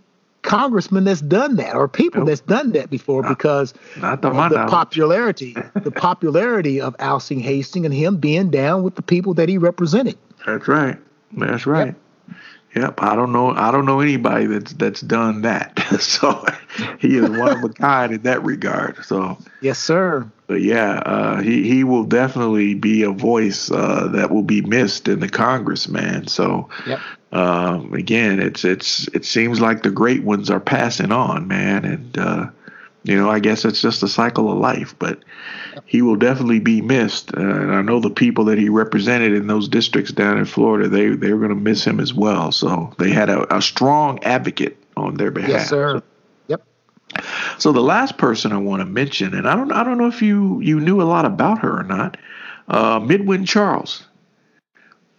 congressmen 0.44 1.04
that's 1.04 1.20
done 1.22 1.56
that 1.56 1.74
or 1.74 1.88
people 1.88 2.20
Nope. 2.20 2.28
that's 2.28 2.40
done 2.42 2.72
that 2.72 2.90
before 2.90 3.22
because 3.22 3.74
Not 3.96 4.22
the 4.22 4.28
of 4.28 4.50
the 4.50 4.66
popularity, 4.66 5.56
the 5.74 5.90
popularity 5.90 6.80
of 6.80 6.94
Alcee 6.98 7.40
Hastings 7.40 7.84
and 7.84 7.94
him 7.94 8.18
being 8.18 8.50
down 8.50 8.82
with 8.84 8.94
the 8.94 9.02
people 9.02 9.34
that 9.34 9.48
he 9.48 9.58
represented. 9.58 10.16
That's 10.46 10.68
right. 10.68 10.96
That's 11.32 11.66
right. 11.66 11.86
Yep. 11.88 11.96
I 12.76 13.14
don't 13.14 13.32
know. 13.32 13.50
I 13.50 13.70
don't 13.70 13.86
know 13.86 14.00
anybody 14.00 14.46
that's 14.46 14.72
that's 14.72 15.00
done 15.00 15.42
that. 15.42 15.78
so 16.00 16.44
he 16.98 17.16
is 17.16 17.30
one 17.30 17.52
of 17.52 17.62
a 17.62 17.68
kind 17.68 18.12
in 18.12 18.22
that 18.22 18.42
regard. 18.42 19.04
So. 19.04 19.38
Yes, 19.60 19.78
sir. 19.78 20.30
But 20.46 20.60
yeah, 20.60 20.98
uh, 21.06 21.40
he 21.40 21.66
he 21.68 21.84
will 21.84 22.04
definitely 22.04 22.74
be 22.74 23.02
a 23.02 23.10
voice 23.10 23.70
uh, 23.70 24.08
that 24.12 24.30
will 24.30 24.42
be 24.42 24.60
missed 24.60 25.08
in 25.08 25.20
the 25.20 25.28
Congress, 25.28 25.88
man. 25.88 26.26
So 26.26 26.68
Yep. 26.86 27.00
um, 27.32 27.94
again, 27.94 28.40
it's 28.40 28.64
it's 28.64 29.08
it 29.08 29.24
seems 29.24 29.60
like 29.60 29.82
the 29.82 29.90
great 29.90 30.22
ones 30.22 30.50
are 30.50 30.60
passing 30.60 31.12
on, 31.12 31.48
man, 31.48 31.84
and 31.84 32.18
uh, 32.18 32.46
you 33.04 33.16
know 33.16 33.30
I 33.30 33.38
guess 33.38 33.64
it's 33.64 33.80
just 33.80 34.02
a 34.02 34.08
cycle 34.08 34.52
of 34.52 34.58
life. 34.58 34.94
But 34.98 35.20
he 35.86 36.02
will 36.02 36.16
definitely 36.16 36.60
be 36.60 36.80
missed, 36.80 37.34
uh, 37.36 37.40
and 37.40 37.74
I 37.74 37.82
know 37.82 38.00
the 38.00 38.10
people 38.10 38.44
that 38.46 38.58
he 38.58 38.68
represented 38.68 39.32
in 39.32 39.46
those 39.46 39.68
districts 39.68 40.12
down 40.12 40.38
in 40.38 40.44
Florida, 40.44 40.88
they 40.88 41.08
they 41.08 41.32
were 41.32 41.38
going 41.38 41.56
to 41.56 41.62
miss 41.62 41.84
him 41.84 42.00
as 42.00 42.12
well. 42.14 42.52
So 42.52 42.92
they 42.98 43.10
had 43.10 43.28
a, 43.30 43.56
a 43.56 43.60
strong 43.62 44.22
advocate 44.24 44.76
on 44.96 45.14
their 45.16 45.30
behalf. 45.30 45.50
Yes, 45.50 45.68
sir. 45.68 46.02
Yep. 46.48 46.62
So 47.58 47.72
the 47.72 47.80
last 47.80 48.16
person 48.18 48.52
I 48.52 48.58
want 48.58 48.80
to 48.80 48.86
mention, 48.86 49.34
and 49.34 49.48
I 49.48 49.56
don't 49.56 49.72
I 49.72 49.82
don't 49.84 49.98
know 49.98 50.08
if 50.08 50.22
you 50.22 50.60
you 50.60 50.80
knew 50.80 51.00
a 51.00 51.04
lot 51.04 51.24
about 51.24 51.58
her 51.60 51.80
or 51.80 51.84
not, 51.84 52.16
uh, 52.68 53.00
Midwin 53.00 53.44
Charles. 53.44 54.04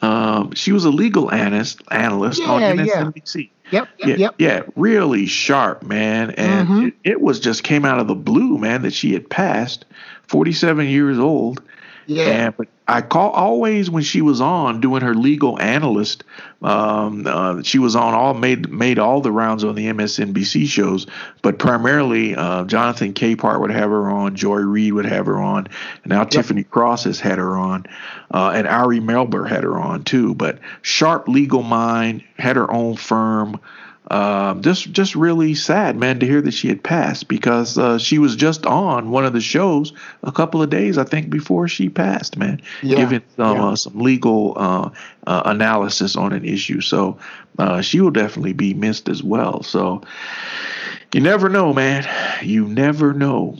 Um, 0.01 0.53
she 0.53 0.71
was 0.71 0.85
a 0.85 0.89
legal 0.89 1.31
analyst 1.31 1.81
analyst 1.89 2.41
on 2.43 2.61
Yeah, 2.61 2.73
yeah. 2.73 2.83
MSNBC. 2.83 3.49
Yep. 3.71 3.89
Yep. 3.97 4.07
Yeah, 4.07 4.15
Yep. 4.17 4.35
yeah, 4.37 4.61
really 4.75 5.25
sharp, 5.25 5.83
man. 5.83 6.31
And 6.31 6.67
Mhm. 6.67 6.87
it, 6.87 6.93
it 7.03 7.21
was 7.21 7.39
just 7.39 7.63
came 7.63 7.85
out 7.85 7.99
of 7.99 8.07
the 8.07 8.13
blue, 8.15 8.57
man, 8.57 8.83
that 8.83 8.93
she 8.93 9.13
had 9.13 9.27
passed, 9.29 9.85
47 10.27 10.87
years 10.87 11.19
old. 11.19 11.61
Yeah. 12.07 12.23
And 12.23 12.57
but 12.57 12.67
I 12.87 13.01
call 13.01 13.31
always 13.31 13.89
when 13.89 14.03
she 14.03 14.21
was 14.21 14.39
on 14.39 14.79
doing 14.79 15.01
her 15.01 15.15
legal 15.15 15.59
analyst, 15.59 16.23
um, 16.61 17.25
uh, 17.25 17.63
she 17.63 17.79
was 17.79 17.95
on 17.95 18.13
all 18.13 18.35
made 18.35 18.69
made 18.69 18.99
all 18.99 19.21
the 19.21 19.31
rounds 19.31 19.63
on 19.63 19.73
the 19.73 19.87
MSNBC 19.87 20.67
shows, 20.67 21.07
but 21.41 21.57
primarily 21.57 22.35
uh, 22.35 22.63
Jonathan 22.65 23.13
Capehart 23.13 23.59
would 23.59 23.71
have 23.71 23.89
her 23.89 24.07
on, 24.09 24.35
Joy 24.35 24.57
Reid 24.57 24.93
would 24.93 25.05
have 25.05 25.25
her 25.25 25.41
on, 25.41 25.67
and 26.03 26.11
now 26.11 26.23
Tiffany 26.23 26.63
Cross 26.63 27.05
has 27.05 27.19
had 27.19 27.39
her 27.39 27.57
on, 27.57 27.85
uh, 28.31 28.51
and 28.53 28.67
Ari 28.67 28.99
Melber 28.99 29.47
had 29.47 29.63
her 29.63 29.77
on 29.77 30.03
too. 30.03 30.35
But 30.35 30.59
sharp 30.83 31.27
legal 31.27 31.63
mind, 31.63 32.23
had 32.37 32.55
her 32.55 32.71
own 32.71 32.97
firm. 32.97 33.59
Um, 34.11 34.61
just 34.61 34.91
just 34.91 35.15
really 35.15 35.55
sad, 35.55 35.97
man, 35.97 36.19
to 36.19 36.27
hear 36.27 36.41
that 36.41 36.53
she 36.53 36.67
had 36.67 36.83
passed 36.83 37.27
because 37.27 37.77
uh, 37.77 37.97
she 37.97 38.19
was 38.19 38.35
just 38.35 38.65
on 38.67 39.09
one 39.09 39.25
of 39.25 39.33
the 39.33 39.41
shows 39.41 39.93
a 40.21 40.31
couple 40.31 40.61
of 40.61 40.69
days, 40.69 40.99
I 40.99 41.03
think, 41.03 41.31
before 41.31 41.67
she 41.67 41.89
passed, 41.89 42.37
man, 42.37 42.61
Yeah, 42.83 42.97
giving 42.97 43.23
some 43.35 43.57
yeah. 43.57 43.65
uh, 43.65 43.75
some 43.75 43.99
legal 43.99 44.53
uh, 44.57 44.89
uh, 45.25 45.41
analysis 45.45 46.15
on 46.15 46.33
an 46.33 46.45
issue. 46.45 46.81
So 46.81 47.17
uh, 47.57 47.81
she 47.81 47.99
will 47.99 48.11
definitely 48.11 48.53
be 48.53 48.75
missed 48.75 49.09
as 49.09 49.23
well. 49.23 49.63
So 49.63 50.03
you 51.13 51.21
never 51.21 51.49
know, 51.49 51.73
man. 51.73 52.07
You 52.43 52.67
never 52.67 53.13
know. 53.13 53.57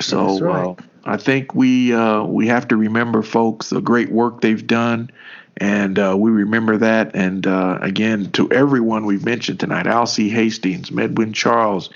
So 0.00 0.38
right. 0.38 0.78
uh, 0.78 0.82
I 1.04 1.16
think 1.16 1.54
we 1.54 1.92
uh, 1.92 2.22
we 2.22 2.46
have 2.46 2.68
to 2.68 2.76
remember, 2.76 3.22
folks, 3.22 3.70
the 3.70 3.80
great 3.80 4.10
work 4.12 4.40
they've 4.40 4.66
done. 4.66 5.10
And 5.58 5.98
uh, 5.98 6.16
we 6.18 6.30
remember 6.30 6.78
that. 6.78 7.14
And 7.14 7.46
uh, 7.46 7.78
again, 7.80 8.30
to 8.32 8.50
everyone 8.50 9.04
we've 9.04 9.24
mentioned 9.24 9.60
tonight 9.60 9.86
Alcee 9.86 10.30
Hastings, 10.30 10.90
Midwin 10.90 11.32
Charles, 11.32 11.90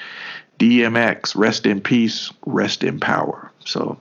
DMX, 0.58 1.34
rest 1.36 1.66
in 1.66 1.80
peace, 1.80 2.32
rest 2.44 2.84
in 2.84 3.00
power. 3.00 3.50
So, 3.64 3.98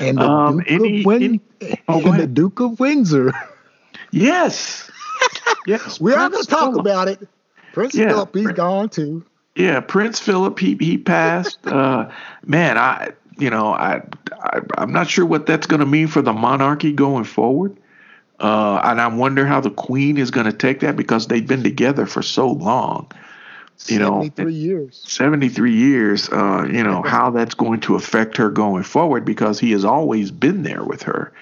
And 0.00 0.18
the 0.18 0.22
Um, 0.22 0.58
Duke 0.58 0.70
any- 0.70 1.00
of 1.00 1.06
Win- 1.06 1.22
any- 1.22 1.40
oh, 1.88 2.12
and 2.12 2.20
the. 2.20 2.26
Duke 2.26 2.60
of 2.60 2.78
Windsor. 2.78 3.32
yes. 4.12 4.90
yes. 5.66 6.00
We 6.00 6.12
are 6.12 6.28
going 6.28 6.42
to 6.42 6.48
talk 6.48 6.76
about 6.76 7.08
it. 7.08 7.26
Prince 7.72 7.94
Yeah, 7.94 8.08
Philip, 8.08 8.34
he's 8.34 8.44
Prin- 8.44 8.54
gone 8.54 8.88
too. 8.88 9.24
Yeah, 9.54 9.80
Prince 9.80 10.20
Philip, 10.20 10.58
he, 10.58 10.76
he 10.78 10.98
passed. 10.98 11.58
uh, 11.66 12.10
man, 12.44 12.76
I 12.78 13.10
you 13.38 13.50
know, 13.50 13.72
I, 13.74 14.00
I 14.42 14.60
am 14.82 14.92
not 14.92 15.10
sure 15.10 15.26
what 15.26 15.44
that's 15.46 15.66
going 15.66 15.80
to 15.80 15.86
mean 15.86 16.06
for 16.08 16.22
the 16.22 16.32
monarchy 16.32 16.92
going 16.92 17.24
forward. 17.24 17.76
Uh, 18.38 18.80
and 18.84 19.00
I 19.00 19.06
wonder 19.08 19.46
how 19.46 19.60
the 19.60 19.70
queen 19.70 20.18
is 20.18 20.30
going 20.30 20.46
to 20.46 20.52
take 20.52 20.80
that 20.80 20.96
because 20.96 21.26
they've 21.26 21.46
been 21.46 21.62
together 21.62 22.06
for 22.06 22.22
so 22.22 22.50
long. 22.50 23.10
You 23.86 23.98
know, 23.98 24.22
73 24.22 24.52
years. 24.52 25.04
73 25.06 25.74
years, 25.74 26.28
uh, 26.30 26.66
you 26.70 26.82
know, 26.82 27.02
how 27.06 27.30
that's 27.30 27.54
going 27.54 27.80
to 27.80 27.94
affect 27.94 28.36
her 28.38 28.50
going 28.50 28.82
forward 28.82 29.24
because 29.24 29.60
he 29.60 29.72
has 29.72 29.84
always 29.84 30.30
been 30.30 30.62
there 30.62 30.82
with 30.82 31.02
her. 31.02 31.32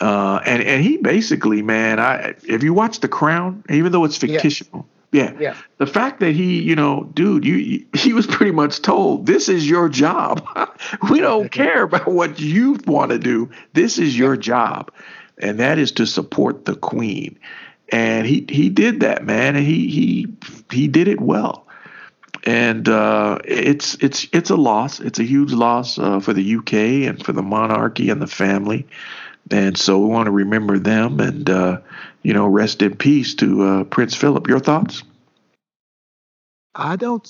Uh, 0.00 0.40
and, 0.46 0.62
and 0.62 0.82
he 0.82 0.96
basically, 0.96 1.60
man, 1.60 2.00
I 2.00 2.34
if 2.44 2.62
you 2.62 2.72
watch 2.72 3.00
The 3.00 3.08
Crown, 3.08 3.62
even 3.68 3.92
though 3.92 4.04
it's 4.04 4.16
fictional, 4.16 4.86
yeah. 5.12 5.36
Yeah. 5.38 5.56
The 5.78 5.86
fact 5.86 6.20
that 6.20 6.32
he, 6.32 6.62
you 6.62 6.76
know, 6.76 7.04
dude, 7.14 7.44
you 7.44 7.84
he 7.94 8.12
was 8.12 8.26
pretty 8.26 8.52
much 8.52 8.82
told 8.82 9.26
this 9.26 9.48
is 9.48 9.68
your 9.68 9.88
job. 9.88 10.46
we 11.10 11.20
don't 11.20 11.50
care 11.50 11.82
about 11.82 12.08
what 12.08 12.40
you 12.40 12.78
want 12.86 13.10
to 13.10 13.18
do. 13.18 13.50
This 13.72 13.98
is 13.98 14.16
your 14.16 14.36
job. 14.36 14.92
And 15.40 15.58
that 15.58 15.78
is 15.78 15.92
to 15.92 16.06
support 16.06 16.64
the 16.64 16.76
queen. 16.76 17.38
And 17.90 18.26
he 18.26 18.46
he 18.48 18.68
did 18.68 19.00
that, 19.00 19.24
man, 19.24 19.56
and 19.56 19.66
he 19.66 19.88
he 19.88 20.26
he 20.70 20.86
did 20.86 21.08
it 21.08 21.20
well. 21.20 21.66
And 22.44 22.88
uh, 22.88 23.38
it's 23.44 23.96
it's 23.96 24.28
it's 24.32 24.50
a 24.50 24.56
loss. 24.56 25.00
It's 25.00 25.18
a 25.18 25.24
huge 25.24 25.52
loss 25.52 25.98
uh, 25.98 26.20
for 26.20 26.32
the 26.32 26.56
UK 26.56 26.74
and 27.08 27.24
for 27.24 27.32
the 27.32 27.42
monarchy 27.42 28.10
and 28.10 28.22
the 28.22 28.28
family. 28.28 28.86
And 29.50 29.76
so 29.76 29.98
we 29.98 30.06
want 30.06 30.26
to 30.26 30.30
remember 30.30 30.78
them 30.78 31.18
and, 31.20 31.48
uh, 31.50 31.80
you 32.22 32.32
know, 32.32 32.46
rest 32.46 32.82
in 32.82 32.96
peace 32.96 33.34
to 33.36 33.62
uh, 33.62 33.84
Prince 33.84 34.14
Philip. 34.14 34.46
Your 34.46 34.60
thoughts? 34.60 35.02
I 36.74 36.96
don't 36.96 37.28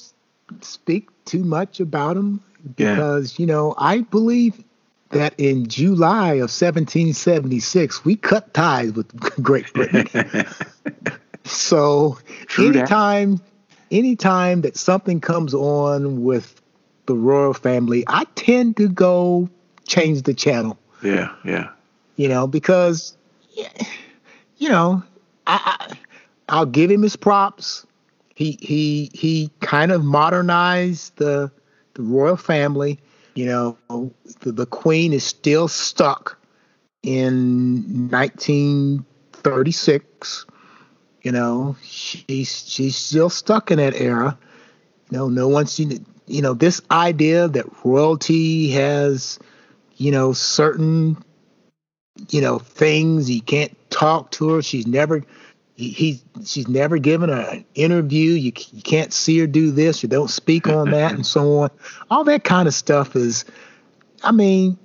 speak 0.61 1.09
too 1.25 1.45
much 1.45 1.81
about 1.81 2.17
him 2.17 2.43
because, 2.77 3.39
yeah. 3.39 3.43
you 3.43 3.47
know, 3.47 3.75
I 3.79 4.03
believe 4.03 4.63
that 5.11 5.35
in 5.39 5.69
July 5.69 6.35
of 6.35 6.51
1776, 6.51 8.05
we 8.05 8.17
cut 8.17 8.53
ties 8.55 8.93
with 8.93 9.09
Great 9.43 9.73
Britain. 9.73 10.47
so 11.45 12.19
True 12.47 12.69
anytime, 12.69 13.37
that. 13.37 13.43
anytime 13.91 14.63
that 14.63 14.77
something 14.77 15.21
comes 15.21 15.55
on 15.55 16.25
with 16.25 16.61
the 17.07 17.15
royal 17.15 17.55
family, 17.55 18.05
I 18.07 18.25
tend 18.35 18.77
to 18.79 18.89
go 18.89 19.49
change 19.87 20.23
the 20.23 20.35
channel. 20.35 20.79
Yeah, 21.03 21.35
yeah 21.45 21.71
you 22.21 22.29
know, 22.29 22.47
because, 22.47 23.17
you 24.59 24.69
know, 24.69 25.03
I, 25.47 25.97
I 26.51 26.59
will 26.59 26.67
give 26.67 26.91
him 26.91 27.01
his 27.01 27.17
props. 27.17 27.87
He 28.35 28.59
he 28.61 29.11
he 29.15 29.51
kind 29.61 29.91
of 29.91 30.05
modernized 30.05 31.17
the 31.17 31.51
the 31.95 32.03
royal 32.03 32.37
family. 32.37 33.01
You 33.35 33.47
know, 33.47 33.77
the, 34.41 34.53
the 34.53 34.67
queen 34.67 35.13
is 35.13 35.25
still 35.25 35.67
stuck 35.69 36.39
in 37.03 38.09
1936. 38.11 40.47
You 41.23 41.33
know, 41.33 41.77
she's 41.83 42.69
she's 42.69 42.97
still 42.97 43.31
stuck 43.31 43.71
in 43.71 43.79
that 43.79 43.95
era. 43.95 44.37
You 45.11 45.19
know, 45.19 45.29
no 45.29 45.49
one's 45.49 45.73
seen 45.73 45.93
it. 45.93 46.03
You 46.27 46.43
know, 46.43 46.55
this 46.55 46.81
idea 46.91 47.47
that 47.49 47.85
royalty 47.85 48.71
has, 48.71 49.39
you 49.97 50.11
know, 50.11 50.33
certain 50.33 51.23
you 52.29 52.41
know 52.41 52.59
things. 52.59 53.27
He 53.27 53.41
can't 53.41 53.77
talk 53.91 54.31
to 54.33 54.51
her. 54.51 54.63
She's 54.63 54.87
never 54.87 55.23
he, 55.81 55.89
he 55.89 56.23
she's 56.45 56.69
never 56.69 56.99
given 56.99 57.31
an 57.31 57.65
interview. 57.75 58.33
You, 58.33 58.53
you 58.73 58.83
can't 58.83 59.15
see 59.15 59.39
her 59.39 59.47
do 59.47 59.71
this. 59.71 60.03
You 60.03 60.11
don't 60.11 60.29
speak 60.29 60.69
on 60.69 60.91
that, 60.91 61.13
and 61.13 61.25
so 61.25 61.59
on. 61.61 61.71
All 62.11 62.23
that 62.25 62.45
kind 62.45 62.69
of 62.69 62.75
stuff 62.75 63.17
is, 63.17 63.47
I 64.23 64.33
mean, 64.33 64.79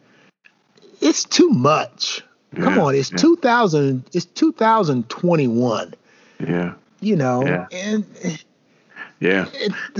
it's 1.00 1.24
too 1.24 1.48
much. 1.48 2.22
Yeah, 2.54 2.64
Come 2.64 2.78
on, 2.80 2.94
it's 2.94 3.10
yeah. 3.10 3.16
2000. 3.16 4.04
It's 4.12 4.26
2021. 4.26 5.94
Yeah. 6.40 6.74
You 7.00 7.16
know, 7.16 7.46
yeah. 7.46 7.66
and 7.72 8.04
yeah. 9.20 9.46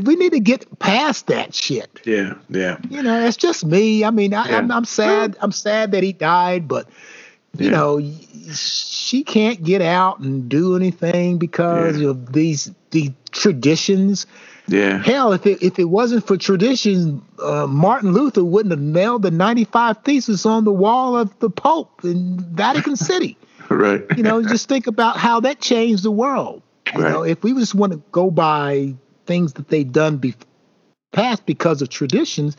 we 0.02 0.16
need 0.16 0.32
to 0.32 0.40
get 0.40 0.78
past 0.78 1.28
that 1.28 1.55
shit. 1.55 2.02
Yeah, 2.05 2.34
yeah. 2.51 2.76
You 2.90 3.02
know, 3.02 3.24
it's 3.26 3.39
just 3.39 3.64
me. 3.64 4.05
I 4.05 4.10
mean, 4.10 4.34
I, 4.34 4.48
am 4.48 4.64
I'm, 4.64 4.72
I'm 4.72 4.84
sad. 4.84 5.39
I'm 5.40 5.52
sad 5.52 5.93
that 5.93 6.02
he 6.02 6.12
died, 6.12 6.68
but 6.68 6.86
you 7.58 7.66
yeah. 7.66 7.70
know, 7.70 8.12
she 8.52 9.24
can't 9.24 9.62
get 9.62 9.82
out 9.82 10.20
and 10.20 10.48
do 10.48 10.76
anything 10.76 11.38
because 11.38 12.00
yeah. 12.00 12.10
of 12.10 12.32
these 12.32 12.70
the 12.90 13.12
traditions. 13.30 14.26
Yeah. 14.68 15.02
Hell, 15.02 15.32
if 15.32 15.46
it 15.46 15.62
if 15.62 15.78
it 15.78 15.84
wasn't 15.84 16.26
for 16.26 16.36
tradition, 16.36 17.22
uh, 17.38 17.66
Martin 17.66 18.12
Luther 18.12 18.44
wouldn't 18.44 18.70
have 18.72 18.80
nailed 18.80 19.22
the 19.22 19.30
95 19.30 19.98
thesis 20.04 20.46
on 20.46 20.64
the 20.64 20.72
wall 20.72 21.16
of 21.16 21.36
the 21.40 21.50
Pope 21.50 22.04
in 22.04 22.40
Vatican 22.54 22.96
City. 23.10 23.36
right. 23.68 24.04
You 24.16 24.22
know, 24.22 24.42
just 24.42 24.68
think 24.68 24.86
about 24.86 25.16
how 25.16 25.40
that 25.40 25.60
changed 25.60 26.04
the 26.04 26.10
world. 26.10 26.62
You 26.94 27.02
right. 27.02 27.12
know, 27.12 27.22
if 27.22 27.42
we 27.42 27.52
just 27.54 27.74
want 27.74 27.92
to 27.92 28.02
go 28.12 28.30
by 28.30 28.94
things 29.26 29.54
that 29.54 29.68
they've 29.68 29.90
done 29.90 30.18
be- 30.18 30.34
past 31.12 31.46
because 31.46 31.82
of 31.82 31.88
traditions. 31.88 32.56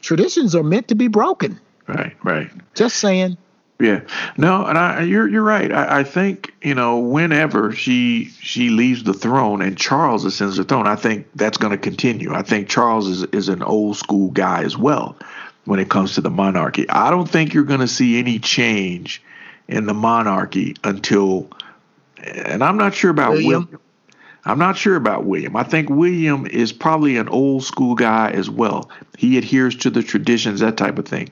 Traditions 0.00 0.54
are 0.54 0.62
meant 0.62 0.88
to 0.88 0.94
be 0.94 1.08
broken. 1.08 1.60
Right, 1.86 2.16
right. 2.24 2.50
Just 2.74 2.96
saying. 2.96 3.36
Yeah, 3.78 4.00
no, 4.38 4.64
and 4.64 4.78
I, 4.78 5.02
you're 5.02 5.28
you're 5.28 5.42
right. 5.42 5.70
I, 5.70 6.00
I 6.00 6.04
think 6.04 6.54
you 6.62 6.74
know 6.74 6.98
whenever 6.98 7.72
she 7.72 8.30
she 8.40 8.70
leaves 8.70 9.04
the 9.04 9.12
throne 9.12 9.60
and 9.60 9.76
Charles 9.76 10.24
ascends 10.24 10.56
the 10.56 10.64
throne, 10.64 10.86
I 10.86 10.96
think 10.96 11.26
that's 11.34 11.58
going 11.58 11.72
to 11.72 11.78
continue. 11.78 12.32
I 12.32 12.42
think 12.42 12.68
Charles 12.68 13.06
is 13.06 13.24
is 13.24 13.48
an 13.50 13.62
old 13.62 13.98
school 13.98 14.30
guy 14.30 14.62
as 14.62 14.78
well 14.78 15.16
when 15.66 15.78
it 15.78 15.90
comes 15.90 16.14
to 16.14 16.22
the 16.22 16.30
monarchy. 16.30 16.88
I 16.88 17.10
don't 17.10 17.28
think 17.28 17.52
you're 17.52 17.64
going 17.64 17.80
to 17.80 17.88
see 17.88 18.18
any 18.18 18.38
change 18.38 19.22
in 19.68 19.84
the 19.84 19.94
monarchy 19.94 20.76
until, 20.82 21.50
and 22.22 22.64
I'm 22.64 22.78
not 22.78 22.94
sure 22.94 23.10
about 23.10 23.32
William. 23.32 23.64
William 23.64 23.80
I'm 24.46 24.60
not 24.60 24.76
sure 24.76 24.94
about 24.94 25.24
William. 25.24 25.56
I 25.56 25.64
think 25.64 25.90
William 25.90 26.46
is 26.46 26.72
probably 26.72 27.16
an 27.16 27.28
old 27.28 27.64
school 27.64 27.96
guy 27.96 28.30
as 28.30 28.48
well. 28.48 28.88
He 29.18 29.36
adheres 29.36 29.74
to 29.78 29.90
the 29.90 30.04
traditions, 30.04 30.60
that 30.60 30.76
type 30.76 31.00
of 31.00 31.06
thing. 31.06 31.30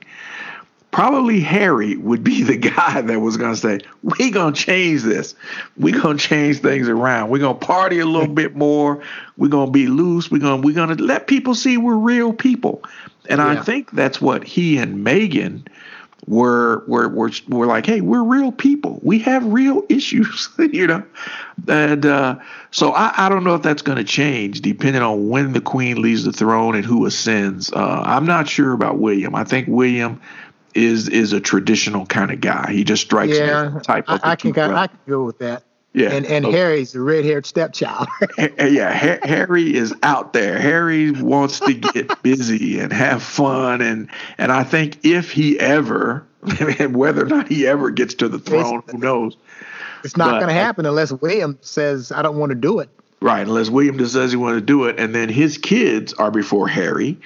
Probably 0.95 1.41
Harry 1.41 1.97
would 1.97 2.23
be 2.23 2.45
the 2.45 2.57
guy 2.77 3.01
that 3.01 3.19
was 3.19 3.37
going 3.37 3.53
to 3.53 3.61
say, 3.61 3.81
"We 4.03 4.31
gonna 4.31 4.55
change 4.55 5.03
this. 5.03 5.35
We 5.77 5.91
gonna 5.91 6.19
change 6.19 6.61
things 6.61 6.89
around. 6.89 7.31
We 7.31 7.41
gonna 7.41 7.59
party 7.59 7.99
a 7.99 8.07
little 8.07 8.33
bit 8.33 8.55
more. 8.55 9.03
We 9.37 9.49
gonna 9.49 9.73
be 9.73 9.89
loose. 9.89 10.31
We 10.31 10.39
gonna 10.39 10.63
we 10.63 10.73
gonna 10.73 10.95
let 10.95 11.27
people 11.27 11.57
see 11.57 11.79
we're 11.79 11.97
real 11.97 12.33
people." 12.33 12.85
And 13.29 13.39
yeah. 13.39 13.49
I 13.49 13.57
think 13.57 13.91
that's 13.91 14.21
what 14.21 14.45
he 14.45 14.79
and 14.79 15.05
Meghan 15.05 15.67
were 16.27 16.85
were 16.87 17.09
were 17.09 17.31
were 17.49 17.67
like, 17.67 17.87
hey, 17.87 18.01
we're 18.01 18.23
real 18.23 18.53
people. 18.53 19.01
We 19.03 19.19
have 19.21 19.45
real 19.45 19.83
issues, 19.89 20.49
you 20.59 20.87
know. 20.87 21.03
And 21.69 22.07
uh, 22.07 22.39
so 22.71 22.93
I, 22.93 23.27
I 23.27 23.29
don't 23.29 23.45
know 23.45 23.55
if 23.55 23.63
that's 23.63 23.83
going 23.83 23.99
to 23.99 24.05
change 24.05 24.61
depending 24.61 25.03
on 25.03 25.29
when 25.29 25.53
the 25.53 25.61
queen 25.61 26.01
leaves 26.01 26.25
the 26.25 26.33
throne 26.33 26.75
and 26.75 26.85
who 26.85 27.07
ascends. 27.07 27.73
Uh, 27.73 28.03
I'm 28.05 28.27
not 28.27 28.49
sure 28.49 28.73
about 28.73 28.99
William. 28.99 29.35
I 29.35 29.45
think 29.45 29.69
William 29.69 30.21
is 30.75 31.09
is 31.09 31.33
a 31.33 31.41
traditional 31.41 32.07
kind 32.07 32.31
of 32.31 32.41
guy. 32.41 32.73
He 32.73 32.85
just 32.85 33.03
strikes 33.03 33.37
yeah, 33.37 33.69
me 33.69 33.81
type 33.81 34.09
of. 34.09 34.21
I, 34.23 34.33
I 34.33 34.37
can 34.37 34.53
go, 34.53 34.75
I 34.75 34.87
can 34.89 34.99
go 35.07 35.25
with 35.25 35.39
that. 35.39 35.65
Yeah. 35.95 36.11
And 36.11 36.27
and 36.27 36.45
okay. 36.45 36.57
Harry's 36.57 36.93
the 36.93 37.01
red 37.01 37.25
haired 37.25 37.47
stepchild. 37.47 38.09
yeah, 38.59 38.93
Harry 39.23 39.75
is 39.75 39.95
out 40.03 40.33
there. 40.33 40.59
Harry 40.59 41.13
wants 41.13 41.61
to 41.61 41.73
get 41.73 42.21
busy 42.23 42.81
and 42.81 42.93
have 42.93 43.23
fun 43.23 43.81
and 43.81 44.11
and 44.37 44.51
I 44.51 44.65
think 44.65 45.05
if 45.05 45.31
he 45.31 45.59
ever 45.59 46.27
and 46.61 46.97
whether 46.97 47.23
or 47.23 47.29
not 47.29 47.49
he 47.49 47.67
ever 47.67 47.91
gets 47.91 48.15
to 48.15 48.29
the 48.29 48.41
throne, 48.41 48.81
it's, 48.81 48.93
who 48.93 48.99
knows? 48.99 49.37
It's 50.03 50.17
not 50.17 50.41
going 50.41 50.49
to 50.49 50.53
happen 50.53 50.85
unless 50.85 51.13
William 51.13 51.59
says 51.61 52.11
I 52.11 52.23
don't 52.23 52.37
want 52.37 52.51
to 52.51 52.57
do 52.57 52.81
it. 52.81 52.91
Right, 53.21 53.47
unless 53.47 53.71
William 53.71 53.97
just 53.97 54.13
says 54.13 54.33
he 54.33 54.37
want 54.37 54.57
to 54.57 54.61
do 54.61 54.85
it, 54.85 54.99
and 54.99 55.15
then 55.15 55.31
his 55.31 55.57
kids 55.57 56.13
are 56.13 56.31
before 56.31 56.69
Harry. 56.69 57.19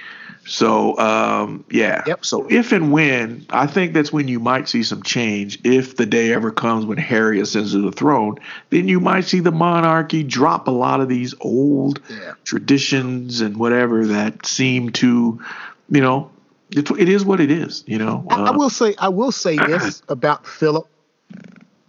So 0.48 0.98
um, 0.98 1.64
yeah. 1.70 2.02
Yep. 2.06 2.24
So 2.24 2.46
if 2.48 2.72
and 2.72 2.90
when 2.90 3.46
I 3.50 3.66
think 3.66 3.92
that's 3.92 4.10
when 4.10 4.28
you 4.28 4.40
might 4.40 4.66
see 4.66 4.82
some 4.82 5.02
change. 5.02 5.58
If 5.62 5.96
the 5.96 6.06
day 6.06 6.32
ever 6.32 6.50
comes 6.50 6.86
when 6.86 6.96
Harry 6.96 7.38
ascends 7.38 7.72
to 7.72 7.82
the 7.82 7.92
throne, 7.92 8.36
then 8.70 8.88
you 8.88 8.98
might 8.98 9.26
see 9.26 9.40
the 9.40 9.52
monarchy 9.52 10.24
drop 10.24 10.66
a 10.66 10.70
lot 10.70 11.00
of 11.00 11.08
these 11.08 11.34
old 11.40 12.00
yeah. 12.08 12.32
traditions 12.44 13.42
and 13.42 13.58
whatever 13.58 14.06
that 14.06 14.46
seem 14.46 14.90
to, 14.92 15.38
you 15.90 16.00
know, 16.00 16.30
it, 16.70 16.90
it 16.92 17.10
is 17.10 17.26
what 17.26 17.40
it 17.40 17.50
is. 17.50 17.84
You 17.86 17.98
know. 17.98 18.26
Uh, 18.30 18.44
I, 18.44 18.46
I 18.46 18.50
will 18.56 18.70
say 18.70 18.94
I 18.98 19.10
will 19.10 19.32
say 19.32 19.56
this 19.66 20.02
about 20.08 20.46
Philip. 20.46 20.88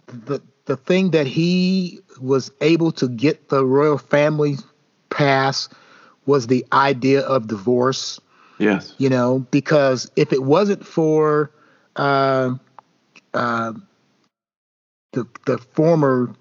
The 0.06 0.42
the 0.66 0.76
thing 0.76 1.12
that 1.12 1.26
he 1.26 2.00
was 2.20 2.52
able 2.60 2.92
to 2.92 3.08
get 3.08 3.48
the 3.48 3.64
royal 3.64 3.96
family 3.96 4.56
pass 5.08 5.70
was 6.26 6.46
the 6.46 6.66
idea 6.72 7.22
of 7.22 7.48
divorce 7.48 8.20
Yes. 8.60 8.94
You 8.98 9.08
know, 9.08 9.40
because 9.50 10.10
if 10.16 10.32
it 10.32 10.42
wasn't 10.42 10.86
for 10.86 11.50
uh, 11.96 12.54
uh, 13.34 13.72
the 15.12 15.26
the 15.46 15.58
former 15.58 16.34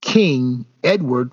king 0.00 0.64
Edward, 0.82 1.30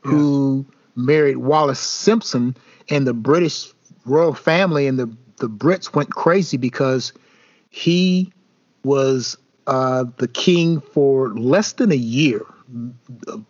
who 0.00 0.66
married 0.96 1.38
Wallis 1.38 1.78
Simpson, 1.78 2.56
and 2.90 3.06
the 3.06 3.14
British 3.14 3.72
royal 4.04 4.34
family 4.34 4.86
and 4.86 4.98
the 4.98 5.06
the 5.36 5.48
Brits 5.48 5.94
went 5.94 6.10
crazy 6.10 6.56
because 6.56 7.12
he 7.70 8.32
was 8.84 9.36
uh, 9.66 10.04
the 10.18 10.28
king 10.28 10.80
for 10.80 11.30
less 11.30 11.72
than 11.72 11.90
a 11.92 11.96
year, 11.96 12.44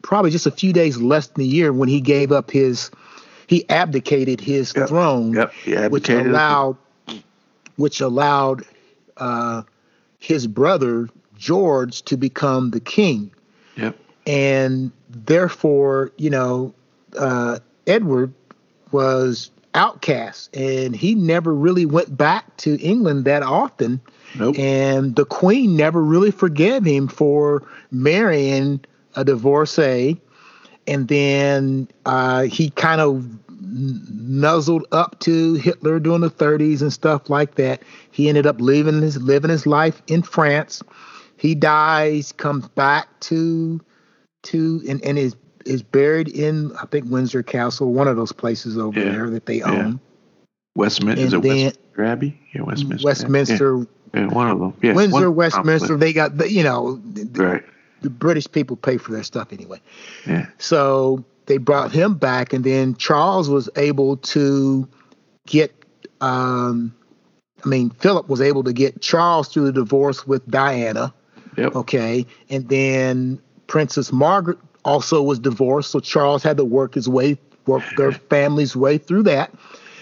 probably 0.02 0.30
just 0.30 0.46
a 0.46 0.50
few 0.50 0.72
days 0.72 0.98
less 0.98 1.28
than 1.28 1.42
a 1.42 1.46
year 1.46 1.72
when 1.72 1.88
he 1.88 2.00
gave 2.00 2.32
up 2.32 2.50
his, 2.50 2.90
he 3.46 3.68
abdicated 3.68 4.40
his 4.40 4.72
Yep. 4.74 4.88
throne, 4.88 5.32
Yep. 5.34 5.52
He 5.64 5.74
which 5.88 6.08
allowed, 6.08 6.76
which 7.76 8.00
allowed 8.00 8.64
uh, 9.16 9.62
his 10.18 10.46
brother 10.46 11.08
George 11.36 12.02
to 12.02 12.16
become 12.16 12.70
the 12.70 12.80
king 12.80 13.30
Yep. 13.76 13.96
and 14.26 14.90
therefore, 15.10 16.12
you 16.16 16.30
know, 16.30 16.72
uh, 17.18 17.58
Edward 17.86 18.32
was 18.92 19.50
outcast, 19.74 20.56
and 20.56 20.94
he 20.94 21.14
never 21.14 21.52
really 21.52 21.84
went 21.84 22.16
back 22.16 22.56
to 22.58 22.80
England 22.80 23.24
that 23.24 23.42
often. 23.42 24.00
Nope. 24.38 24.56
And 24.58 25.14
the 25.16 25.24
Queen 25.24 25.76
never 25.76 26.02
really 26.02 26.30
forgave 26.30 26.84
him 26.84 27.08
for 27.08 27.62
marrying 27.90 28.80
a 29.16 29.24
divorcee, 29.24 30.20
and 30.86 31.08
then 31.08 31.88
uh, 32.06 32.42
he 32.42 32.70
kind 32.70 33.00
of 33.00 33.26
nuzzled 33.60 34.86
up 34.92 35.18
to 35.20 35.54
Hitler 35.54 35.98
during 35.98 36.20
the 36.20 36.30
30s 36.30 36.80
and 36.80 36.92
stuff 36.92 37.28
like 37.28 37.56
that. 37.56 37.82
He 38.10 38.28
ended 38.28 38.46
up 38.46 38.60
living 38.60 39.00
his 39.02 39.20
living 39.20 39.50
his 39.50 39.66
life 39.66 40.02
in 40.06 40.22
France. 40.22 40.82
He 41.36 41.54
dies, 41.54 42.32
comes 42.32 42.68
back 42.68 43.08
to 43.20 43.80
to 44.44 44.82
and, 44.88 45.02
and 45.04 45.18
is 45.18 45.34
is 45.66 45.82
buried 45.82 46.28
in 46.28 46.72
I 46.76 46.86
think 46.86 47.06
Windsor 47.10 47.42
Castle, 47.42 47.92
one 47.92 48.06
of 48.08 48.16
those 48.16 48.32
places 48.32 48.76
over 48.78 48.98
Yeah. 49.00 49.10
there 49.12 49.30
that 49.30 49.46
they 49.46 49.58
Yeah. 49.58 49.70
own. 49.70 50.00
Westminster. 50.76 51.24
Is 51.24 51.32
it 51.32 51.42
then- 51.42 51.50
Westminster 51.64 52.04
Abbey? 52.04 52.40
Yeah, 52.54 52.62
Westminster. 52.62 53.06
Westminster, 53.06 53.86
Yeah, 54.12 54.26
one 54.26 54.50
of 54.50 54.58
them. 54.58 54.74
Yeah. 54.82 54.92
Windsor, 54.94 55.30
Westminster. 55.30 55.96
They 55.96 56.12
got 56.12 56.36
the, 56.36 56.50
you 56.50 56.62
know 56.62 57.00
Right. 57.34 57.62
The 58.04 58.10
British 58.10 58.50
people 58.50 58.76
pay 58.76 58.98
for 58.98 59.12
their 59.12 59.22
stuff 59.22 59.52
anyway. 59.52 59.80
Yeah. 60.26 60.46
So 60.58 61.24
they 61.46 61.56
brought 61.56 61.90
him 61.90 62.14
back, 62.14 62.52
and 62.52 62.62
then 62.62 62.94
Charles 62.96 63.48
was 63.48 63.68
able 63.76 64.18
to 64.18 64.86
get. 65.46 65.74
Um, 66.20 66.94
I 67.64 67.68
mean, 67.68 67.90
Philip 67.90 68.28
was 68.28 68.42
able 68.42 68.62
to 68.64 68.72
get 68.72 69.00
Charles 69.00 69.48
through 69.48 69.64
the 69.64 69.72
divorce 69.72 70.26
with 70.26 70.46
Diana. 70.46 71.12
Yep. 71.56 71.74
Okay, 71.76 72.26
and 72.50 72.68
then 72.68 73.40
Princess 73.66 74.12
Margaret 74.12 74.58
also 74.84 75.22
was 75.22 75.38
divorced, 75.38 75.90
so 75.90 76.00
Charles 76.00 76.42
had 76.42 76.58
to 76.58 76.64
work 76.64 76.94
his 76.94 77.08
way, 77.08 77.38
work 77.66 77.82
their 77.96 78.12
family's 78.30 78.76
way 78.76 78.98
through 78.98 79.22
that. 79.24 79.52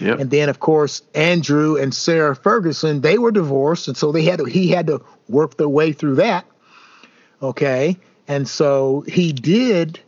Yep. 0.01 0.19
And 0.19 0.31
then, 0.31 0.49
of 0.49 0.59
course, 0.59 1.03
Andrew 1.15 1.77
and 1.77 1.95
Sarah 1.95 2.35
Ferguson, 2.35 3.03
they 3.03 3.19
were 3.19 3.31
divorced, 3.31 3.87
and 3.87 3.97
so 3.97 4.11
they 4.11 4.23
had 4.24 4.41
to, 4.41 4.45
he 4.45 4.69
had 4.69 4.89
to 4.89 5.01
work 5.29 5.57
their 5.59 5.69
way 5.69 5.93
through 5.93 6.16
that. 6.16 6.45
Okay, 7.43 7.97
and 8.28 8.47
so 8.47 9.05
he 9.09 9.32
did, 9.32 9.98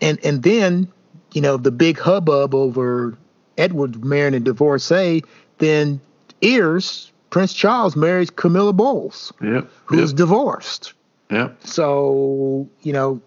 and 0.00 0.18
and, 0.24 0.42
then, 0.42 0.88
you 1.32 1.40
know, 1.40 1.56
the 1.56 1.72
big 1.72 1.98
hubbub 1.98 2.54
over 2.54 3.18
Edward 3.56 4.04
marrying 4.04 4.34
a 4.34 4.40
divorcee. 4.40 5.24
Then 5.58 6.00
Ears, 6.40 7.10
Prince 7.30 7.52
Charles 7.52 7.96
marries 7.96 8.30
Camilla 8.30 8.72
Bowles, 8.72 9.32
Yep. 9.42 9.68
who's 9.86 10.10
Yep. 10.10 10.16
divorced. 10.16 10.92
Yep. 11.30 11.66
So, 11.66 12.68
you 12.82 12.92
know, 12.92 13.20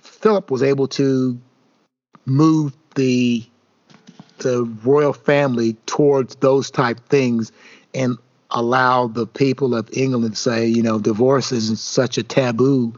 Philip 0.00 0.50
was 0.50 0.62
able 0.62 0.88
to 0.88 1.38
move 2.24 2.72
the 2.94 3.44
the 4.38 4.64
royal 4.84 5.12
family 5.12 5.74
towards 5.86 6.36
those 6.36 6.70
type 6.70 6.98
things 7.08 7.52
and 7.94 8.18
allow 8.56 9.06
the 9.06 9.26
people 9.26 9.74
of 9.74 9.88
England 9.92 10.34
to 10.34 10.40
say, 10.40 10.66
you 10.66 10.82
know, 10.82 10.98
divorce 10.98 11.52
isn't 11.52 11.78
such 11.78 12.18
a 12.18 12.22
taboo. 12.22 12.92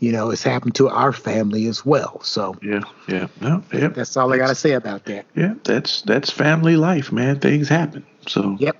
You 0.00 0.10
know, 0.12 0.30
it's 0.30 0.42
happened 0.42 0.74
to 0.76 0.88
our 0.88 1.12
family 1.12 1.66
as 1.66 1.86
well. 1.86 2.20
So 2.22 2.56
Yeah. 2.62 2.80
Yeah. 3.06 3.28
No. 3.40 3.62
Yep. 3.72 3.94
that's 3.94 4.16
all 4.16 4.32
I 4.32 4.38
got 4.38 4.48
to 4.48 4.54
say 4.54 4.72
about 4.72 5.04
that. 5.04 5.26
Yeah. 5.36 5.54
That's 5.64 6.02
that's 6.02 6.30
family 6.30 6.76
life, 6.76 7.12
man. 7.12 7.38
Things 7.38 7.68
happen. 7.68 8.04
So. 8.26 8.56
Yep. 8.58 8.76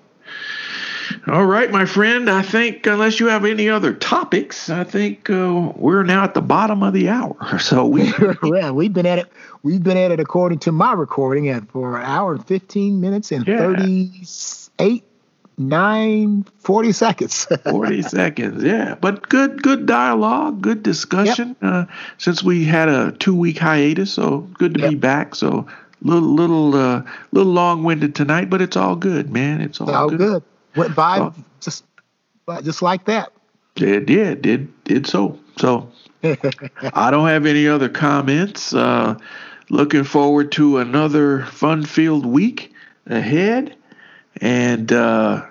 All 1.27 1.45
right, 1.45 1.71
my 1.71 1.85
friend. 1.85 2.31
I 2.31 2.41
think 2.43 2.87
unless 2.87 3.21
you 3.21 3.27
have 3.29 3.45
any 3.45 3.69
other 3.69 3.93
topics, 3.93 4.71
I 4.71 4.85
think 4.85 5.29
uh, 5.29 5.73
we're 5.77 6.03
now 6.03 6.25
at 6.25 6.33
the 6.35 6.41
bottom 6.43 6.83
of 6.83 6.93
the 6.95 7.09
hour. 7.11 7.37
So 7.61 7.87
we. 7.87 8.13
well, 8.43 8.75
we've 8.75 8.93
been 8.93 9.07
at 9.07 9.19
it. 9.19 9.33
We've 9.63 9.83
been 9.83 9.97
at 9.99 10.11
it 10.11 10.21
according 10.21 10.61
to 10.61 10.73
my 10.73 10.93
recording 10.95 11.49
at 11.51 11.69
for 11.71 11.99
an 11.99 12.05
hour 12.05 12.33
and 12.35 12.47
fifteen 12.47 13.01
minutes 13.01 13.33
and 13.33 13.47
Yeah. 13.47 13.59
thirty-eight, 13.59 15.05
nine, 15.57 16.45
forty 16.59 16.93
seconds. 16.93 17.47
40 17.71 18.03
seconds 18.03 18.63
yeah 18.65 18.95
but 19.01 19.29
good 19.29 19.63
good 19.63 19.87
dialogue 19.87 20.61
good 20.61 20.83
discussion 20.83 21.55
uh, 21.63 21.85
since 22.19 22.43
we 22.43 22.65
had 22.65 22.89
a 22.89 23.13
two 23.13 23.35
week 23.35 23.59
hiatus 23.59 24.13
so 24.13 24.39
good 24.55 24.75
to 24.75 24.89
be 24.89 24.95
back 24.95 25.35
so 25.35 25.67
little 26.03 26.35
little 26.35 26.75
uh, 26.75 27.03
little 27.33 27.53
long-winded 27.53 28.15
tonight 28.15 28.51
but 28.51 28.61
it's 28.61 28.77
all 28.77 28.97
good 28.97 29.31
man 29.31 29.61
it's 29.61 29.81
all, 29.81 29.91
All 29.91 30.09
good. 30.09 30.19
good. 30.19 30.43
Went 30.77 30.95
by 30.97 31.19
Oh. 31.21 31.35
just 31.61 31.85
just 32.63 32.83
like 32.83 33.05
that. 33.07 33.33
it 33.77 34.07
did 34.07 34.43
did 34.43 34.85
did 34.85 35.07
so 35.07 35.39
so 35.57 35.91
i 36.95 37.11
don't 37.11 37.29
have 37.29 37.47
any 37.47 37.67
other 37.69 37.89
comments 37.89 38.75
uh, 38.75 39.17
looking 39.71 40.05
forward 40.05 40.51
to 40.53 40.79
another 40.79 41.45
fun-filled 41.47 42.27
week 42.27 42.73
ahead 43.07 43.75
and 44.41 44.93
uh, 44.93 45.45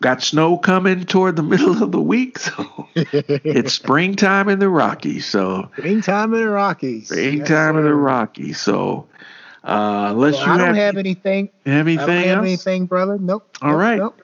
got 0.00 0.22
snow 0.22 0.56
coming 0.58 1.04
toward 1.04 1.36
the 1.36 1.42
middle 1.54 1.82
of 1.82 1.92
the 1.92 2.00
week 2.00 2.38
so 2.38 2.88
it's 2.94 3.72
springtime 3.74 4.48
in 4.48 4.58
the 4.58 4.68
Rockies, 4.68 5.26
so 5.26 5.70
Springtime 5.76 6.34
in 6.34 6.40
the 6.40 6.48
Rockies. 6.50 7.06
springtime 7.08 7.76
in 7.78 7.84
the. 7.84 7.94
Rockies. 7.94 8.60
So 8.60 9.06
uh, 9.64 10.08
unless 10.10 10.34
Well, 10.34 10.46
you 10.46 10.52
I 10.52 10.58
don't 10.58 10.66
have, 10.74 10.76
have 10.76 10.96
anything. 10.98 11.48
anything 11.64 11.98
I 12.00 12.06
don't 12.06 12.24
have 12.24 12.38
anything, 12.44 12.86
brother. 12.86 13.18
Nope. 13.18 13.56
All 13.62 13.70
nope, 13.72 13.78
right. 13.80 13.98
Nope. 13.98 14.20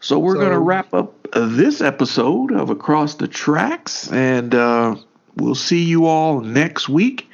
so 0.00 0.18
we're 0.18 0.34
gonna 0.34 0.60
wrap 0.60 0.92
up 0.92 1.14
this 1.32 1.80
episode 1.80 2.52
of 2.52 2.68
Across 2.68 3.14
the 3.14 3.26
Tracks, 3.28 4.12
and 4.12 4.54
uh, 4.54 4.96
we'll 5.36 5.54
see 5.54 5.82
you 5.82 6.04
all 6.04 6.40
next 6.42 6.90
week, 6.90 7.28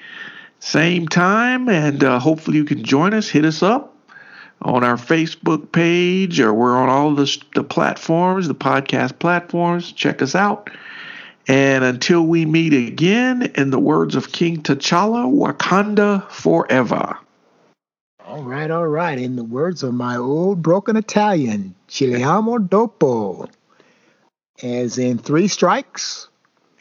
same 0.61 1.09
time, 1.09 1.69
and 1.69 2.05
uh, 2.05 2.21
hopefully 2.21 2.59
you 2.59 2.65
can 2.65 2.85
join 2.85 3.13
us. 3.13 3.29
Hit 3.29 3.45
us 3.45 3.61
up 3.63 3.97
on 4.63 4.85
our 4.85 4.97
Facebook 4.97 5.73
page, 5.73 6.41
or 6.41 6.53
we're 6.53 6.77
on 6.77 6.89
all 6.89 7.15
the 7.15 7.39
the 7.55 7.65
platforms, 7.65 8.49
the 8.49 8.55
podcast 8.55 9.19
platforms. 9.19 9.93
Check 9.93 10.23
us 10.23 10.35
out. 10.35 10.71
And 11.47 11.83
until 11.83 12.27
we 12.27 12.45
meet 12.45 12.75
again, 12.75 13.51
in 13.55 13.71
the 13.71 13.79
words 13.79 14.15
of 14.15 14.33
King 14.33 14.63
T'Challa, 14.63 15.33
Wakanda 15.33 16.29
forever. 16.31 17.17
All 18.27 18.43
right, 18.43 18.71
all 18.71 18.87
right. 18.87 19.19
In 19.19 19.37
the 19.37 19.45
words 19.45 19.83
of 19.83 19.95
my 19.95 20.17
old 20.17 20.61
broken 20.61 20.97
Italian, 20.97 21.75
Chiliamo 21.89 22.69
dopo. 22.69 23.49
As 24.63 24.99
in 24.99 25.17
three 25.17 25.49
strikes, 25.49 26.29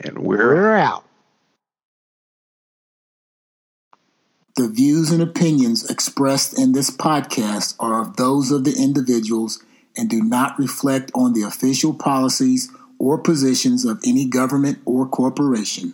And 0.01 0.19
we're 0.19 0.55
we're 0.55 0.75
out. 0.75 1.06
The 4.57 4.67
views 4.67 5.11
and 5.11 5.21
opinions 5.21 5.87
expressed 5.87 6.57
in 6.57 6.71
this 6.71 6.89
podcast 6.89 7.75
are 7.79 8.01
of 8.01 8.15
those 8.15 8.49
of 8.49 8.63
the 8.63 8.75
individuals 8.75 9.63
and 9.95 10.09
do 10.09 10.19
not 10.19 10.57
reflect 10.57 11.11
on 11.13 11.33
the 11.33 11.43
official 11.43 11.93
policies 11.93 12.71
or 12.97 13.19
positions 13.19 13.85
of 13.85 14.01
any 14.03 14.25
government 14.25 14.79
or 14.83 15.07
corporation. 15.07 15.93